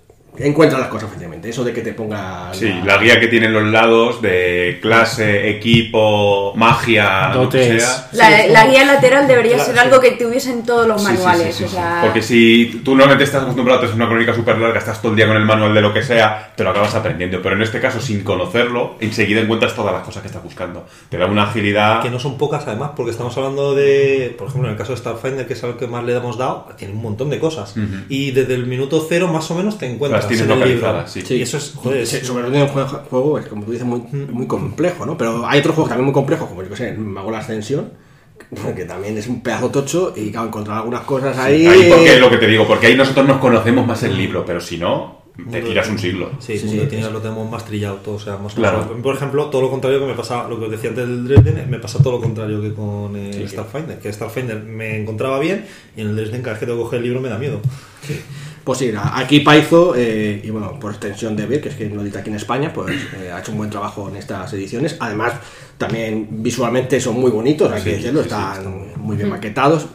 [0.42, 1.50] encuentra las cosas efectivamente.
[1.50, 2.54] Eso de que te ponga.
[2.54, 8.10] Sí, la, guía que tienen los lados de clase, equipo, magia, lo que sea.
[8.14, 11.64] La, guía lateral debería ser algo que tuviesen todos los manuales.
[12.02, 15.12] Porque si tú no te estás acostumbrado a hacer una crónica súper larga, estás todo
[15.12, 17.42] el día con el manual de lo que sea, te lo acabas aprendiendo.
[17.42, 20.86] Pero en este caso, sin conocerlo, enseguida encuentras todas las cosas que estás buscando.
[21.10, 22.02] Te da una agilidad.
[22.02, 24.36] Que no son pocas, además, porque estamos hablando de.
[24.38, 26.68] Por ejemplo, en el caso de Starfinder, que es algo que más le hemos dado,
[26.78, 27.76] tiene un montón de cosas.
[28.10, 31.24] Y desde el minuto cero, más o menos, te encuentras tienes localizadas, sí.
[31.30, 34.02] Y eso es, joder, sobre todo en un juego, es, como tú dices, muy,
[34.32, 35.18] muy complejo, ¿no?
[35.18, 37.92] Pero hay otros juegos también muy complejos, como yo que sé, Mago la Ascensión,
[38.76, 41.66] que también es un pedazo tocho y claro, encontrar algunas cosas ahí.
[41.66, 44.46] ahí porque es lo que te digo, porque ahí nosotros nos conocemos más el libro,
[44.46, 46.32] pero si no, te tiras un siglo.
[46.40, 48.16] Sí, sí, sí, lo tenemos más trillado todo.
[48.16, 49.02] O sea, más claro.
[49.02, 51.70] Por ejemplo, todo lo contrario que me pasa, lo que os decía antes del Dresden,
[51.70, 54.00] me pasa todo lo contrario que con eh, Starfinder.
[54.00, 57.00] Que Starfinder me encontraba bien y en el Dresden cada vez que tengo que coger
[57.00, 57.60] el libro me da miedo.
[58.64, 62.02] Pues sí, aquí Paizo, eh, y bueno, por extensión de Bill, que es que no
[62.02, 64.98] edita aquí en España, pues eh, ha hecho un buen trabajo en estas ediciones.
[65.00, 65.34] Además,
[65.80, 69.88] también visualmente son muy bonitos, hay que decirlo, están muy bien maquetados.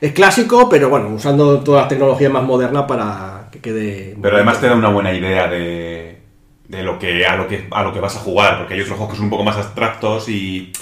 [0.00, 4.16] es clásico, pero bueno, usando toda la tecnología más moderna para que quede.
[4.20, 6.18] Pero además te da una buena idea de,
[6.66, 8.96] de lo que a lo que a lo que vas a jugar, porque hay otros
[8.96, 10.72] juegos que son un poco más abstractos y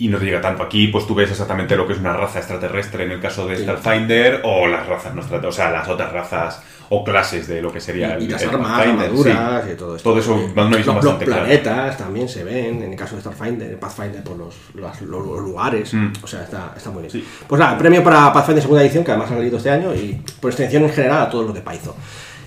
[0.00, 0.62] y no te llega tanto.
[0.64, 3.56] Aquí, pues tú ves exactamente lo que es una raza extraterrestre en el caso de
[3.58, 6.62] Starfinder o las razas no o sea, las otras razas
[6.92, 9.70] o clases de lo que sería y, el, las el armas, armaduras sí.
[9.72, 10.10] y todo esto.
[10.10, 10.52] Todo eso Sí.
[10.56, 11.42] una visión los, los bastante clara.
[11.44, 15.40] planetas también se ven, en el caso de Starfinder, Pathfinder, por los, los- los- los
[15.40, 15.94] lugares.
[15.94, 16.12] Mm.
[16.22, 17.24] O sea, está, está muy bien.
[17.46, 20.50] Pues nada, premio para Pathfinder segunda edición, que además ha salido este año, y por
[20.50, 21.94] extensión en general a todos los de Python.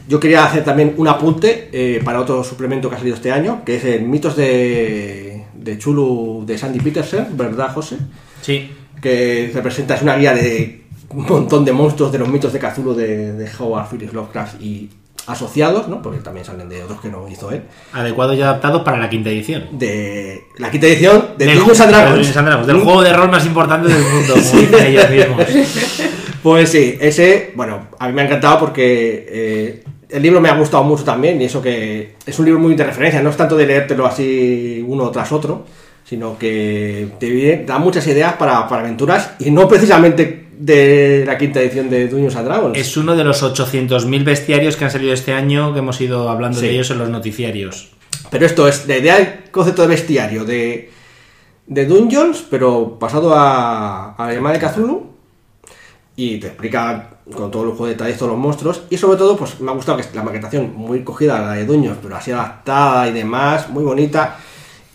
[0.10, 3.62] Yo quería hacer también un apunte eh, para otro suplemento que ha salido este año,
[3.64, 5.33] que es el Mitos de,
[5.64, 7.98] de Chulu de Sandy Peterson, ¿verdad, José?
[8.42, 8.72] Sí.
[9.02, 12.94] que representa, es una guía de un montón de monstruos de los mitos de Cthulhu
[12.94, 14.90] de, de Howard Phillips Lovecraft y
[15.28, 16.02] asociados, ¿no?
[16.02, 17.64] Porque también salen de otros que no hizo él.
[17.94, 19.66] Adecuados y adaptados para la quinta edición.
[19.72, 22.34] De la quinta edición de Del Dungeons Dragons.
[22.34, 24.36] Dragons, del juego de rol más importante del mundo,
[24.80, 25.44] ellos mismos.
[26.44, 29.84] Pues sí, ese, bueno, a mí me ha encantado porque eh,
[30.14, 32.84] el libro me ha gustado mucho también y eso que es un libro muy de
[32.84, 35.66] referencia, no es tanto de leértelo así uno tras otro,
[36.06, 41.60] sino que te da muchas ideas para, para aventuras y no precisamente de la quinta
[41.62, 42.78] edición de Dungeons and Dragons.
[42.78, 46.60] Es uno de los 800.000 bestiarios que han salido este año, que hemos ido hablando
[46.60, 46.68] Sí.
[46.68, 47.90] de ellos en los noticiarios.
[48.30, 50.92] Pero esto es la idea del concepto de bestiario de,
[51.68, 55.08] de Dungeons, pero pasado a, a la llamada de Cthulhu.
[56.16, 58.84] Y te explica con todo lujo de detalles todos los monstruos.
[58.90, 62.00] Y sobre todo, pues me ha gustado que la maquetación muy cogida la de Dungeons,
[62.02, 64.38] pero así adaptada y demás, muy bonita.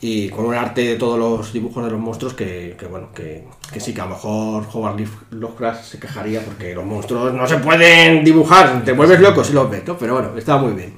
[0.01, 3.45] Y con un arte de todos los dibujos de los monstruos que, que, bueno, que,
[3.73, 5.01] que sí que a lo mejor Howard
[5.31, 9.69] Lovecraft se quejaría porque los monstruos no se pueden dibujar, te vuelves loco si los
[9.69, 9.99] ves, ¿no?
[9.99, 10.95] Pero bueno, está muy bien.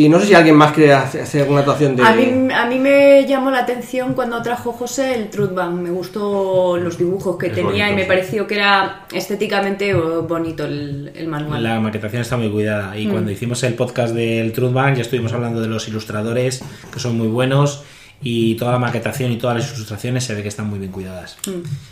[0.00, 2.02] Y no sé si alguien más quiere hacer alguna actuación de...
[2.02, 5.74] A mí, a mí me llamó la atención cuando trajo José el Truth Bank.
[5.74, 8.08] Me gustó los dibujos que Es tenía bonito, y me sí.
[8.08, 11.62] pareció que era estéticamente bonito el, el manual.
[11.62, 12.96] La maquetación está muy cuidada.
[12.96, 16.98] Y cuando hicimos el podcast del Truth Bank, ya estuvimos hablando de los ilustradores, que
[16.98, 17.84] son muy buenos.
[18.22, 21.38] Y toda la maquetación y todas las ilustraciones se ve que están muy bien cuidadas.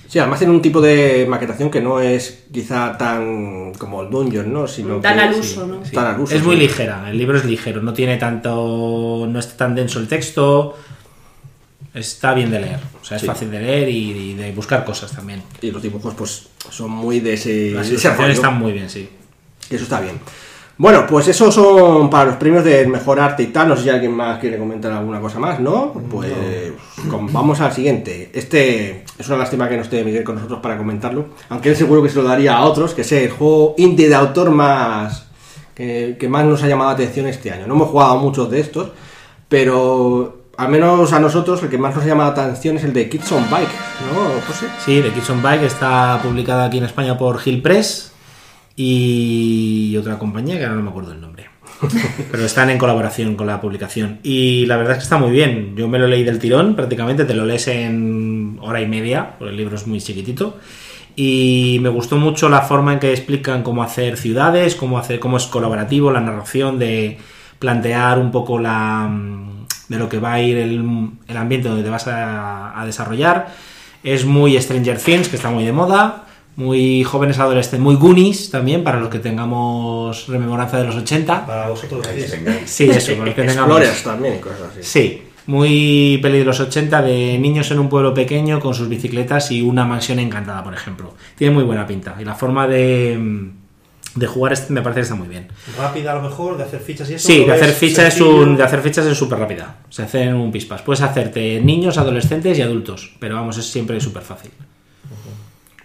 [0.08, 4.52] Sí, además tiene un tipo de maquetación que no es quizá tan como el Dungeon,
[4.52, 4.68] ¿no?
[4.68, 5.76] Sino Tan que- al sí, uso, ¿no?
[5.78, 6.62] Tan al uso, es muy sí.
[6.62, 9.26] ligera, el libro es ligero, no tiene tanto.
[9.26, 10.76] no está tan denso el texto.
[11.94, 13.26] Está bien de leer, o sea, es Sí.
[13.26, 15.42] fácil de leer y, y de buscar cosas también.
[15.62, 18.26] Y los dibujos, pues, son muy de ese, Las de ese rollo.
[18.26, 19.08] ilustraciones están muy bien, sí.
[19.70, 20.20] Eso está bien.
[20.78, 23.68] Bueno, pues esos son para los premios del mejor arte y tal.
[23.68, 25.92] No sé si alguien más quiere comentar alguna cosa más, ¿no?
[25.92, 26.32] Pues
[27.32, 28.30] vamos al siguiente.
[28.32, 31.30] Este es una lástima que no esté Miguel con nosotros para comentarlo.
[31.48, 34.14] Aunque él seguro que se lo daría a otros, que es el juego indie de
[34.14, 35.26] autor más
[35.74, 37.66] que, que más nos ha llamado la atención este año.
[37.66, 38.90] No hemos jugado muchos de estos,
[39.48, 42.92] pero al menos a nosotros el que más nos ha llamado la atención es el
[42.92, 43.68] de Kids on Bike,
[44.12, 44.66] ¿no, José?
[44.84, 48.12] Sí, The Kids on Bike está publicada aquí en España por Hill Press
[48.80, 51.46] y otra compañía que ahora no me acuerdo el nombre.
[52.30, 54.20] Pero están en colaboración con la publicación.
[54.22, 55.74] Y la verdad es que está muy bien.
[55.76, 59.50] Yo me lo leí del tirón, prácticamente te lo lees en hora y media, porque
[59.50, 60.58] el libro es muy chiquitito.
[61.16, 65.38] Y me gustó mucho la forma en que explican cómo hacer ciudades, cómo hacer, cómo
[65.38, 67.18] es colaborativo, la narración de
[67.58, 69.10] plantear un poco la
[69.88, 73.48] de lo que va a ir el, el ambiente donde te vas a, a desarrollar.
[74.04, 76.27] Es muy Stranger Things, que está muy de moda.
[76.58, 81.46] Muy jóvenes adolescentes, muy Goonies también, para los que tengamos rememoranza de los 80.
[81.46, 82.04] Para vosotros.
[82.64, 83.80] Sí, eso, para los que tengamos.
[83.80, 84.82] Explorers también y cosas así.
[84.82, 89.52] Sí, muy peli de los 80 de niños en un pueblo pequeño con sus bicicletas
[89.52, 91.14] y una mansión encantada, por ejemplo.
[91.36, 93.50] Tiene muy buena pinta y la forma de,
[94.16, 95.46] de jugar este me parece que está muy bien.
[95.78, 97.28] Rápida a lo mejor, de hacer fichas y eso.
[97.28, 99.76] Sí, ¿lo de hacer fichas es un, de hacer fichas es súper rápida.
[99.90, 100.82] Se hacen un pispas.
[100.82, 104.50] Puedes hacerte niños, adolescentes y adultos, pero vamos, es siempre súper fácil.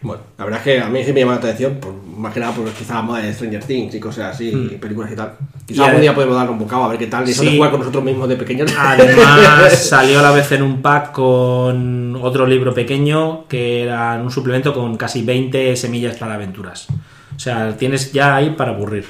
[0.03, 2.39] Bueno, la verdad es que a mí sí me llama la atención, por, más que
[2.41, 5.34] nada por quizá la moda de Stranger Things y cosas así, y películas y tal.
[5.65, 7.49] Quizá Y algún día podemos darle un bocado a ver qué tal, y eso Sí.
[7.51, 8.71] de jugar con nosotros mismos de pequeños.
[8.77, 14.30] Además, salió a la vez en un pack con otro libro pequeño que era un
[14.30, 16.88] suplemento con casi 20 semillas para aventuras.
[17.35, 19.05] O sea, tienes ya ahí para aburrir.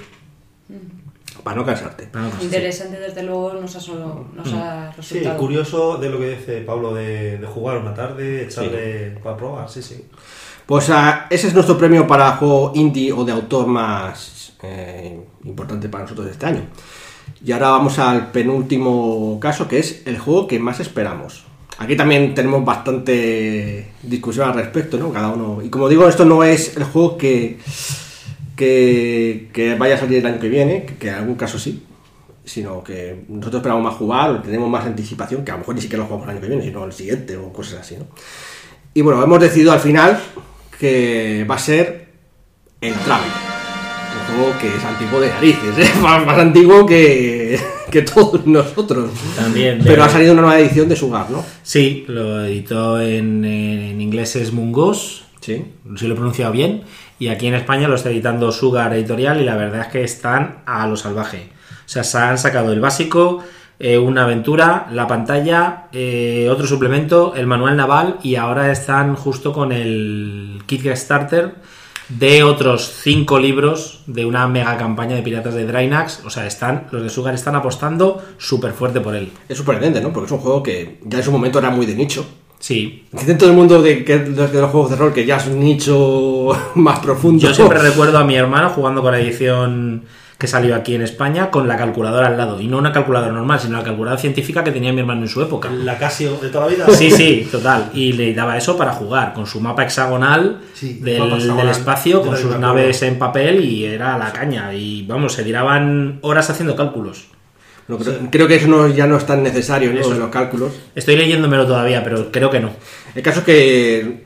[1.44, 2.04] Para no cansarte.
[2.06, 2.46] Para no cansarse.
[2.56, 5.38] Interesante, desde luego, nos ha, solo- nos ha Sí, resultado.
[5.40, 9.82] curioso de lo que dice Pablo de, de jugar una tarde, echarle para probar, sí,
[9.82, 10.06] sí.
[10.66, 15.90] Pues ah, ese es nuestro premio para juego indie o de autor más eh, importante
[15.90, 16.62] para nosotros este año.
[17.44, 21.46] Y ahora vamos al penúltimo caso, que es el juego que más esperamos.
[21.80, 25.12] Aquí también tenemos bastante discusión al respecto, ¿no?
[25.12, 25.62] Cada uno.
[25.62, 27.60] Y como digo, esto no es el juego que,
[28.56, 31.84] que, que vaya a salir el año que viene, que en algún caso sí,
[32.46, 35.82] sino que nosotros esperamos más jugar, o tenemos más anticipación, que a lo mejor ni
[35.82, 38.06] siquiera lo jugamos el año que viene, sino el siguiente o cosas así, ¿no?
[38.94, 40.20] Y bueno, hemos decidido al final
[40.84, 42.10] que va a ser
[42.82, 43.30] el Travel.
[44.30, 45.92] Un juego que es antiguo de narices, ¿eh?
[46.02, 47.58] más, más antiguo que,
[47.90, 49.12] que todos nosotros.
[49.38, 49.80] También.
[49.82, 51.42] Pero de- ha salido una nueva edición de Sugar, ¿no?
[51.62, 55.64] Sí, lo editó en, en inglés es Mungos, Sí.
[55.96, 56.84] si lo he pronunciado bien,
[57.20, 60.64] y aquí en España lo está editando Sugar Editorial y la verdad es que están
[60.66, 61.50] a lo salvaje.
[61.86, 63.42] O sea, se han sacado el básico,
[63.80, 69.52] eh, una aventura, la pantalla, eh, otro suplemento, el manual naval y ahora están justo
[69.52, 71.56] con el kit starter
[72.10, 76.22] de otros cinco libros de una mega campaña de piratas de Drynax.
[76.26, 79.32] O sea, están los de Sugar están apostando súper fuerte por él.
[79.50, 80.12] Es sorprendente, ¿no?
[80.12, 82.26] Porque es un juego que ya en su momento era muy de nicho.
[82.60, 86.48] Sí, Dentro del mundo de, de los juegos de rol, que ya es un nicho
[86.76, 87.48] más profundo.
[87.48, 90.06] Yo siempre recuerdo a mi hermano jugando con la edición
[90.44, 92.60] que salió aquí en España con la calculadora al lado.
[92.60, 95.42] Y no una calculadora normal, sino la calculadora científica que tenía mi hermano en su
[95.42, 95.70] época.
[95.72, 96.86] La Casio de toda la vida.
[96.90, 97.92] Sí, sí, total.
[97.94, 101.58] Y le daba eso para jugar, con su mapa hexagonal Sí, del, mapa hexagonal.
[101.66, 104.74] del espacio, con sus naves en papel y era la caña.
[104.74, 107.28] Y vamos, se tiraban horas haciendo cálculos.
[107.88, 110.02] No, creo, creo que eso no, ya no es tan necesario, ¿no?
[110.02, 110.74] Eso, los cálculos.
[110.94, 112.72] Estoy leyéndomelo todavía, pero creo que no.
[113.16, 114.26] El caso es que,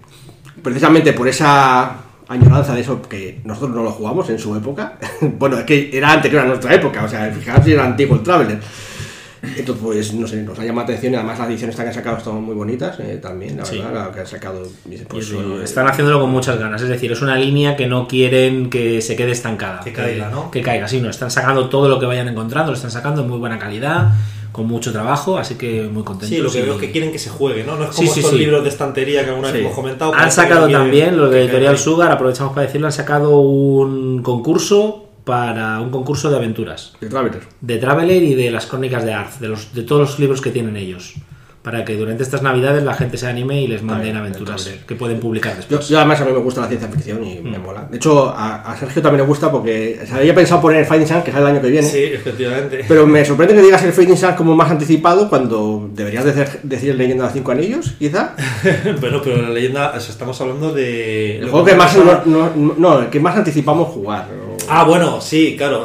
[0.63, 5.57] precisamente por esa añoranza de eso, que nosotros no lo jugamos en su época, bueno,
[5.59, 8.59] es que era anterior a nuestra época, o sea, fijaos si era antiguo el Traveler.
[9.55, 11.93] Entonces, pues, no sé, nos ha llamado la atención y además las ediciones que han
[11.93, 13.77] sacado están muy bonitas eh, también, la Sí.
[13.77, 14.63] verdad, la que han sacado.
[14.83, 16.81] Pues, Y eso, eh, están haciéndolo con muchas ganas.
[16.81, 19.81] Es decir, es una línea que no quieren que se quede estancada.
[19.83, 20.49] Que caiga, ¿no?
[20.49, 21.09] Que caiga, sí, no.
[21.11, 24.09] Están sacando todo lo que vayan encontrando, lo están sacando en muy buena calidad,
[24.57, 26.29] con mucho trabajo, así que muy contentos.
[26.29, 27.77] Sí, lo que y- veo es que quieren que se juegue, ¿no?
[27.77, 28.39] No es como sí, estos sí.
[28.39, 29.53] libros de estantería que alguna Sí.
[29.53, 30.13] vez hemos comentado.
[30.15, 31.77] Han sacado también, lo de Editorial.
[31.77, 36.93] Sugar, aprovechamos para decirlo, han sacado un concurso para un concurso de aventuras.
[36.99, 37.41] de Traveler.
[37.61, 40.49] De Traveler y de las crónicas de Arth, de, los, de todos los libros que
[40.51, 41.13] tienen ellos.
[41.67, 44.95] Para que durante estas navidades la gente se anime y les manden bien, aventuras que
[44.95, 45.89] pueden publicar Yo, después.
[45.89, 47.51] yo además a mí me gusta la ciencia ficción y Mm.
[47.51, 47.85] me mola.
[47.91, 51.09] De hecho, a, a Sergio también le gusta porque se había pensado poner el Fighting
[51.09, 51.85] Sun, que sale el año que viene.
[51.85, 52.85] Sí, efectivamente.
[52.87, 56.95] Pero me sorprende que digas el Fighting Sun como más anticipado cuando deberías decir, decir
[56.95, 58.33] Leyenda de Cinco Anillos, quizá.
[59.01, 61.39] Bueno, pero la leyenda, o sea, estamos hablando de.
[61.39, 62.21] El lo juego que más, no,
[62.55, 64.29] no- no, el que más anticipamos jugar.
[64.31, 65.83] o- Ah, bueno, sí, claro.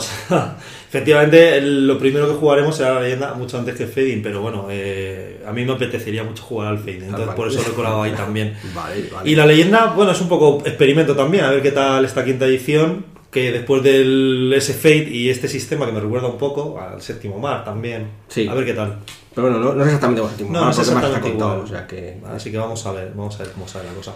[0.93, 4.43] Efectivamente, el- lo primero que jugaremos será la leyenda mucho antes que el Fading, pero
[4.43, 7.37] bueno, eh, a mí me apetecería mucho jugar al Fading, entonces vale.
[7.37, 8.55] por eso lo he colado ahí también.
[8.75, 9.31] Vale, vale.
[9.31, 12.45] Y la leyenda, bueno, es un poco experimento también, a ver qué tal esta quinta
[12.45, 17.01] edición, que después del ese Fate y este sistema que me recuerda un poco al
[17.01, 18.09] séptimo mar también.
[18.29, 18.47] Sí.
[18.47, 18.99] A ver qué tal.
[19.35, 21.65] Pero bueno, no, no es exactamente vos No, no es más está exactamente contado, igual.
[21.65, 22.19] o sea que...
[22.35, 24.13] Así que vamos a ver, vamos a ver cómo sale la cosa.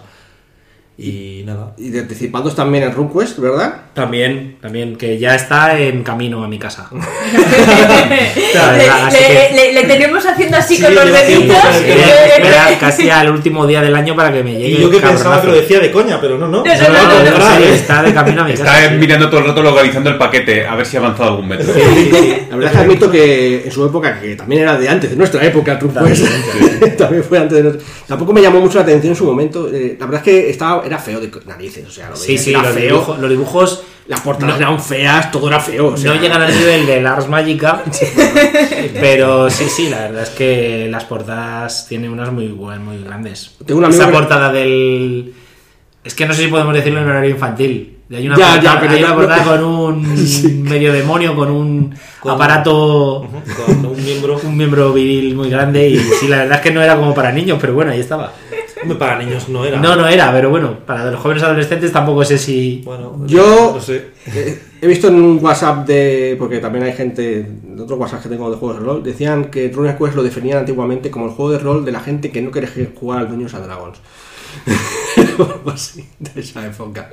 [0.98, 1.74] Y nada.
[1.76, 3.82] Y de anticipados también el RuneQuest, ¿verdad?
[3.92, 6.88] También, también, que ya está en camino a mi casa.
[6.92, 7.00] le,
[9.18, 11.56] que- le- le tenemos haciendo así Sí, con los deditos.
[12.80, 14.78] casi al último día del año para que me llegue.
[14.78, 16.58] Y yo que pensaba que lo decía de coña, pero no, no.
[16.58, 18.84] No, no, No, no, no, no, verdad, sí, está de camino a mi casa.
[18.84, 21.66] Está mirando todo el rato localizando el paquete, a ver si ha avanzado algún metro.
[21.74, 25.16] La verdad es que admito que en su época, que también era de antes de
[25.16, 26.24] nuestra época, el RuneQuest,
[26.98, 27.84] también fue antes de nuestra...
[28.06, 29.68] Tampoco me llamó mucho la atención en su momento.
[29.72, 32.50] eh, la verdad es que estaba, era feo de narices, o sea, lo Sí, sí,
[32.50, 32.82] era los feo.
[32.92, 35.88] dibujos, los dibujos Las portadas eran feas, todo era feo.
[35.88, 37.82] o sea, no llegan al nivel de Lars Magica,
[39.00, 43.52] pero sí, sí, la verdad es que las portadas tienen unas muy buenas, muy grandes.
[43.64, 45.32] Tengo Esa que- portada del...
[46.04, 47.92] Es que no sé si podemos decirlo en horario infantil.
[48.14, 51.94] Hay una Ya, portada, ya, pero hay una portada con un medio demonio, con un
[52.20, 53.26] Con- aparato,
[53.66, 54.40] Con un miembro.
[54.44, 57.32] un miembro viril muy grande y sí, la verdad es que no era como para
[57.32, 58.32] niños, pero bueno, ahí estaba.
[58.92, 59.78] Hombre, Para niños no era.
[59.80, 62.82] No, no era, pero bueno, para los jóvenes adolescentes tampoco sé si...
[62.84, 64.08] Bueno, Yo- no sé.
[64.26, 66.36] Eh, He visto en un WhatsApp de.
[66.38, 67.46] Porque también hay gente.
[67.64, 69.02] De otros WhatsApp que tengo de juegos de rol.
[69.02, 72.42] Decían que RuneQuest lo definían antiguamente como el juego de rol de la gente que
[72.42, 73.98] no quiere jugar al Dungeons and Dragons.
[75.38, 77.10] Algo así, de esa época.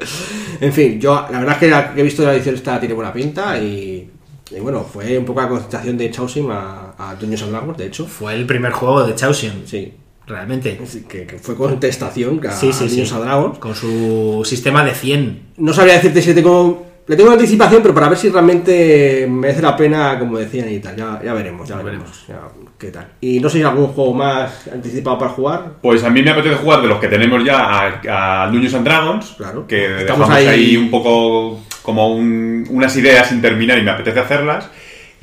[0.59, 2.79] En fin, yo la verdad es que la que he visto de la edición esta
[2.79, 4.09] tiene buena pinta y.
[4.51, 7.85] y bueno, fue un poco la concentración de Chausim a, a Dungeons and Dragons, de
[7.87, 8.05] hecho.
[8.05, 9.93] Fue el primer juego de Chaosium, Sí.
[10.27, 10.79] Realmente.
[11.09, 13.15] Que, que fue contestación a, Sí, sí, a Dungeons sí.
[13.15, 13.59] and Dragons.
[13.59, 15.41] Con su sistema de 100.
[15.57, 16.87] No sabría decirte si tengo.
[17.05, 20.79] Le tengo una anticipación, pero para ver si realmente merece la pena, como decían y
[20.79, 20.95] tal.
[20.95, 22.25] Ya, ya veremos, ya veremos.
[22.29, 22.39] ya,
[22.79, 23.07] qué tal.
[23.19, 25.71] Y no sé si hay algún juego más anticipado para jugar.
[25.81, 27.59] Pues a mí me apetece jugar de los que tenemos ya
[28.07, 29.67] a, a Dungeons and Dragons, Claro.
[29.67, 30.47] que Estamos dejamos ahí...
[30.47, 34.69] ahí un poco como un- unas ideas sin terminar y me apetece hacerlas.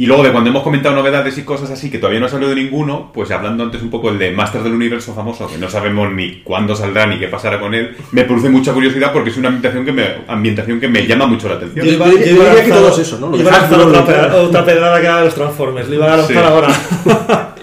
[0.00, 2.48] Y luego de cuando hemos comentado novedades y cosas así que todavía no ha salido
[2.48, 5.68] de ninguno, pues hablando antes un poco el de Master del Universo famoso, que no
[5.68, 9.36] sabemos ni cuándo saldrá ni qué pasará con él, me produce mucha curiosidad porque es
[9.36, 11.84] una ambientación que me, ambientación que me llama mucho la atención.
[11.84, 13.28] Yo iba, yo yo diría a que todos eso, ¿no?
[13.28, 15.90] Lo iba a de lanzar Hasbro otra, pedrada que haga los Transformers.
[15.90, 16.42] Le iba a lanzar Sí.
[16.42, 17.54] ahora.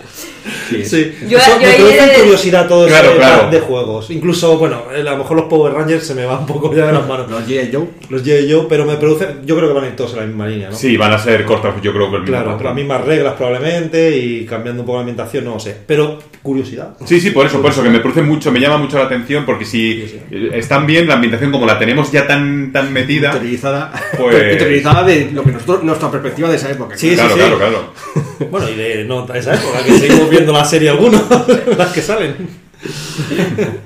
[0.84, 1.14] Sí.
[1.27, 3.41] Yo- Eso yo me produce de- curiosidad todo Claro, ese claro.
[3.44, 4.10] pack de juegos.
[4.11, 6.94] Incluso, bueno, a lo mejor los Power Rangers se me van un poco ya de
[6.94, 7.30] las manos.
[7.30, 7.69] Los G.I.
[7.73, 7.85] Joe.
[8.10, 8.52] Los G.I.
[8.52, 9.27] Joe, pero me produce.
[9.45, 10.76] Yo creo que van a ir todos en la misma línea, ¿no?
[10.76, 14.18] Sí, van a ser cortos, yo creo que el mismo Claro, las mismas reglas probablemente
[14.18, 15.76] y cambiando un poco la ambientación, no lo sé.
[15.85, 16.95] Pero curiosidad.
[17.06, 19.45] Sí, sí, por eso, por eso, que me produce mucho, me llama mucho la atención,
[19.45, 23.91] porque si eh, están bien, la ambientación como la tenemos ya tan, tan metida, Interiorizada.
[24.18, 24.57] Pues-
[25.07, 26.98] de lo que nosotros, nuestra perspectiva de esa época.
[26.98, 27.35] Sí, claro, sí.
[27.39, 27.94] claro, claro.
[28.52, 31.22] Bueno, y de no, esa época, que seguimos viendo la serie algunos,
[31.78, 32.68] las que salen.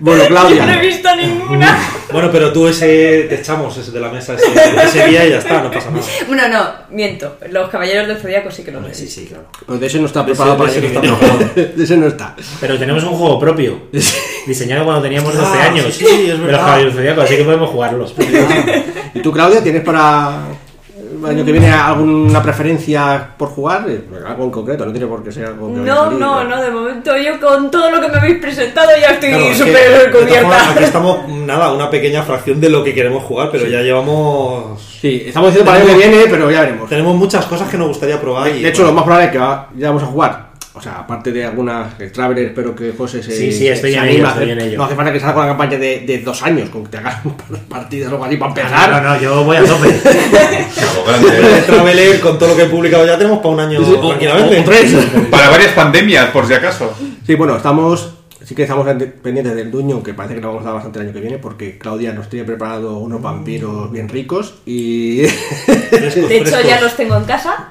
[0.02, 0.77] Bueno, Yo no he Claudia.
[0.81, 1.80] visto ninguna.
[2.11, 4.45] Bueno, pero tú ese te echamos ese de la mesa ese,
[4.84, 6.03] ese día y ya está, no pasa nada.
[6.27, 7.38] Bueno, no, miento.
[7.49, 9.45] Los Caballeros del Zodíaco sí que los he Sí, sí, claro.
[9.65, 11.18] Pues de ese no está De ese- preparado para ese no.
[11.56, 12.35] De ese no está.
[12.60, 13.84] Pero tenemos un juego propio,
[14.45, 15.85] diseñado cuando teníamos 12 Ah, años.
[15.93, 16.60] sí, sí, es de los verdad.
[16.60, 18.14] Caballeros Zodíaco, así que podemos jugarlos.
[19.14, 20.39] ¿Y tú, Claudia, tienes para
[21.26, 23.85] año que viene alguna preferencia por jugar?
[23.89, 26.61] Eh, Algo en concreto, no tiene por qué ser algo que No, salir, no, no,
[26.61, 29.56] de momento yo con todo lo que me habéis presentado ya estoy Claro, es que,
[29.65, 30.72] súper cubierta.
[30.72, 34.81] Aquí estamos, nada, una pequeña fracción de lo que queremos jugar, pero ya llevamos.
[35.02, 36.89] Sí, estamos diciendo para el año que viene, pero ya veremos.
[36.89, 38.48] Tenemos muchas cosas que nos gustaría probar.
[38.49, 40.50] y, De hecho, lo bueno, más probable es que va- ya vamos a jugar.
[40.73, 43.31] O sea, aparte de algunas, el Traveler, espero que José se.
[43.35, 44.77] Sí, sí, estoy se en ello, estoy en ello.
[44.77, 46.98] No hace falta que salga con la campaña de, de dos años, con que te
[46.99, 49.03] hagas un par de partidas o algo así para No, empezar.
[49.03, 49.88] no, yo voy a tope.
[51.57, 53.95] El Traveler, con todo lo que he publicado ya tenemos para un año Sí, sí,
[54.02, 54.60] o- tranquilamente.
[54.60, 54.95] o tres.
[55.30, 56.93] Para varias pandemias, por si acaso.
[57.27, 58.14] Sí, bueno, estamos.
[58.51, 58.85] Sí que estamos
[59.23, 61.37] pendientes del Duño, que parece que lo vamos a dar bastante el año que viene,
[61.37, 65.19] porque Claudia nos tiene preparado unos vampiros bien ricos y.
[65.21, 67.69] De hecho, ya los tengo en casa.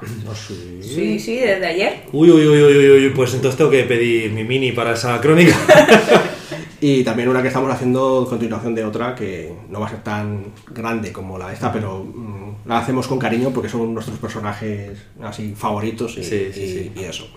[0.81, 1.99] Sí, sí, desde ayer.
[2.11, 5.21] Uy, uy, uy, uy, uy, uy, pues entonces tengo que pedir mi mini para esa
[5.21, 5.55] crónica.
[6.83, 10.45] Y también una que estamos haciendo continuación de otra que no va a ser tan
[10.73, 14.97] grande como la de esta, pero mm, la hacemos con cariño porque son nuestros personajes
[15.21, 16.91] así favoritos y, Sí, sí, y- sí.
[16.95, 17.27] y eso.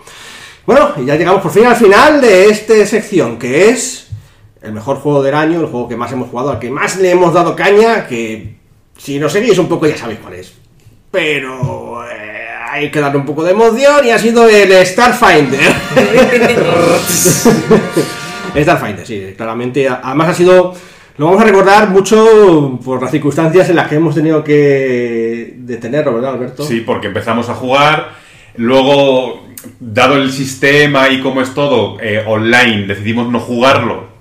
[0.66, 4.08] Bueno, y ya llegamos por fin al final de esta sección, que es
[4.62, 7.10] el mejor juego del año, el juego que más hemos jugado, al que más le
[7.10, 8.56] hemos dado caña, que
[8.96, 10.54] si nos seguís un poco ya sabéis cuál es.
[11.10, 15.60] Pero eh, hay que darle un poco de emoción y ha sido el Starfinder.
[18.56, 19.88] Starfinder, sí, claramente.
[19.88, 20.74] Además ha sido...
[21.16, 26.14] Lo vamos a recordar mucho por las circunstancias en las que hemos tenido que detenerlo,
[26.14, 26.64] ¿verdad, Alberto?
[26.64, 28.14] Sí, porque empezamos a jugar,
[28.56, 29.43] luego,
[29.80, 34.12] dado el sistema y cómo es todo eh, online, decidimos no jugarlo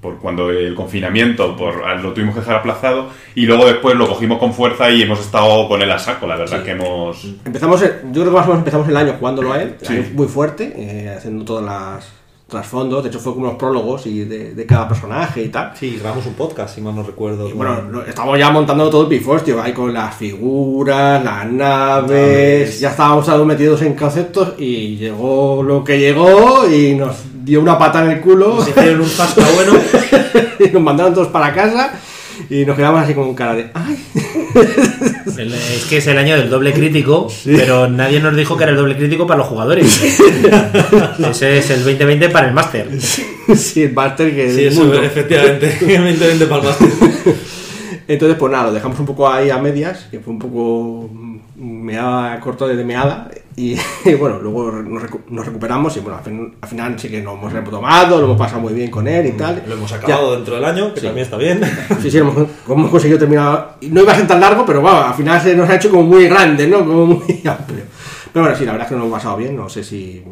[0.00, 4.38] por cuando el confinamiento por, lo tuvimos que dejar aplazado y luego después lo cogimos
[4.38, 6.64] con fuerza y hemos estado con él a saco, la verdad Sí.
[6.64, 7.24] que hemos...
[7.44, 10.10] Empezamos, el- yo creo que más o menos empezamos el año jugándolo a él, Sí.
[10.14, 12.12] muy fuerte, eh, haciendo todas las
[12.48, 15.72] trasfondos, de hecho fue como los prólogos y de, de cada personaje y tal.
[15.74, 17.48] Sí, grabamos un podcast, si mal no recuerdo.
[17.48, 22.90] Y bueno, estamos ya montando todo el pifostio, ahí con las figuras, las naves, ya
[22.90, 28.10] estábamos metidos en conceptos y llegó lo que llegó y nos dio una pata en
[28.10, 29.72] el culo Nos hicieron un zasca bueno.
[30.60, 32.00] y nos mandaron todos para casa
[32.50, 33.96] y nos quedamos así con cara de ¡ay!
[35.38, 38.70] El- Es que es el año del doble crítico, pero nadie nos dijo que era
[38.72, 40.00] el doble crítico para los jugadores.
[41.30, 42.88] Ese es el 2020 para el máster.
[43.00, 45.02] sí, el máster que Sí, del eso, mundo.
[45.02, 45.76] efectivamente.
[45.82, 46.86] Evidentemente palmaste.
[48.08, 51.10] Entonces, pues nada, lo dejamos un poco ahí a medias, que fue un poco
[51.56, 53.28] meada, corto de meada.
[53.58, 53.74] Y,
[54.04, 57.22] y bueno, luego nos, recu- nos recuperamos y bueno, al, fin- al final sí que
[57.22, 59.62] nos hemos retomado, lo hemos pasado muy bien con él y tal.
[59.66, 61.06] Lo hemos acabado dentro del año, que Sí.
[61.06, 61.60] también está bien.
[62.02, 62.36] Sí, sí, hemos,
[62.68, 63.76] hemos conseguido terminar.
[63.82, 66.02] No iba a ser tan largo, pero bueno, al final se nos ha hecho como
[66.02, 66.78] muy grande, ¿no?
[66.80, 67.84] Como muy amplio.
[68.32, 69.56] Pero bueno, sí, la verdad es que nos hemos pasado bien.
[69.56, 70.22] No sé si.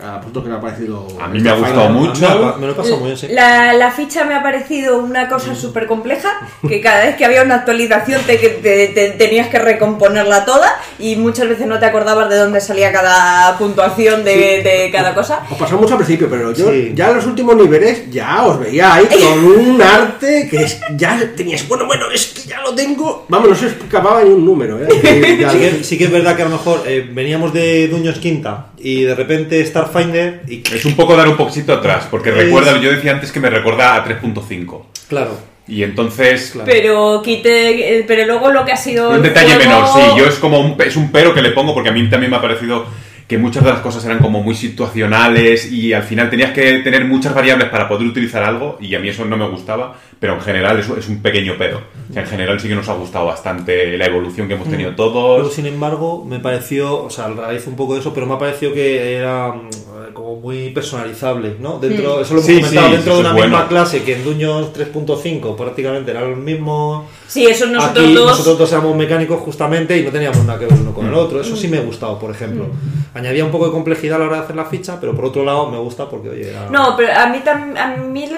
[0.00, 1.06] A vosotros que me ha parecido.
[1.20, 1.92] A mí me ha gustado Final?
[1.92, 2.28] mucho.
[2.28, 3.26] Me lo- me lo he pasado muy bien, sí.
[3.30, 6.30] La, la ficha me ha parecido una cosa súper compleja,
[6.66, 10.80] que cada vez que había una actualización te, que te- te- tenías que recomponerla toda
[10.98, 15.40] y muchas veces no te acordabas de dónde salía cada puntuación de, de cada cosa.
[15.50, 16.92] Os pasó mucho al principio, pero yo Sí.
[16.94, 21.20] ya en los últimos niveles ya os veía ahí con un arte que es- ya
[21.36, 21.68] teníais.
[21.68, 23.26] Bueno, bueno, es que ya lo tengo.
[23.28, 24.88] Vamos, no se escapaba ni un número, ¿eh?
[24.88, 29.02] Que, sí que es verdad que a lo mejor eh, veníamos de Duños Quinta y
[29.02, 32.90] de repente Starfinder y Es un poco dar un poquito atrás, porque Es- recuerda, yo
[32.90, 34.86] decía antes que me recuerda a 3.5.
[35.08, 35.38] claro,
[35.68, 36.50] Y entonces...
[36.52, 36.66] Claro.
[36.70, 39.10] Pero quite, eh, pero luego lo que ha sido.
[39.10, 41.52] Un detalle juego- menor, sí, yo es como un, pe- es un pero que le
[41.52, 42.84] pongo porque a mí también me ha parecido
[43.32, 47.06] que muchas de las cosas eran como muy situacionales y al final tenías que tener
[47.06, 50.42] muchas variables para poder utilizar algo y a mí eso no me gustaba, pero en
[50.42, 51.78] general eso es un pequeño pero.
[52.10, 54.90] O sea, en general sí que nos ha gustado bastante la evolución que hemos tenido
[54.90, 55.54] Luego, todos.
[55.54, 58.38] sin embargo, me pareció, o sea, a raíz un poco de eso, pero me ha
[58.38, 59.70] parecido que era mm,
[60.12, 61.78] como muy personalizable, ¿no?
[61.78, 66.10] Dentro, Eso lo hemos comentado dentro de una misma clase que en Duños 3.5 prácticamente
[66.10, 67.08] era lo mismo.
[67.26, 68.26] Sí, eso nosotros Aquí, dos.
[68.30, 71.40] Nosotros dos éramos mecánicos justamente y no teníamos nada que ver uno con el otro.
[71.40, 72.66] Eso sí me ha gustado, por ejemplo.
[73.14, 75.44] Añadía un poco de complejidad a la hora de hacer la ficha, pero por otro
[75.44, 76.68] lado me gusta porque, oye, era...
[76.70, 78.28] No, pero a mí, tam- a mí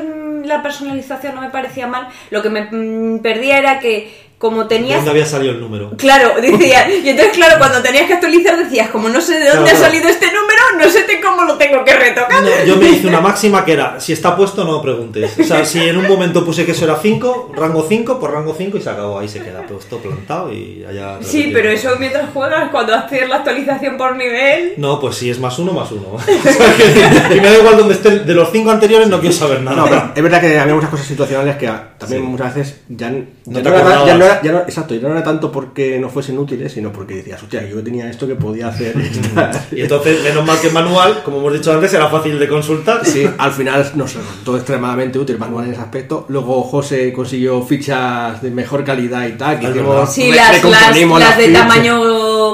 [0.45, 2.09] la personalización no me parecía mal.
[2.31, 5.93] Lo que me mm, perdía era que como ¿De tenías dónde había salido el número?
[5.97, 9.53] Claro, decía, y entonces claro, cuando tenías que actualizar decías, como no sé de dónde
[9.53, 9.85] Claro, ha claro.
[9.87, 10.44] salido este número,
[10.85, 12.43] no sé cómo lo tengo que retocar.
[12.43, 15.39] No, yo me hice una máxima que era, si está puesto no preguntes.
[15.39, 18.55] O sea, si en un momento puse que eso era 5, rango 5, por rango
[18.56, 21.19] 5 y se acabó, ahí se queda puesto plantado y allá...
[21.23, 24.74] Sí, pero eso mientras juegas, cuando haces la actualización por nivel...
[24.77, 26.16] No, pues si es más uno, más uno.
[27.35, 29.77] Y me da igual donde esté, de los 5 anteriores no quiero saber nada.
[29.77, 33.12] No, pero es verdad que había muchas cosas situacionales que también muchas veces ya,
[33.47, 34.07] No ya te no, era, acordabas.
[34.07, 36.91] ya no era- ya no- exacto, ya no era tanto porque no fuesen útiles, sino
[36.93, 38.97] porque decías, hostia, yo tenía esto que podía hacer.
[39.27, 39.66] esta".
[39.71, 43.05] Y entonces, menos mal que manual, como hemos dicho antes, era fácil de consultar.
[43.05, 46.25] Sí, al final nos resultó extremadamente útil manual en ese aspecto.
[46.29, 49.59] Luego José consiguió fichas de mejor calidad y tal.
[49.61, 50.11] Que hicimos- verdad.
[50.11, 51.65] Sí, re- las, las, recomponimos las las de fichas.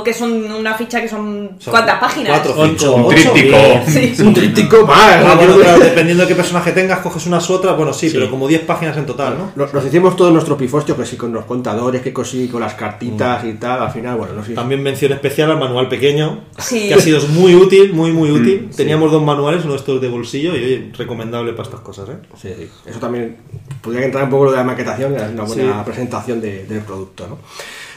[0.03, 1.51] Que son una ficha que son...
[1.59, 2.41] Son ¿Cuántas páginas?
[2.41, 3.57] Cuatro, Ocho, cinco, un tríptico.
[3.57, 4.17] diez.
[4.17, 4.23] Sí.
[4.23, 5.25] Un tríptico más.
[5.25, 7.77] Ah, bueno, claro, dependiendo de qué personaje tengas, coges unas u otras.
[7.77, 9.53] Bueno, sí, pero como 10 páginas en total, ¿no?
[9.57, 12.75] Nos, nos hicimos todos nuestros pifostios, que sí con los contadores, que sí con las
[12.75, 13.83] cartitas y tal.
[13.83, 14.55] Al final, bueno, no sé.
[14.55, 16.89] También mención especial al manual pequeño, Sí.
[16.89, 18.71] que ha sido muy útil, muy, muy útil.
[18.77, 22.17] Teníamos dos manuales, uno de estos de bolsillo y, oye, recomendable para estas cosas, ¿eh?
[22.41, 22.69] Sí, sí.
[22.87, 23.37] Eso también
[23.83, 25.85] podría entrar un poco lo de la maquetación, una buena Sí.
[25.85, 27.39] presentación de- del producto, ¿no?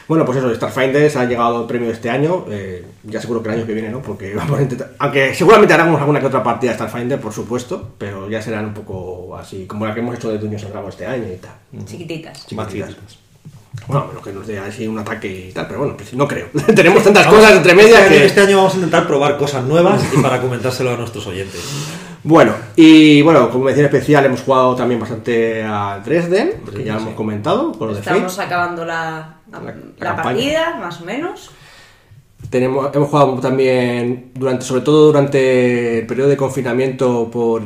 [0.06, 3.48] Bueno, pues eso, Starfinders ha llegado al premio de este año, eh, ya seguro que
[3.48, 4.02] el año que viene, ¿no?
[4.02, 7.94] Porque vamos a intentar, aunque seguramente haremos alguna que otra partida de Starfinder, por supuesto,
[7.96, 11.06] pero ya serán un poco así, como la que hemos hecho de Duños Dragón este
[11.06, 11.86] año y tal.
[11.86, 12.46] Chiquititas.
[12.46, 12.96] Chiquititas.
[13.86, 16.46] Bueno, menos que nos dé así un ataque y tal, pero bueno, pues no creo.
[16.74, 18.26] Tenemos tantas cosas entre medias Este año, que...
[18.26, 21.60] este año vamos a intentar probar cosas nuevas y para comentárselo a nuestros oyentes.
[22.22, 27.12] Bueno, y bueno, como mención especial hemos jugado también bastante a Dresden, que ya hemos
[27.14, 28.16] comentado, con lo de Fate.
[28.16, 29.34] Estamos acabando la,
[29.98, 31.50] la, partida, más o menos.
[32.50, 37.62] Tenemos, hemos jugado también, durante, sobre todo durante el periodo de confinamiento por...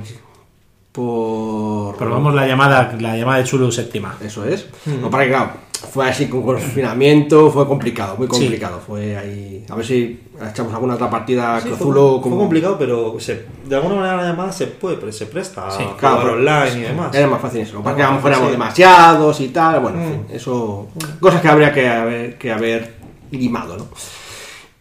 [0.93, 4.17] por Probamos la llamada, la llamada de Chulu séptima.
[4.23, 4.69] Eso es.
[4.87, 8.81] No, para que claro, fue así con confinamiento, fue complicado, muy complicado.
[8.85, 9.65] Fue ahí...
[9.69, 13.97] A ver si echamos alguna otra partida Sí, que fue, complicado, pero se- de alguna
[13.97, 17.15] manera la llamada se puede, pero se presta Sí, a Claro, jugar online y demás.
[17.15, 17.73] Era más fácil eso.
[17.75, 19.81] Lo que pasa que éramos demasiados y tal.
[19.81, 20.11] Bueno, en Mm.
[20.13, 20.89] fin, eso.
[21.21, 22.95] Cosas que habría que haber, que haber
[23.31, 23.87] limado, ¿no?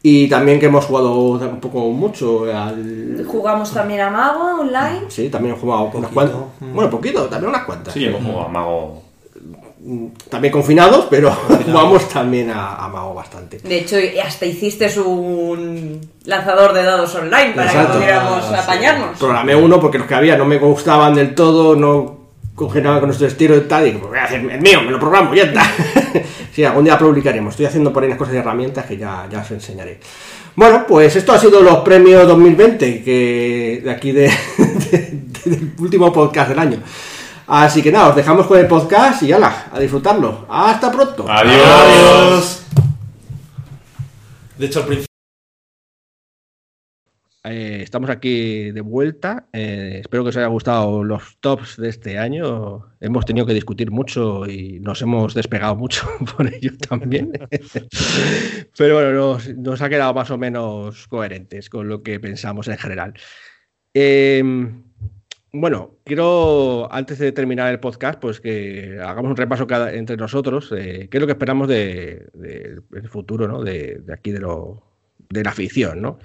[0.03, 3.25] Y también que hemos jugado un poco mucho al.
[3.27, 5.01] Jugamos también a Mago online.
[5.09, 6.37] Sí, también hemos jugado unas cuantas.
[6.61, 6.73] mm.
[6.73, 7.93] Bueno, poquito, también unas cuantas.
[7.93, 9.01] Sí, hemos jugado a Mago.
[10.29, 13.59] También confinados, pero jugamos también a, a Mago bastante.
[13.59, 13.95] De hecho,
[14.25, 17.93] hasta hiciste un lanzador de dados online para Exacto.
[17.93, 18.55] que pudiéramos Ah, sí.
[18.63, 19.17] apañarnos.
[19.17, 22.17] Programé uno porque los que había no me gustaban del todo, no
[22.53, 24.91] congeniaban con nuestro estilo y tal, y digo, pues voy a hacer el mío, me
[24.91, 25.63] lo programo, ya está.
[26.51, 27.51] sí, algún día publicaremos.
[27.53, 29.99] Estoy haciendo por ahí unas cosas de herramientas que ya, ya os enseñaré.
[30.55, 34.23] Bueno, pues esto ha sido los premios 2020 que de aquí de,
[34.91, 36.79] de- del último podcast del año.
[37.47, 40.45] Así que nada, os dejamos con el podcast y ala, a disfrutarlo.
[40.49, 41.25] Hasta pronto.
[41.29, 41.63] Adiós.
[41.65, 42.65] Adiós.
[44.57, 45.07] De hecho, al principio.
[47.45, 49.47] Eh, estamos aquí de vuelta.
[49.53, 52.85] Eh, espero que os haya gustado los tops de este año.
[52.99, 56.05] Hemos tenido que discutir mucho y nos hemos despegado mucho
[56.35, 57.31] por ello también.
[58.77, 62.77] Pero bueno, nos, nos ha quedado más o menos coherentes con lo que pensamos en
[62.77, 63.13] general.
[63.93, 64.43] Eh,
[65.59, 70.71] bueno, quiero, antes de terminar el podcast, pues que hagamos un repaso cada, entre nosotros,
[70.77, 73.63] eh, qué es lo que esperamos del de, del futuro, ¿no?
[73.63, 74.83] De, de aquí de, lo,
[75.29, 76.19] de la afición, ¿no?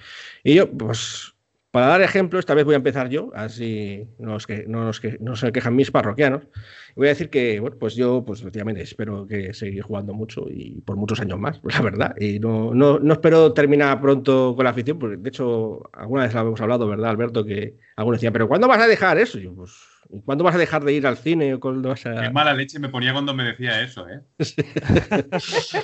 [0.44, 1.31] Y yo, pues,
[1.72, 5.00] para dar ejemplo, esta vez voy a empezar yo, así no, os que, no, nos
[5.00, 6.42] que, no se quejan mis parroquianos.
[6.94, 10.82] Voy a decir que, bueno, pues yo, pues efectivamente, espero que seguir jugando mucho y
[10.82, 12.14] por muchos años más, la verdad.
[12.20, 16.34] Y no, no, no espero terminar pronto con la afición, porque de hecho, alguna vez
[16.34, 17.42] lo hemos hablado, ¿verdad, Alberto?
[17.42, 19.38] Que algunos decían, ¿pero cuándo vas a dejar eso?
[19.38, 19.72] Yo, pues,
[20.24, 21.54] ¿cuándo vas a dejar de ir al cine?
[21.54, 22.14] o cuándo vas a...
[22.14, 24.20] Qué mala leche me ponía cuando me decía eso, ¿eh?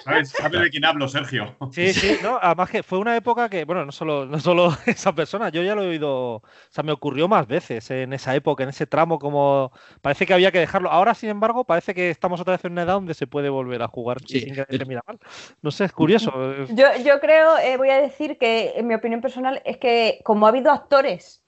[0.04, 1.56] ¿Sabes, ¿Sabes de quién hablo, Sergio?
[1.72, 5.14] Sí, sí, no, además que fue una época que, bueno, no solo, no solo esa
[5.14, 8.62] persona, yo ya lo he oído, o sea, me ocurrió más veces en esa época,
[8.62, 9.72] en ese tramo, como
[10.02, 10.90] parece que había que dejarlo.
[10.90, 13.82] Ahora, sin embargo, parece que estamos otra vez en una edad donde se puede volver
[13.82, 14.40] a jugar Sí.
[14.40, 15.18] sin que se mira mal.
[15.62, 16.32] No sé, es curioso.
[16.68, 20.46] Yo, yo creo, eh, voy a decir que en mi opinión personal es que como
[20.46, 21.42] ha habido actores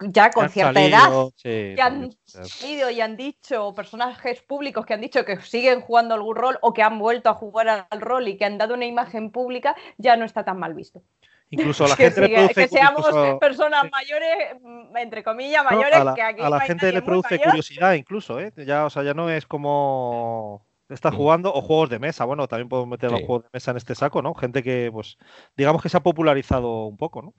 [0.00, 4.42] ya con Han cierta salido, edad sí, que han salido y han dicho, o personajes
[4.42, 7.86] públicos que han dicho que siguen jugando algún rol o que han vuelto a jugar
[7.90, 11.02] al rol y que han dado una imagen pública, ya no está tan mal visto.
[11.50, 12.54] Incluso a la gente le produce.
[12.54, 16.42] Que seamos personas mayores, mm, entre comillas, mayores, a la, que aquí.
[16.42, 18.52] A la gente le produce curiosidad, incluso, ¿eh?
[18.56, 20.66] Ya, o sea, ya no es como.
[20.88, 21.16] Está mm.
[21.16, 22.24] jugando o juegos de mesa.
[22.24, 24.34] Bueno, también podemos meter los juegos de mesa en este saco, ¿no?
[24.34, 25.18] Gente que, pues,
[25.56, 27.34] digamos que se ha popularizado un poco, ¿no?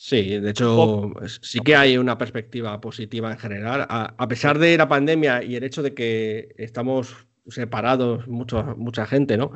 [0.00, 1.12] Sí, de hecho,
[1.42, 3.84] sí que hay una perspectiva positiva en general.
[3.90, 9.36] A, pesar de la pandemia y el hecho de que estamos separados mucho, mucha gente,
[9.36, 9.50] ¿no?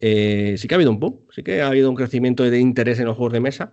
[0.00, 2.98] Eh, sí que ha habido un boom, sí que ha habido un crecimiento de interés
[2.98, 3.72] en los juegos de mesa.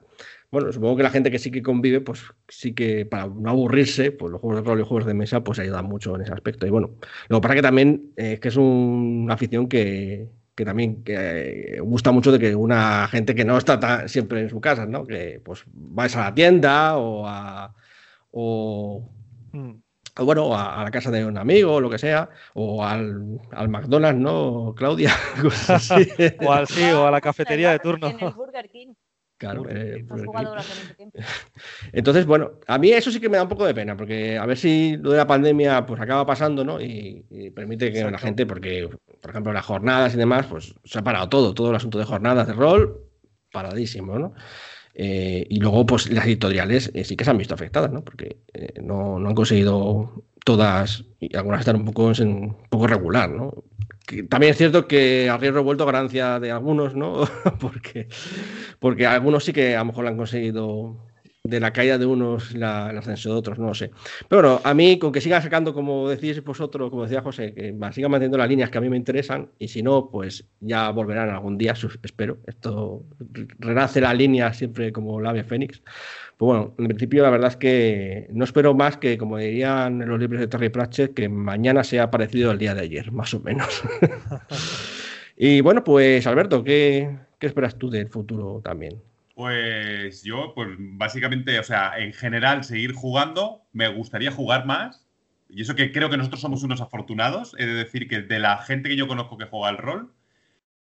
[0.51, 4.11] Bueno, supongo que la gente que sí que convive, pues sí que para no aburrirse,
[4.11, 6.67] pues los juegos de rol y juegos de mesa, pues ayudan mucho en ese aspecto.
[6.67, 6.91] Y bueno,
[7.27, 11.75] lo que pasa que también es eh, que es una afición que, que también que
[11.75, 15.05] eh, gusta mucho de que una gente que no está siempre en su casa, ¿no?
[15.05, 17.75] Que pues vais a la tienda o a
[18.31, 19.07] o,
[19.51, 19.71] mm.
[20.23, 24.19] bueno, a, la casa de un amigo o lo que sea, o al, al McDonald's,
[24.19, 25.11] ¿no, Claudia?
[26.45, 28.07] o al sí, o a la cafetería de turno.
[28.07, 28.93] En el Burger King.
[29.37, 30.03] Claro, eh,
[31.93, 34.45] entonces, bueno, a mí eso sí que me da un poco de pena, porque a
[34.47, 36.81] ver si lo de la pandemia pues acaba pasando, ¿no?
[36.81, 37.23] Y,
[37.55, 38.89] permite que la gente, porque,
[39.21, 42.05] por ejemplo, las jornadas y demás, pues se ha parado todo, todo el asunto de
[42.05, 42.99] jornadas de rol,
[43.51, 44.33] paradísimo, ¿no?
[44.95, 48.03] Eh, y luego, pues las editoriales eh, sí que se han visto afectadas, ¿no?
[48.03, 48.37] Porque
[48.81, 53.53] no, no, han conseguido todas, y algunas están un poco, en, un poco regular, ¿no?
[54.29, 57.27] También es cierto que a riesgo vuelto ganancia de algunos, ¿no?
[57.59, 58.07] porque,
[58.79, 60.97] porque algunos sí que a lo mejor lo han conseguido
[61.47, 63.91] de la caída de unos el ascenso de otros, no lo sé.
[64.27, 67.73] Pero bueno, a mí, con que siga sacando, como decís vosotros, como decía José, que
[67.93, 71.29] siga manteniendo las líneas que a mí me interesan, y si no, pues ya volverán
[71.29, 71.73] algún día,
[72.03, 72.39] espero.
[72.45, 73.03] Esto
[73.59, 75.81] renace la línea siempre como la ave fénix.
[76.37, 80.19] Pues bueno, en principio la verdad es que no espero más que, como dirían los
[80.19, 83.81] libros de Terry Pratchett, que mañana sea parecido al día de ayer, más o menos.
[85.35, 89.01] y bueno, pues Alberto, ¿qué, ¿qué esperas tú del futuro también?
[89.33, 95.07] Pues yo, pues básicamente, o sea, en general seguir jugando, me gustaría jugar más.
[95.49, 98.57] Y eso que creo que nosotros somos unos afortunados, he de decir que de la
[98.59, 100.13] gente que yo conozco que juega al rol,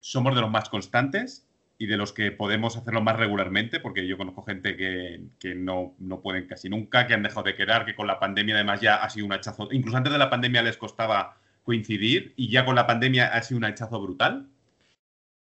[0.01, 1.44] somos de los más constantes
[1.77, 6.21] y de los que podemos hacerlo más regularmente, porque yo conozco gente que, no, no,
[6.21, 9.09] pueden casi nunca, que han dejado de quedar, que con la pandemia además ya ha
[9.09, 12.87] sido un hachazo, incluso antes de la pandemia les costaba coincidir y ya con la
[12.87, 14.47] pandemia ha sido un hachazo brutal.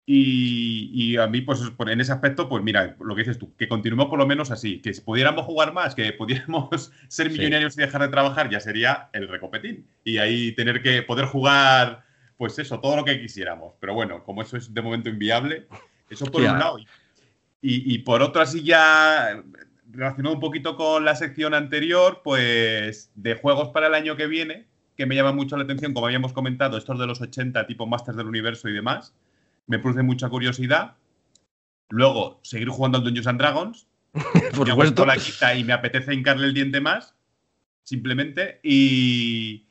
[0.06, 4.09] Y, a mí, pues en ese aspecto, pues mira, lo que dices tú, que continuemos
[4.09, 8.02] por lo menos así, que si pudiéramos jugar más, que pudiéramos ser millonarios y dejar
[8.02, 9.86] de trabajar, ya sería el recopetín.
[10.05, 12.05] Y ahí tener que poder jugar,
[12.36, 13.77] pues eso, todo lo que quisiéramos.
[13.81, 15.69] Pero bueno, como eso es de momento inviable,
[16.15, 16.77] eso por un lado.
[17.61, 19.43] Y, por otro, así ya
[19.91, 24.66] relacionado un poquito con la sección anterior, pues de juegos para el año que viene,
[24.97, 28.16] que me llama mucho la atención, como habíamos comentado, estos de los 80, tipo Masters
[28.16, 29.15] del Universo y demás,
[29.66, 30.97] me produce mucha curiosidad.
[31.89, 33.86] Luego, seguir jugando al Dungeons and Dragons.
[34.57, 35.05] por supuesto.
[35.07, 37.15] la quita y me apetece hincarle el diente más,
[37.82, 38.61] simplemente.
[38.62, 39.64] Y,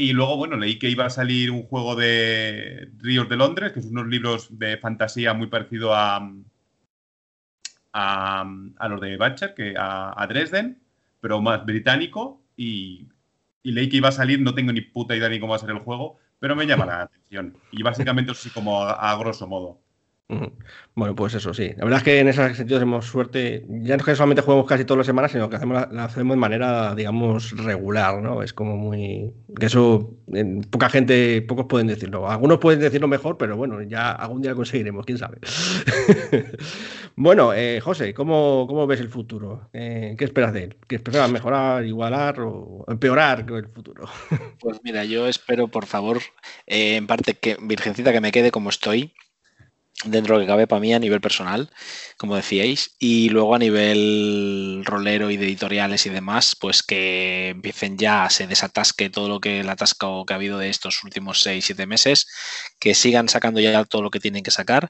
[0.00, 3.82] y luego, bueno, leí que iba a salir un juego de Ríos de Londres, que
[3.82, 6.26] son unos libros de fantasía muy parecido a,
[7.92, 10.80] a, los de Batcher, que a, Dresden,
[11.20, 12.40] pero más británico.
[12.56, 13.08] Y,
[13.62, 15.70] leí que iba a salir, no tengo ni puta idea ni cómo va a ser
[15.70, 17.58] el juego, pero me llama la atención.
[17.70, 19.80] Y básicamente así como a grosso modo.
[20.94, 21.72] Bueno, pues eso sí.
[21.76, 23.64] La verdad es que en ese sentido tenemos suerte.
[23.68, 26.36] Ya no es que solamente jugamos casi todas las semanas, sino que hacemos la, hacemos
[26.36, 28.42] de manera, digamos, regular, ¿no?
[28.42, 29.32] Es como muy.
[29.58, 30.14] Que eso
[30.70, 32.28] poca gente, pocos pueden decirlo.
[32.30, 35.38] Algunos pueden decirlo mejor, pero bueno, ya algún día conseguiremos, quién sabe.
[37.16, 39.70] bueno, eh, José, ¿cómo, ¿cómo, ves el futuro?
[39.72, 40.76] Eh, ¿Qué esperas de él?
[40.86, 44.08] ¿Qué esperas mejorar, igualar o empeorar el futuro?
[44.60, 46.18] pues mira, yo espero, por favor,
[46.66, 49.14] eh, en parte que Virgencita que me quede como estoy
[50.04, 51.70] dentro de lo que cabe para mí a nivel personal,
[52.16, 57.98] como decíais, y luego a nivel rolero y de editoriales y demás, pues que empiecen
[57.98, 61.64] ya, se desatasque todo lo que el atasco que ha habido de estos últimos 6,
[61.64, 62.26] 7 meses,
[62.78, 64.88] que sigan sacando ya todo lo que tienen que sacar,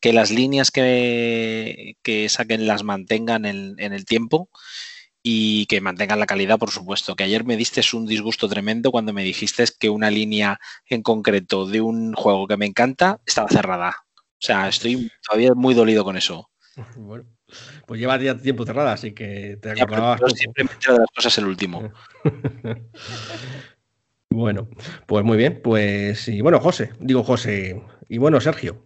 [0.00, 4.48] que las líneas que, que saquen las mantengan en, en el tiempo
[5.22, 7.16] y que mantengan la calidad, por supuesto.
[7.16, 11.66] Que ayer me diste un disgusto tremendo cuando me dijiste que una línea en concreto
[11.66, 14.05] de un juego que me encanta estaba cerrada.
[14.36, 16.50] O sea, estoy todavía muy dolido con eso.
[16.96, 17.24] Bueno,
[17.86, 20.20] pues lleva ya tiempo cerrada, así que te acordabas.
[20.20, 21.90] Yo siempre me de las cosas el último.
[24.30, 24.68] bueno,
[25.06, 25.62] pues muy bien.
[25.62, 28.84] Pues y bueno, José, digo José, y bueno, Sergio.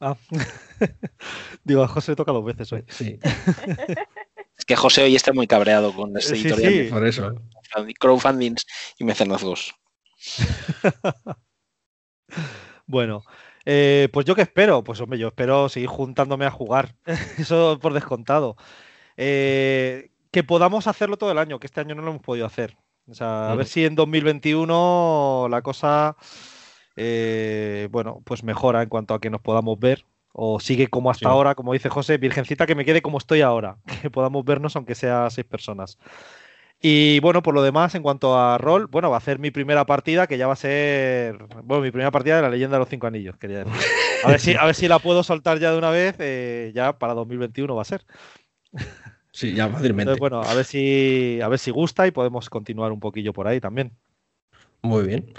[0.00, 0.16] Ah.
[1.64, 2.84] digo, a José toca dos veces hoy.
[2.88, 3.18] Sí.
[4.56, 6.72] es que José hoy está muy cabreado con este editorial.
[6.72, 7.34] Sí, por eso.
[7.98, 8.64] Crowdfundings
[8.98, 9.74] y mecenazgos.
[12.86, 13.24] Bueno,
[13.66, 16.94] eh, pues yo qué espero, pues hombre, yo espero seguir juntándome a jugar,
[17.38, 18.56] eso por descontado.
[19.16, 22.76] Eh, que podamos hacerlo todo el año, que este año no lo hemos podido hacer.
[23.08, 26.16] O sea, a ver si en 2021 la cosa,
[26.96, 30.04] eh, bueno, pues mejora en cuanto a que nos podamos ver.
[30.38, 33.78] O sigue como hasta ahora, como dice José, Virgencita, que me quede como estoy ahora,
[34.02, 35.98] que podamos vernos aunque sea seis personas.
[36.80, 39.86] Y bueno, por lo demás, en cuanto a rol, bueno, va a ser mi primera
[39.86, 42.88] partida, que ya va a ser, bueno, mi primera partida de la leyenda de los
[42.88, 43.72] cinco anillos, quería decir.
[44.24, 46.98] A ver si, a ver si la puedo soltar ya de una vez, eh, ya
[46.98, 48.04] para 2021 va a ser.
[49.32, 50.14] Sí, ya fácilmente.
[50.18, 53.60] bueno, a ver si a ver si gusta y podemos continuar un poquillo por ahí
[53.60, 53.92] también.
[54.82, 55.32] Muy bien.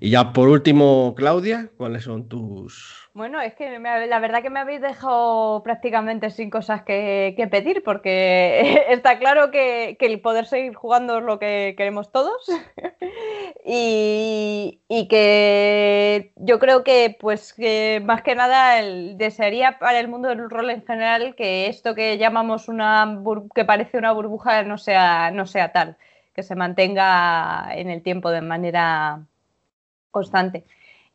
[0.00, 4.60] Y ya por último, Claudia, ¿cuáles son tus bueno, es que la verdad que me
[4.60, 11.18] habéis dejado prácticamente sin cosas que, pedir, porque está claro que, el poder seguir jugando
[11.18, 12.40] es lo que queremos todos.
[13.64, 18.80] y, que yo creo que, pues, que más que nada
[19.16, 23.20] desearía para el mundo del rol en general que esto que llamamos una
[23.54, 25.96] que parece una burbuja no sea, no sea tal,
[26.34, 29.20] que se mantenga en el tiempo de manera
[30.10, 30.64] constante.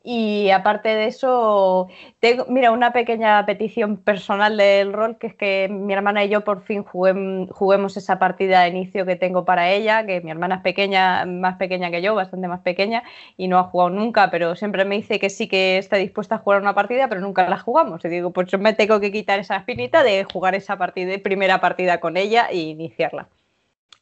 [0.08, 1.88] Y aparte de eso,
[2.20, 6.44] tengo, mira, una pequeña petición personal del rol, que es que mi hermana y yo
[6.44, 10.60] por fin juguemos esa partida de inicio que tengo para ella, que mi hermana es
[10.62, 13.02] pequeña, más pequeña que yo, bastante más pequeña,
[13.36, 16.38] y no ha jugado nunca, pero siempre me dice que sí que está dispuesta a
[16.38, 18.04] jugar una partida, pero nunca la jugamos.
[18.04, 21.60] Y digo, pues yo me tengo que quitar esa espinita de jugar esa partida, primera
[21.60, 23.26] partida con ella e iniciarla.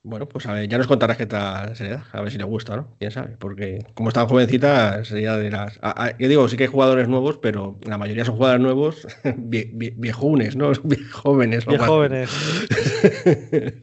[0.07, 2.77] Bueno, pues a ver, ya nos contarás qué tal se a ver si le gusta,
[2.77, 2.95] ¿no?
[2.99, 5.81] Quién sabe, porque como está jovencita, sería de las.
[6.19, 10.73] yo digo, sí que hay jugadores nuevos, pero la mayoría son jugadores nuevos, viejunes, ¿no?
[11.13, 11.65] jóvenes.
[11.65, 12.31] jóvenes.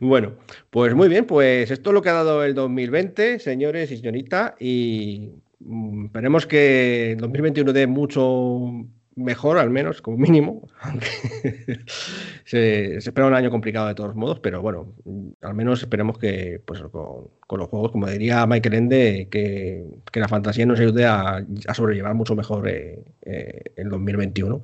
[0.00, 0.32] bueno,
[0.70, 4.56] pues muy bien, pues esto es lo que ha dado el 2020, señores y señorita,
[4.58, 8.84] y mm, esperemos que el 2021 dé mucho
[9.16, 10.68] mejor, al menos, como mínimo.
[12.44, 14.94] se, espera un año complicado de todos modos, pero bueno,
[15.40, 20.66] al menos esperemos que pues, con, los juegos, como diría Michael Ende, que, la fantasía
[20.66, 21.44] nos ayude a,
[21.74, 24.62] sobrellevar mucho mejor eh, eh, el 2021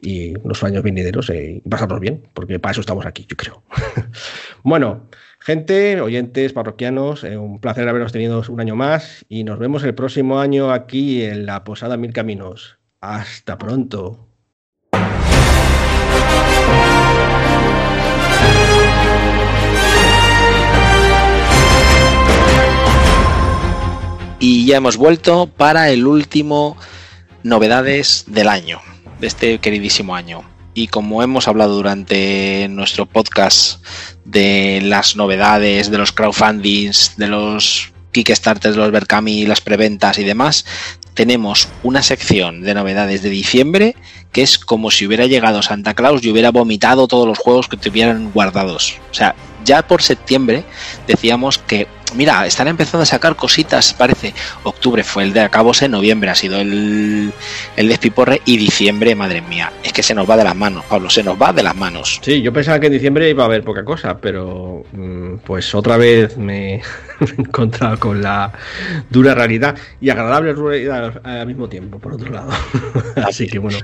[0.00, 3.62] y los años venideros eh, y pasarlos bien, porque para eso estamos aquí, yo creo.
[4.62, 5.08] bueno.
[5.40, 10.40] Gente, oyentes, parroquianos, un placer haberos tenido un año más y nos vemos el próximo
[10.40, 12.78] año aquí en la Posada Mil Caminos.
[13.06, 14.28] Hasta pronto.
[24.40, 26.78] Y ya hemos vuelto para el último
[27.42, 28.80] novedades del año,
[29.20, 30.40] de este queridísimo año.
[30.72, 33.84] Y como hemos hablado durante nuestro podcast
[34.24, 40.64] de las novedades, de los crowdfundings, de los Kickstarters, los Berkami, las preventas y demás,
[41.14, 43.96] tenemos una sección de novedades de diciembre
[44.32, 47.76] que es como si hubiera llegado Santa Claus y hubiera vomitado todos los juegos que
[47.76, 48.96] tuvieran guardados.
[49.10, 49.34] O sea,
[49.64, 50.64] ya por septiembre
[51.06, 54.34] decíamos que, mira, están empezando a sacar cositas, parece.
[54.62, 57.32] Octubre fue el de acabose, noviembre ha sido el,
[57.76, 61.10] el despiporre y diciembre, madre mía, es que se nos va de las manos, Pablo,
[61.10, 62.20] se nos va de las manos.
[62.22, 65.96] Sí, yo pensaba que en diciembre iba a haber poca cosa, pero mm, pues otra
[65.96, 66.74] vez me
[67.20, 68.52] he encontrado con la
[69.10, 72.50] dura realidad y agradable realidad al mismo tiempo, por otro lado.
[73.16, 73.78] Así que bueno.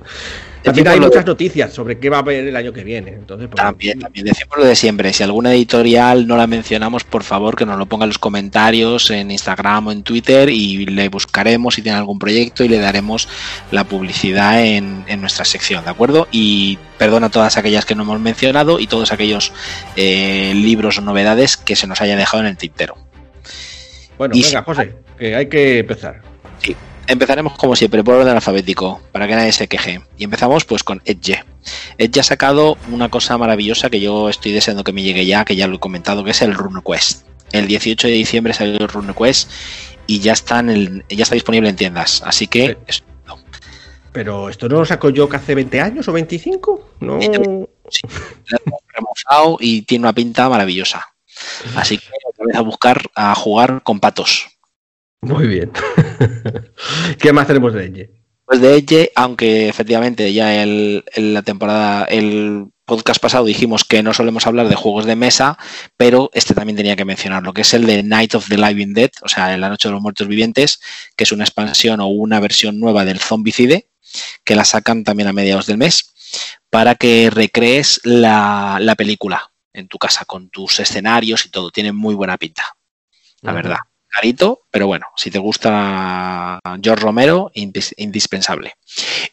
[0.62, 3.12] También hay muchas noticias sobre qué va a haber el año que viene.
[3.12, 5.12] Entonces, pues, también, también decimos lo de siempre.
[5.12, 9.10] Si alguna editorial no la mencionamos, por favor que nos lo ponga en los comentarios
[9.10, 13.28] en Instagram o en Twitter y le buscaremos si tiene algún proyecto y le daremos
[13.70, 16.26] la publicidad en, nuestra sección, ¿de acuerdo?
[16.32, 19.52] Y perdona todas aquellas que no hemos mencionado y todos aquellos
[19.94, 22.96] eh, libros o novedades que se nos haya dejado en el tintero.
[24.18, 26.20] Bueno, venga, José, que hay que empezar.
[26.62, 26.74] Sí,
[27.06, 30.00] Empezaremos como siempre por orden alfabético, para que nadie se queje.
[30.16, 31.42] Y empezamos pues con Edge.
[31.98, 35.56] Edge ha sacado una cosa maravillosa que yo estoy deseando que me llegue ya, que
[35.56, 37.29] ya lo he comentado, que es el RuneQuest.
[37.52, 39.50] El 18 de diciembre salió RuneQuest
[40.06, 42.22] y ya está, en el, ya está disponible en tiendas.
[42.24, 42.76] Así que...
[44.12, 47.20] Pero esto no lo saco yo que hace 20 años o 25, ¿no?
[47.20, 48.02] Sí,
[48.88, 51.06] remozado y tiene una pinta maravillosa.
[51.76, 54.48] Así que otra vez a buscar, a jugar con patos.
[55.20, 55.70] Muy bien.
[57.20, 58.19] ¿Qué más tenemos de Edge?
[58.50, 64.12] Pues de Edge, aunque efectivamente ya el, la temporada, el podcast pasado dijimos que no
[64.12, 65.56] solemos hablar de juegos de mesa,
[65.96, 69.12] pero este también tenía que mencionarlo, que es el de Night of the Living Dead,
[69.22, 70.80] o sea, La Noche de los Muertos Vivientes,
[71.14, 73.88] que es una expansión o una versión nueva del Zombicide,
[74.42, 76.12] que la sacan también a mediados del mes,
[76.70, 81.70] para que recrees la, la película en tu casa con tus escenarios y todo.
[81.70, 82.64] Tiene muy buena pinta,
[83.42, 83.78] la verdad.
[84.10, 88.74] Carito, pero bueno, si te gusta George Romero, indispensable.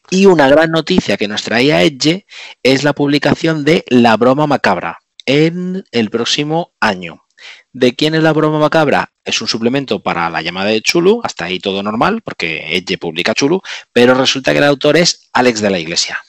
[0.09, 2.25] Y una gran noticia que nos traía Edge
[2.63, 7.23] es la publicación de La Broma Macabra en el próximo año.
[7.71, 9.11] ¿De quién es la broma macabra?
[9.23, 13.35] Es un suplemento para la llamada de Chulu, hasta ahí todo normal, porque Edge publica
[13.35, 13.61] Chulu,
[13.93, 16.19] pero resulta que el autor es Alex de la Iglesia.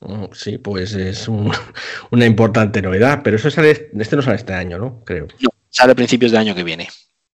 [0.00, 1.28] Mm, sí, pues es
[2.10, 5.04] una importante novedad, pero eso sale, este no sale este año, ¿no?
[5.04, 5.28] Creo.
[5.40, 6.88] No, sale a principios del año que viene.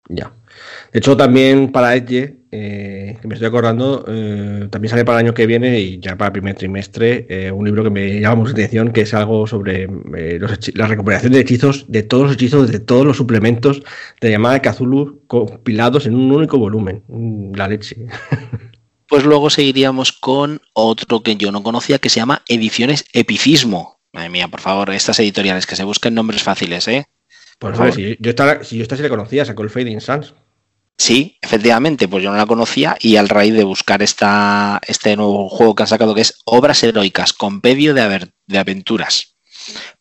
[0.08, 0.32] Ya.
[0.92, 5.26] De hecho, también para Edge, eh, que me estoy acordando, eh, también sale para el
[5.26, 8.36] año que viene y ya para el primer trimestre, eh, un libro que me llama
[8.36, 9.86] mucha atención, que es algo sobre
[10.74, 13.82] la recuperación de hechizos, de todos los hechizos, de todos los suplementos
[14.20, 17.02] de llamada Cthulhu compilados en un único volumen.
[17.54, 18.06] La leche.
[19.08, 24.00] Pues luego seguiríamos con otro que yo no conocía, que se llama Ediciones Epicismo.
[24.12, 27.06] Madre mía, por favor, estas editoriales que se busquen nombres fáciles, ¿eh?
[27.58, 30.34] Por, favor, si yo, esta, si yo esta sí la conocía, sacó el Fading Suns.
[30.96, 35.48] Sí, efectivamente, pues yo no la conocía y al raíz de buscar esta, este nuevo
[35.48, 39.36] juego que han sacado que es Obras Heroicas, Compendio de, de Aventuras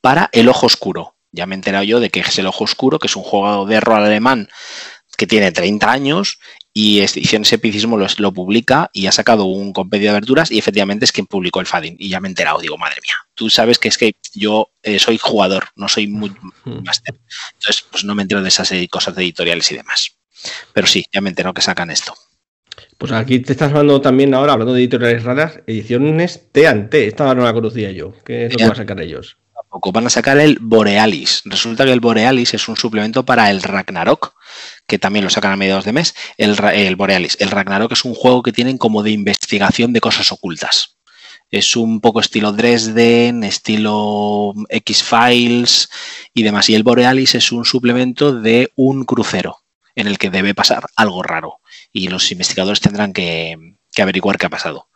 [0.02, 1.16] para El Ojo Oscuro.
[1.32, 3.66] Ya me he enterado yo de que es El Ojo Oscuro, que es un juego
[3.68, 4.50] de rol alemán
[5.18, 6.40] que tiene 30 años
[6.80, 11.06] y Ediciones Epicismo lo, lo, publica y ha sacado un compendio de aventuras y efectivamente
[11.06, 13.80] es quien publicó el Fading y ya me he enterado, digo, madre mía, tú sabes
[13.80, 16.32] que es que yo eh, soy jugador, no soy muy
[16.66, 17.16] máster,
[17.54, 20.12] entonces pues no me entero de esas cosas de editoriales y demás.
[20.72, 22.14] Pero sí, ya me entero que sacan esto.
[23.00, 27.08] Pues aquí te estás hablando también ahora, hablando de editoriales raras, ediciones T&T.
[27.08, 28.14] Esta no la conocía yo.
[28.24, 29.38] ¿Qué es lo que van a sacar ellos?
[29.52, 29.92] Tampoco.
[29.92, 31.42] Van a sacar el Borealis.
[31.46, 34.36] Resulta que el Borealis es un suplemento para el Ragnarok,
[34.88, 36.16] que también lo sacan a mediados de mes.
[36.38, 37.38] El, el Borealis.
[37.40, 40.98] El Ragnarok es un juego que tienen como de investigación de cosas ocultas.
[41.50, 45.90] Es un poco estilo Dresden, estilo X-Files
[46.34, 46.70] y demás.
[46.70, 49.60] Y el Borealis es un suplemento de un crucero
[49.96, 51.60] en el que debe pasar algo raro
[51.92, 53.58] y los investigadores tendrán que,
[54.00, 54.88] averiguar qué ha pasado.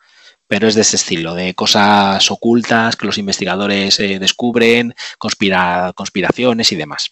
[0.48, 6.76] Pero es de ese estilo, de cosas ocultas que los investigadores eh, descubren, conspiraciones y
[6.76, 7.12] demás.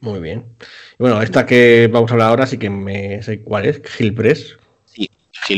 [0.00, 0.56] Muy bien.
[1.00, 4.58] Bueno, esta que vamos a hablar ahora sí que me sé cuál es, Gilpress.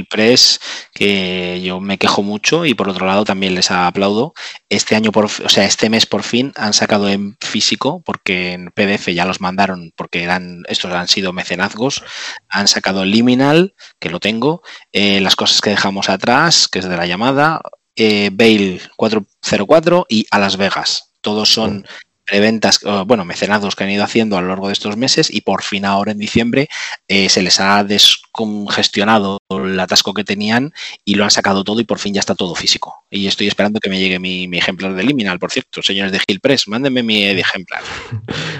[0.08, 0.60] Press,
[0.94, 4.34] que yo me quejo mucho y por otro lado también les aplaudo.
[4.68, 8.70] Este año, por, o sea, este mes por fin han sacado en físico, porque en
[8.70, 12.04] PDF ya los mandaron, porque eran, estos han sido mecenazgos,
[12.48, 14.62] han sacado Liminal, que lo tengo,
[14.92, 17.60] eh, las cosas que dejamos atrás, que es de la llamada,
[17.96, 21.14] eh, Bale 404 y a Las Vegas.
[21.20, 21.84] Todos son
[22.24, 25.62] preventas, bueno, mecenados que han ido haciendo a lo largo de estos meses y por
[25.62, 26.68] fin ahora en diciembre
[27.08, 30.72] eh, se les ha descongestionado el atasco que tenían
[31.04, 32.94] y lo han sacado todo y por fin ya está todo físico.
[33.10, 36.40] Y estoy esperando que me llegue mi, ejemplar de Liminal, por cierto, señores de Gil
[36.40, 37.82] Press, mándenme mi ejemplar.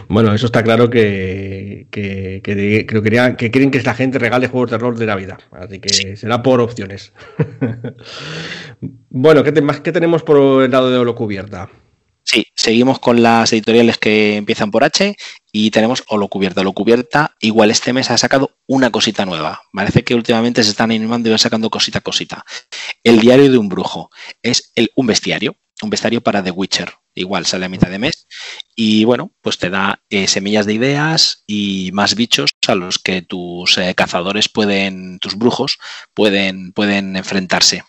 [0.09, 4.79] Bueno, eso está claro que, que, que, que, quieren que esta gente regale juegos de
[4.79, 7.13] rol de la vida, así que será por opciones.
[9.11, 11.71] bueno, ¿qué, más, ¿qué tenemos por el lado de Holocubierta?
[11.71, 11.92] Sí,
[12.63, 15.17] seguimos con las editoriales que empiezan por H
[15.51, 16.63] y tenemos Holo Cubierta.
[16.63, 19.63] Cubierta, igual este mes ha sacado una cosita nueva.
[19.73, 22.45] Parece que últimamente se están animando y van sacando cosita a cosita.
[23.03, 24.11] El diario de un brujo
[24.43, 26.93] es el, un bestiario, un bestiario para The Witcher.
[27.15, 28.29] Igual sale a mitad de mes
[28.77, 33.23] y bueno, pues te da eh, semillas de ideas y más bichos a los que
[33.23, 35.79] tus eh, cazadores pueden, tus brujos
[36.15, 37.83] pueden, pueden enfrentarse.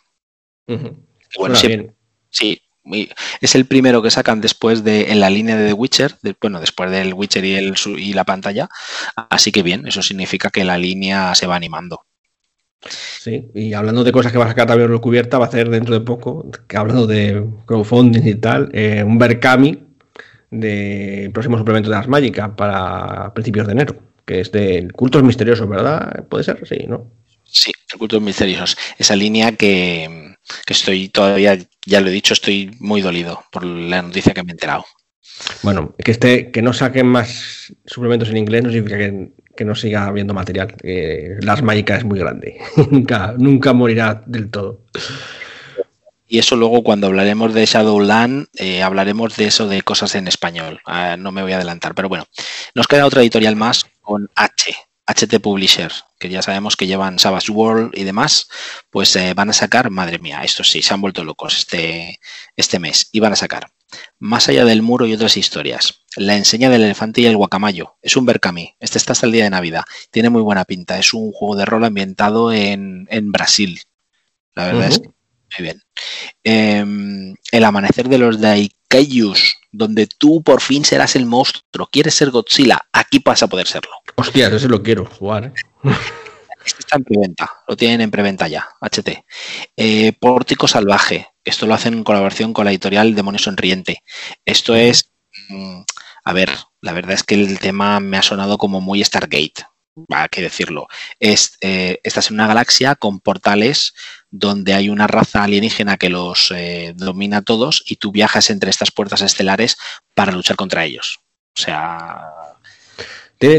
[1.38, 1.56] Bueno,
[2.30, 2.63] sí,
[3.42, 6.92] es el primero que sacan después de en la línea de The Witcher, bueno, después
[6.92, 8.70] del Witcher y, el, y la pantalla.
[9.30, 12.06] Así que bien, eso significa que la línea se va animando.
[12.90, 15.94] Sí, y hablando de cosas que va a sacar también cubierta, va a ser dentro
[15.94, 19.82] de poco, que hablando de crowdfunding y tal, eh, un Berkami
[20.52, 23.96] de próximo suplemento de las mágicas para principios de enero,
[24.26, 26.26] que es de cultos misteriosos, ¿verdad?
[26.28, 27.10] Puede ser, sí, ¿no?
[27.46, 28.78] Sí, cultos misteriosos.
[28.98, 30.33] Esa línea que,
[30.66, 34.52] que estoy todavía ya lo he dicho, estoy muy dolido por la noticia que me
[34.52, 34.86] he enterado.
[35.62, 40.06] Bueno, que este, que no saquen más suplementos en inglés no significa que, no siga
[40.06, 40.76] habiendo material.
[41.42, 42.60] las mágicas es muy grande.
[42.92, 44.82] nunca, nunca morirá del todo.
[46.28, 50.80] Y eso luego cuando hablaremos de Shadowland, eh, hablaremos de eso de cosas en español.
[50.86, 52.26] Ah, no me voy a adelantar, pero bueno.
[52.74, 54.74] Nos queda otra editorial más con H,
[55.06, 58.48] HT Publisher, que ya sabemos que llevan Savage World y demás,
[58.90, 62.20] pues eh, van a sacar, madre mía, estos sí, se han vuelto locos este,
[62.56, 63.72] este mes, y van a sacar
[64.20, 66.04] Más allá del muro y otras historias.
[66.16, 67.98] La enseña del elefante y el guacamayo.
[68.02, 68.76] Es un Berkami.
[68.80, 69.84] Este está hasta el día de Navidad.
[70.10, 70.98] Tiene muy buena pinta.
[70.98, 73.82] Es un juego de rol ambientado en, Brasil.
[74.56, 75.82] La verdad es que muy bien.
[76.44, 81.88] Em, el amanecer de los Daikaius, donde tú por fin serás el monstruo.
[81.92, 82.82] ¿Quieres ser Godzilla?
[82.92, 84.03] Aquí vas a poder serlo.
[84.16, 85.46] Hostia, ese lo quiero jugar.
[85.46, 85.54] ¿eh?
[86.66, 89.26] Este está en preventa, lo tienen en preventa ya, HT.
[89.76, 94.04] Eh, Pórtico Salvaje, esto lo hacen en colaboración con la editorial Demonio Sonriente.
[94.46, 95.12] Esto es,
[95.50, 95.82] mm,
[96.24, 96.50] a ver,
[96.82, 99.66] la verdad es que el tema me ha sonado como muy Stargate,
[100.10, 100.88] hay que decirlo.
[101.20, 103.94] Es, eh, estás en una galaxia con portales
[104.32, 108.70] donde hay una raza alienígena que los eh, domina a todos y tú viajas entre
[108.70, 109.78] estas puertas estelares
[110.14, 111.20] para luchar contra ellos.
[111.56, 112.53] O sea,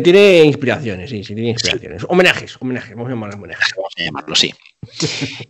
[0.00, 2.06] tiene, inspiraciones, sí, sí, tiene inspiraciones.
[2.08, 3.74] Homenajes, homenajes, vamos a llamarlo homenajes.
[3.76, 4.54] Vamos a llamarlo, sí.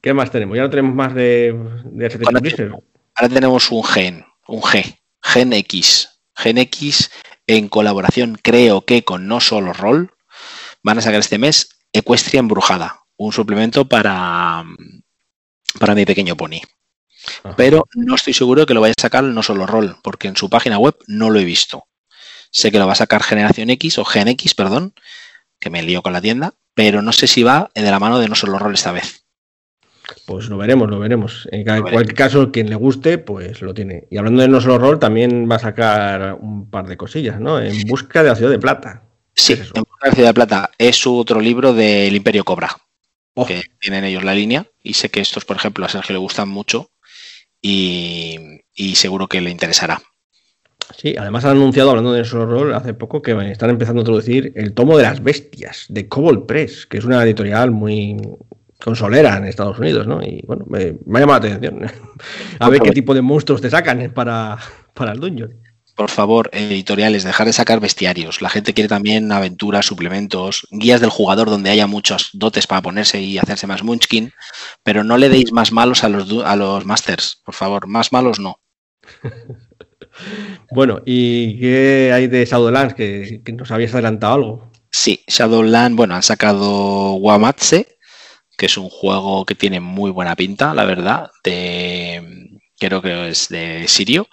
[0.00, 0.56] ¿Qué más tenemos?
[0.56, 1.52] Ya no tenemos más de,
[1.84, 2.30] de
[3.14, 6.08] ahora, tenemos un gen, un G, Gen X.
[6.36, 7.10] Gen X
[7.46, 10.12] en colaboración, creo que con No Solo Roll,
[10.82, 14.64] van a sacar este mes Ecuestria Embrujada, un suplemento para,
[15.78, 16.60] para mi pequeño pony.
[17.56, 20.36] Pero no estoy seguro de que lo vaya a sacar No Solo Roll, porque en
[20.36, 21.86] su página web no lo he visto.
[22.52, 24.92] Sé que lo va a sacar Generación X o Gen X, perdón,
[25.58, 28.28] que me lío con la tienda, pero no sé si va de la mano de
[28.28, 29.24] No Solo Roll esta vez.
[30.26, 31.48] Pues lo veremos, lo veremos.
[31.50, 34.06] En cualquier caso, quien le guste, pues lo tiene.
[34.10, 37.58] Y hablando de No Solo Roll, también va a sacar un par de cosillas, ¿no?
[37.58, 39.02] En busca de la ciudad de plata.
[39.34, 40.70] Sí, En busca de la ciudad de plata.
[40.76, 42.76] Es otro libro del Imperio Cobra.
[43.32, 43.46] Oh.
[43.46, 44.66] Que tienen ellos la línea.
[44.82, 46.90] Y sé que estos, por ejemplo, a Sergio le gustan mucho.
[47.62, 48.60] y
[48.96, 50.02] seguro que le interesará.
[50.96, 54.52] Sí, además han anunciado, hablando de eso rol, hace poco que están empezando a introducir
[54.56, 58.16] el tomo de las bestias de Cobalt Press, que es una editorial muy
[58.82, 60.20] consolera en Estados Unidos, ¿no?
[60.22, 61.90] Y bueno, me, ha llamado la atención.
[62.58, 64.58] a ver qué tipo de monstruos te sacan para,
[64.94, 65.54] para el dungeon.
[65.94, 68.40] Por favor, editoriales, dejar de sacar bestiarios.
[68.40, 73.20] La gente quiere también aventuras, suplementos, guías del jugador donde haya muchos dotes para ponerse
[73.20, 74.32] y hacerse más munchkin,
[74.82, 78.40] pero no le deis más malos a los, a los masters, por favor, más malos
[78.40, 78.58] no.
[80.70, 82.94] Bueno, ¿y qué hay de Shadowlands?
[82.94, 84.72] Que, que nos habías adelantado algo.
[84.90, 87.96] Sí, Shadowlands, bueno, han sacado Wamatse,
[88.56, 92.42] que es un juego que tiene muy buena pinta, la verdad, de
[92.88, 94.28] creo que es de Sirio.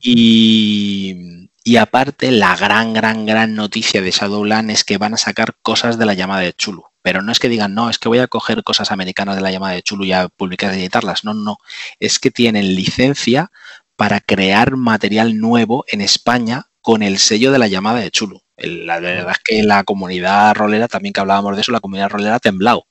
[0.00, 5.54] y, y, aparte, la gran, gran, gran noticia de Shadowlands es que van a sacar
[5.62, 6.84] cosas de la llamada de Chulu.
[7.02, 9.50] Pero no es que digan, no, es que voy a coger cosas americanas de la
[9.50, 11.24] llamada de Chulu y a publicar y editarlas.
[11.24, 11.58] No, no.
[12.00, 13.50] Es que tienen licencia
[13.96, 18.40] para crear material nuevo en España con el sello de la llamada de Chulu.
[18.58, 22.36] La verdad es que la comunidad rolera, también que hablábamos de eso, la comunidad rolera
[22.36, 22.86] ha temblado.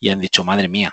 [0.00, 0.92] Y han dicho, madre mía.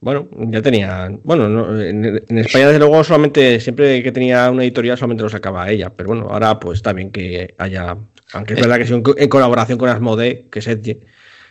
[0.00, 1.08] Bueno, ya tenía.
[1.22, 5.90] Bueno, en, España, desde luego, solamente, siempre que tenía una editorial, solamente lo sacaba ella.
[5.90, 7.96] Pero bueno, ahora pues también que haya.
[8.32, 11.00] Aunque es verdad que sea en colaboración con Asmode, que es Edge.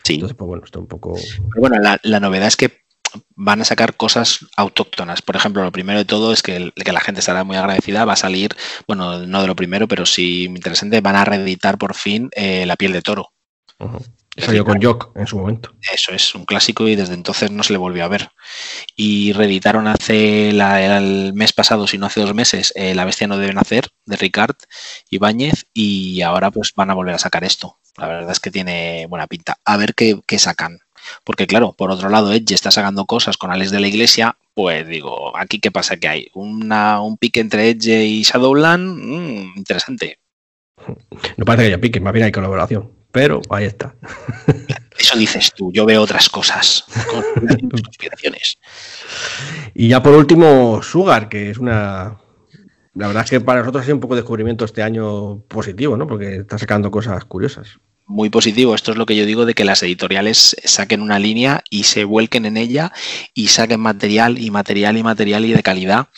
[0.03, 0.15] Sí.
[0.15, 1.14] Entonces, pues bueno, está un poco.
[1.14, 2.85] Pero bueno, la novedad es que
[3.36, 5.22] van a sacar cosas autóctonas.
[5.22, 8.06] Por ejemplo, lo primero de todo es que, la gente estará muy agradecida.
[8.06, 8.56] Va a salir,
[8.88, 12.76] bueno, no de lo primero, pero sí interesante, van a reeditar por fin eh, La
[12.76, 13.32] piel de toro.
[14.38, 15.74] Salió con Jock en su momento.
[15.94, 18.32] Eso es un clásico y desde entonces no se le volvió a ver.
[18.96, 23.38] Y reeditaron hace el mes pasado, si no hace dos meses, eh, La bestia no
[23.38, 24.56] debe nacer de Ricard
[25.10, 27.80] Ibáñez y ahora pues van a volver a sacar esto.
[27.98, 29.58] La verdad es que tiene buena pinta.
[29.64, 30.80] A ver qué sacan.
[31.24, 34.88] Porque claro, por otro lado, Edge está sacando cosas con Alex de la Iglesia, pues
[34.88, 40.20] digo, aquí qué pasa que hay un pique entre Edge y Shadowland, mm, interesante.
[41.38, 43.96] No parece que haya pique, más bien hay colaboración, pero ahí está.
[44.98, 46.86] Eso dices tú, yo veo otras cosas,
[47.72, 48.58] conspiraciones.
[49.74, 52.18] Y ya por último, Sugar, que es una,
[52.94, 56.08] la verdad es que para nosotros ha sido un poco descubrimiento este año positivo, ¿no?
[56.08, 58.76] Porque está sacando cosas curiosas muy positivo.
[58.76, 62.03] Esto es lo que yo digo de que las editoriales saquen una línea y se
[62.03, 62.91] vuelquen en ella
[63.34, 66.10] y saquen material y material y material y de calidad.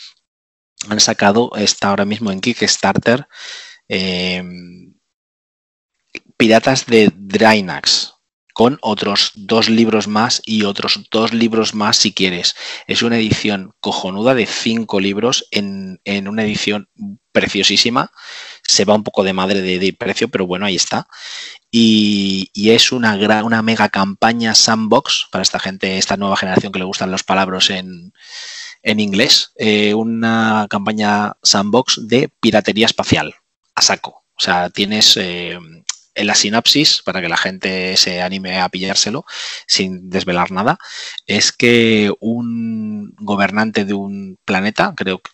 [0.88, 3.26] Han sacado, está ahora mismo en Kickstarter,
[3.88, 4.42] eh,
[6.36, 8.18] Piratas de Drynax
[8.58, 12.56] con otros dos libros más y otros dos libros más si quieres.
[12.88, 16.88] Es una edición cojonuda de cinco libros en, una edición
[17.30, 18.10] preciosísima.
[18.68, 21.08] Se va un poco de madre de, precio, pero bueno, ahí está.
[21.70, 26.84] Y, es una, una mega campaña sandbox para esta gente, esta nueva generación que le
[26.84, 28.12] gustan los palabras en,
[28.84, 29.52] inglés.
[29.56, 33.34] Eh, una campaña sandbox de piratería espacial
[33.74, 34.24] a saco.
[34.36, 35.58] O sea, tienes eh,
[36.18, 39.24] en la sinopsis, para que la gente se anime a pillárselo
[39.66, 40.78] sin desvelar nada,
[41.26, 45.30] es que un gobernante de un planeta, creo que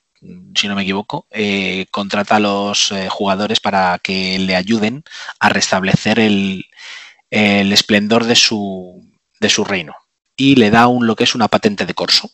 [0.55, 5.05] si no me equivoco, eh, contrata a los eh, jugadores para que le ayuden
[5.41, 6.67] a restablecer el,
[7.31, 9.11] esplendor de su,
[9.41, 9.95] de su, reino.
[10.37, 12.31] Y le da un, lo que es una patente de corso.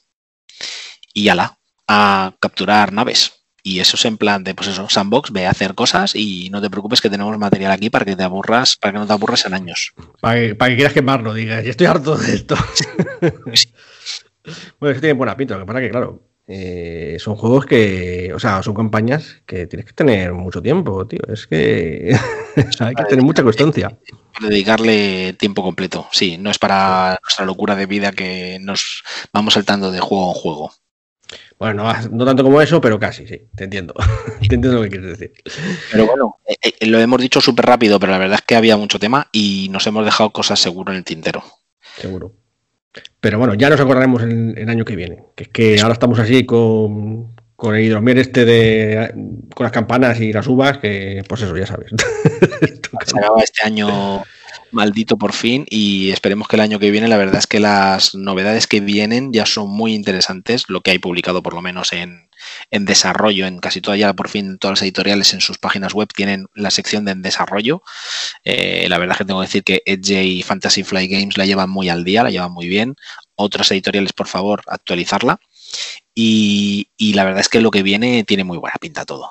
[1.14, 1.58] Y ala,
[1.88, 3.32] a capturar naves.
[3.62, 6.62] Y eso es en plan de, pues eso, sandbox, ve a hacer cosas y no
[6.62, 9.44] te preocupes que tenemos material aquí para que te aburras, para que no te aburras
[9.44, 9.92] en años.
[10.20, 12.56] Para que, para que quieras quemarlo, digas, yo estoy harto de esto.
[14.80, 18.40] bueno, eso tiene buena pinta, lo que pasa que, claro, eh, son juegos que, o
[18.40, 21.20] sea, son campañas que tienes que tener mucho tiempo, tío.
[21.28, 22.12] Es que
[22.80, 23.96] hay que tener mucha constancia.
[24.40, 29.92] Dedicarle tiempo completo, sí, no es para nuestra locura de vida que nos vamos saltando
[29.92, 30.72] de juego en juego.
[31.56, 33.94] Bueno, no, tanto como eso, pero casi, sí, te entiendo.
[34.48, 35.32] te entiendo lo que quieres decir.
[35.92, 38.76] Pero bueno, eh, eh, lo hemos dicho súper rápido, pero la verdad es que había
[38.76, 41.44] mucho tema y nos hemos dejado cosas seguro en el tintero.
[41.96, 42.39] Seguro.
[43.20, 45.22] Pero bueno, ya nos acordaremos el, el año que viene.
[45.36, 49.12] Que es que ahora estamos así con, el hidromiel este de
[49.54, 51.90] con las campanas y las uvas, que pues eso, ya sabes.
[53.06, 54.22] Se acaba este año
[54.72, 58.14] maldito por fin y esperemos que el año que viene la verdad es que las
[58.14, 62.29] novedades que vienen ya son muy interesantes, lo que hay publicado por lo menos en,
[62.70, 66.46] desarrollo, en casi todas ya por fin todas las editoriales en sus páginas web tienen
[66.54, 67.82] la sección de en desarrollo.
[68.44, 71.46] Eh, la verdad es que tengo que decir que Edge y Fantasy Fly Games la
[71.46, 72.96] llevan muy al día, la llevan muy bien.
[73.34, 75.40] Otras editoriales, por favor, actualizarla.
[76.14, 79.30] Y, y la verdad es que lo que viene tiene muy buena pinta todo.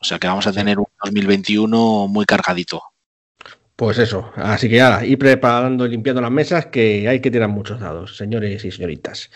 [0.00, 2.82] O sea que vamos a tener un 2021 muy cargadito.
[3.78, 7.48] Pues eso, así que nada, ir preparando y limpiando las mesas que hay que tirar
[7.48, 9.30] muchos dados, señores y señoritas.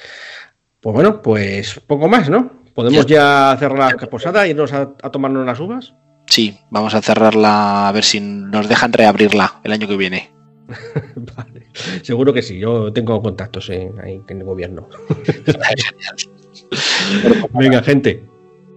[0.80, 2.61] Pues bueno, pues poco más, ¿no?
[2.74, 5.94] ¿Podemos ya cerrar la posada y irnos a, tomarnos las uvas?
[6.26, 10.30] Sí, vamos a cerrarla a ver si nos dejan reabrirla el año que viene.
[11.36, 11.66] vale,
[12.02, 14.88] seguro que sí, yo tengo contactos en, ahí en el gobierno.
[17.52, 18.24] Venga, gente,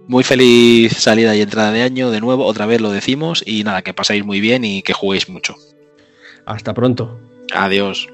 [0.08, 3.82] muy feliz salida y entrada de año, de nuevo, otra vez lo decimos y nada,
[3.82, 5.54] que pasáis muy bien y que juguéis mucho.
[6.44, 7.18] Hasta pronto.
[7.54, 8.08] Adiós.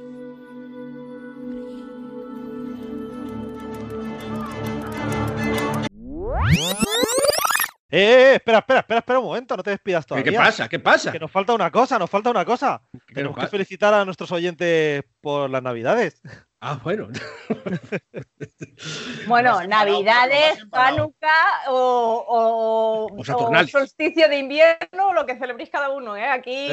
[7.95, 10.33] Eh, eh, espera, espera, espera, espera un momento, no te despidas todavía.
[10.33, 10.67] ¿Qué pasa?
[10.67, 11.13] ¿Qué pasa?
[11.13, 12.81] Que nos falta una cosa, nos falta una cosa.
[13.13, 16.23] Tenemos que felicitar a nuestros oyentes por las navidades.
[16.63, 17.09] Ah, bueno.
[19.27, 23.25] bueno, Navidades, Hanukkah o, o,
[23.67, 26.29] solsticio de invierno, lo que celebréis cada uno, ¿eh?
[26.29, 26.69] Aquí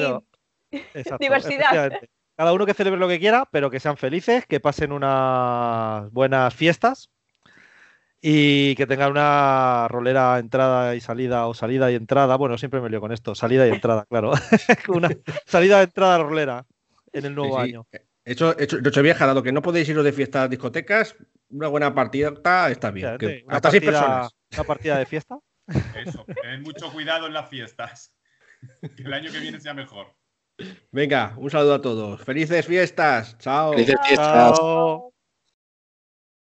[1.19, 1.99] diversidad.
[2.37, 6.53] Cada uno que celebre lo que quiera, pero que sean felices, que pasen unas buenas
[6.53, 7.09] fiestas
[8.21, 12.35] y que tengan una rolera entrada y salida o salida y entrada.
[12.35, 14.31] Bueno, siempre me lío con esto, salida y entrada, claro.
[14.89, 15.09] una
[15.45, 16.65] salida, entrada, rolera
[17.13, 17.87] en el nuevo año.
[18.25, 21.15] Hecho, hecho, hecho vieja, dado que no podéis iros de fiestas a discotecas,
[21.49, 22.33] una buena partida
[22.69, 23.17] está bien.
[23.47, 24.31] hasta seis personas.
[24.53, 25.39] ¿Una partida de fiesta?
[25.95, 28.13] Eso, ten mucho cuidado en las fiestas.
[28.97, 30.13] Que el año que viene sea mejor.
[30.91, 32.21] Venga, un saludo a todos.
[32.21, 33.37] Felices fiestas.
[33.37, 33.71] Chao.
[33.71, 34.57] Felices fiestas.
[34.57, 35.13] Chao.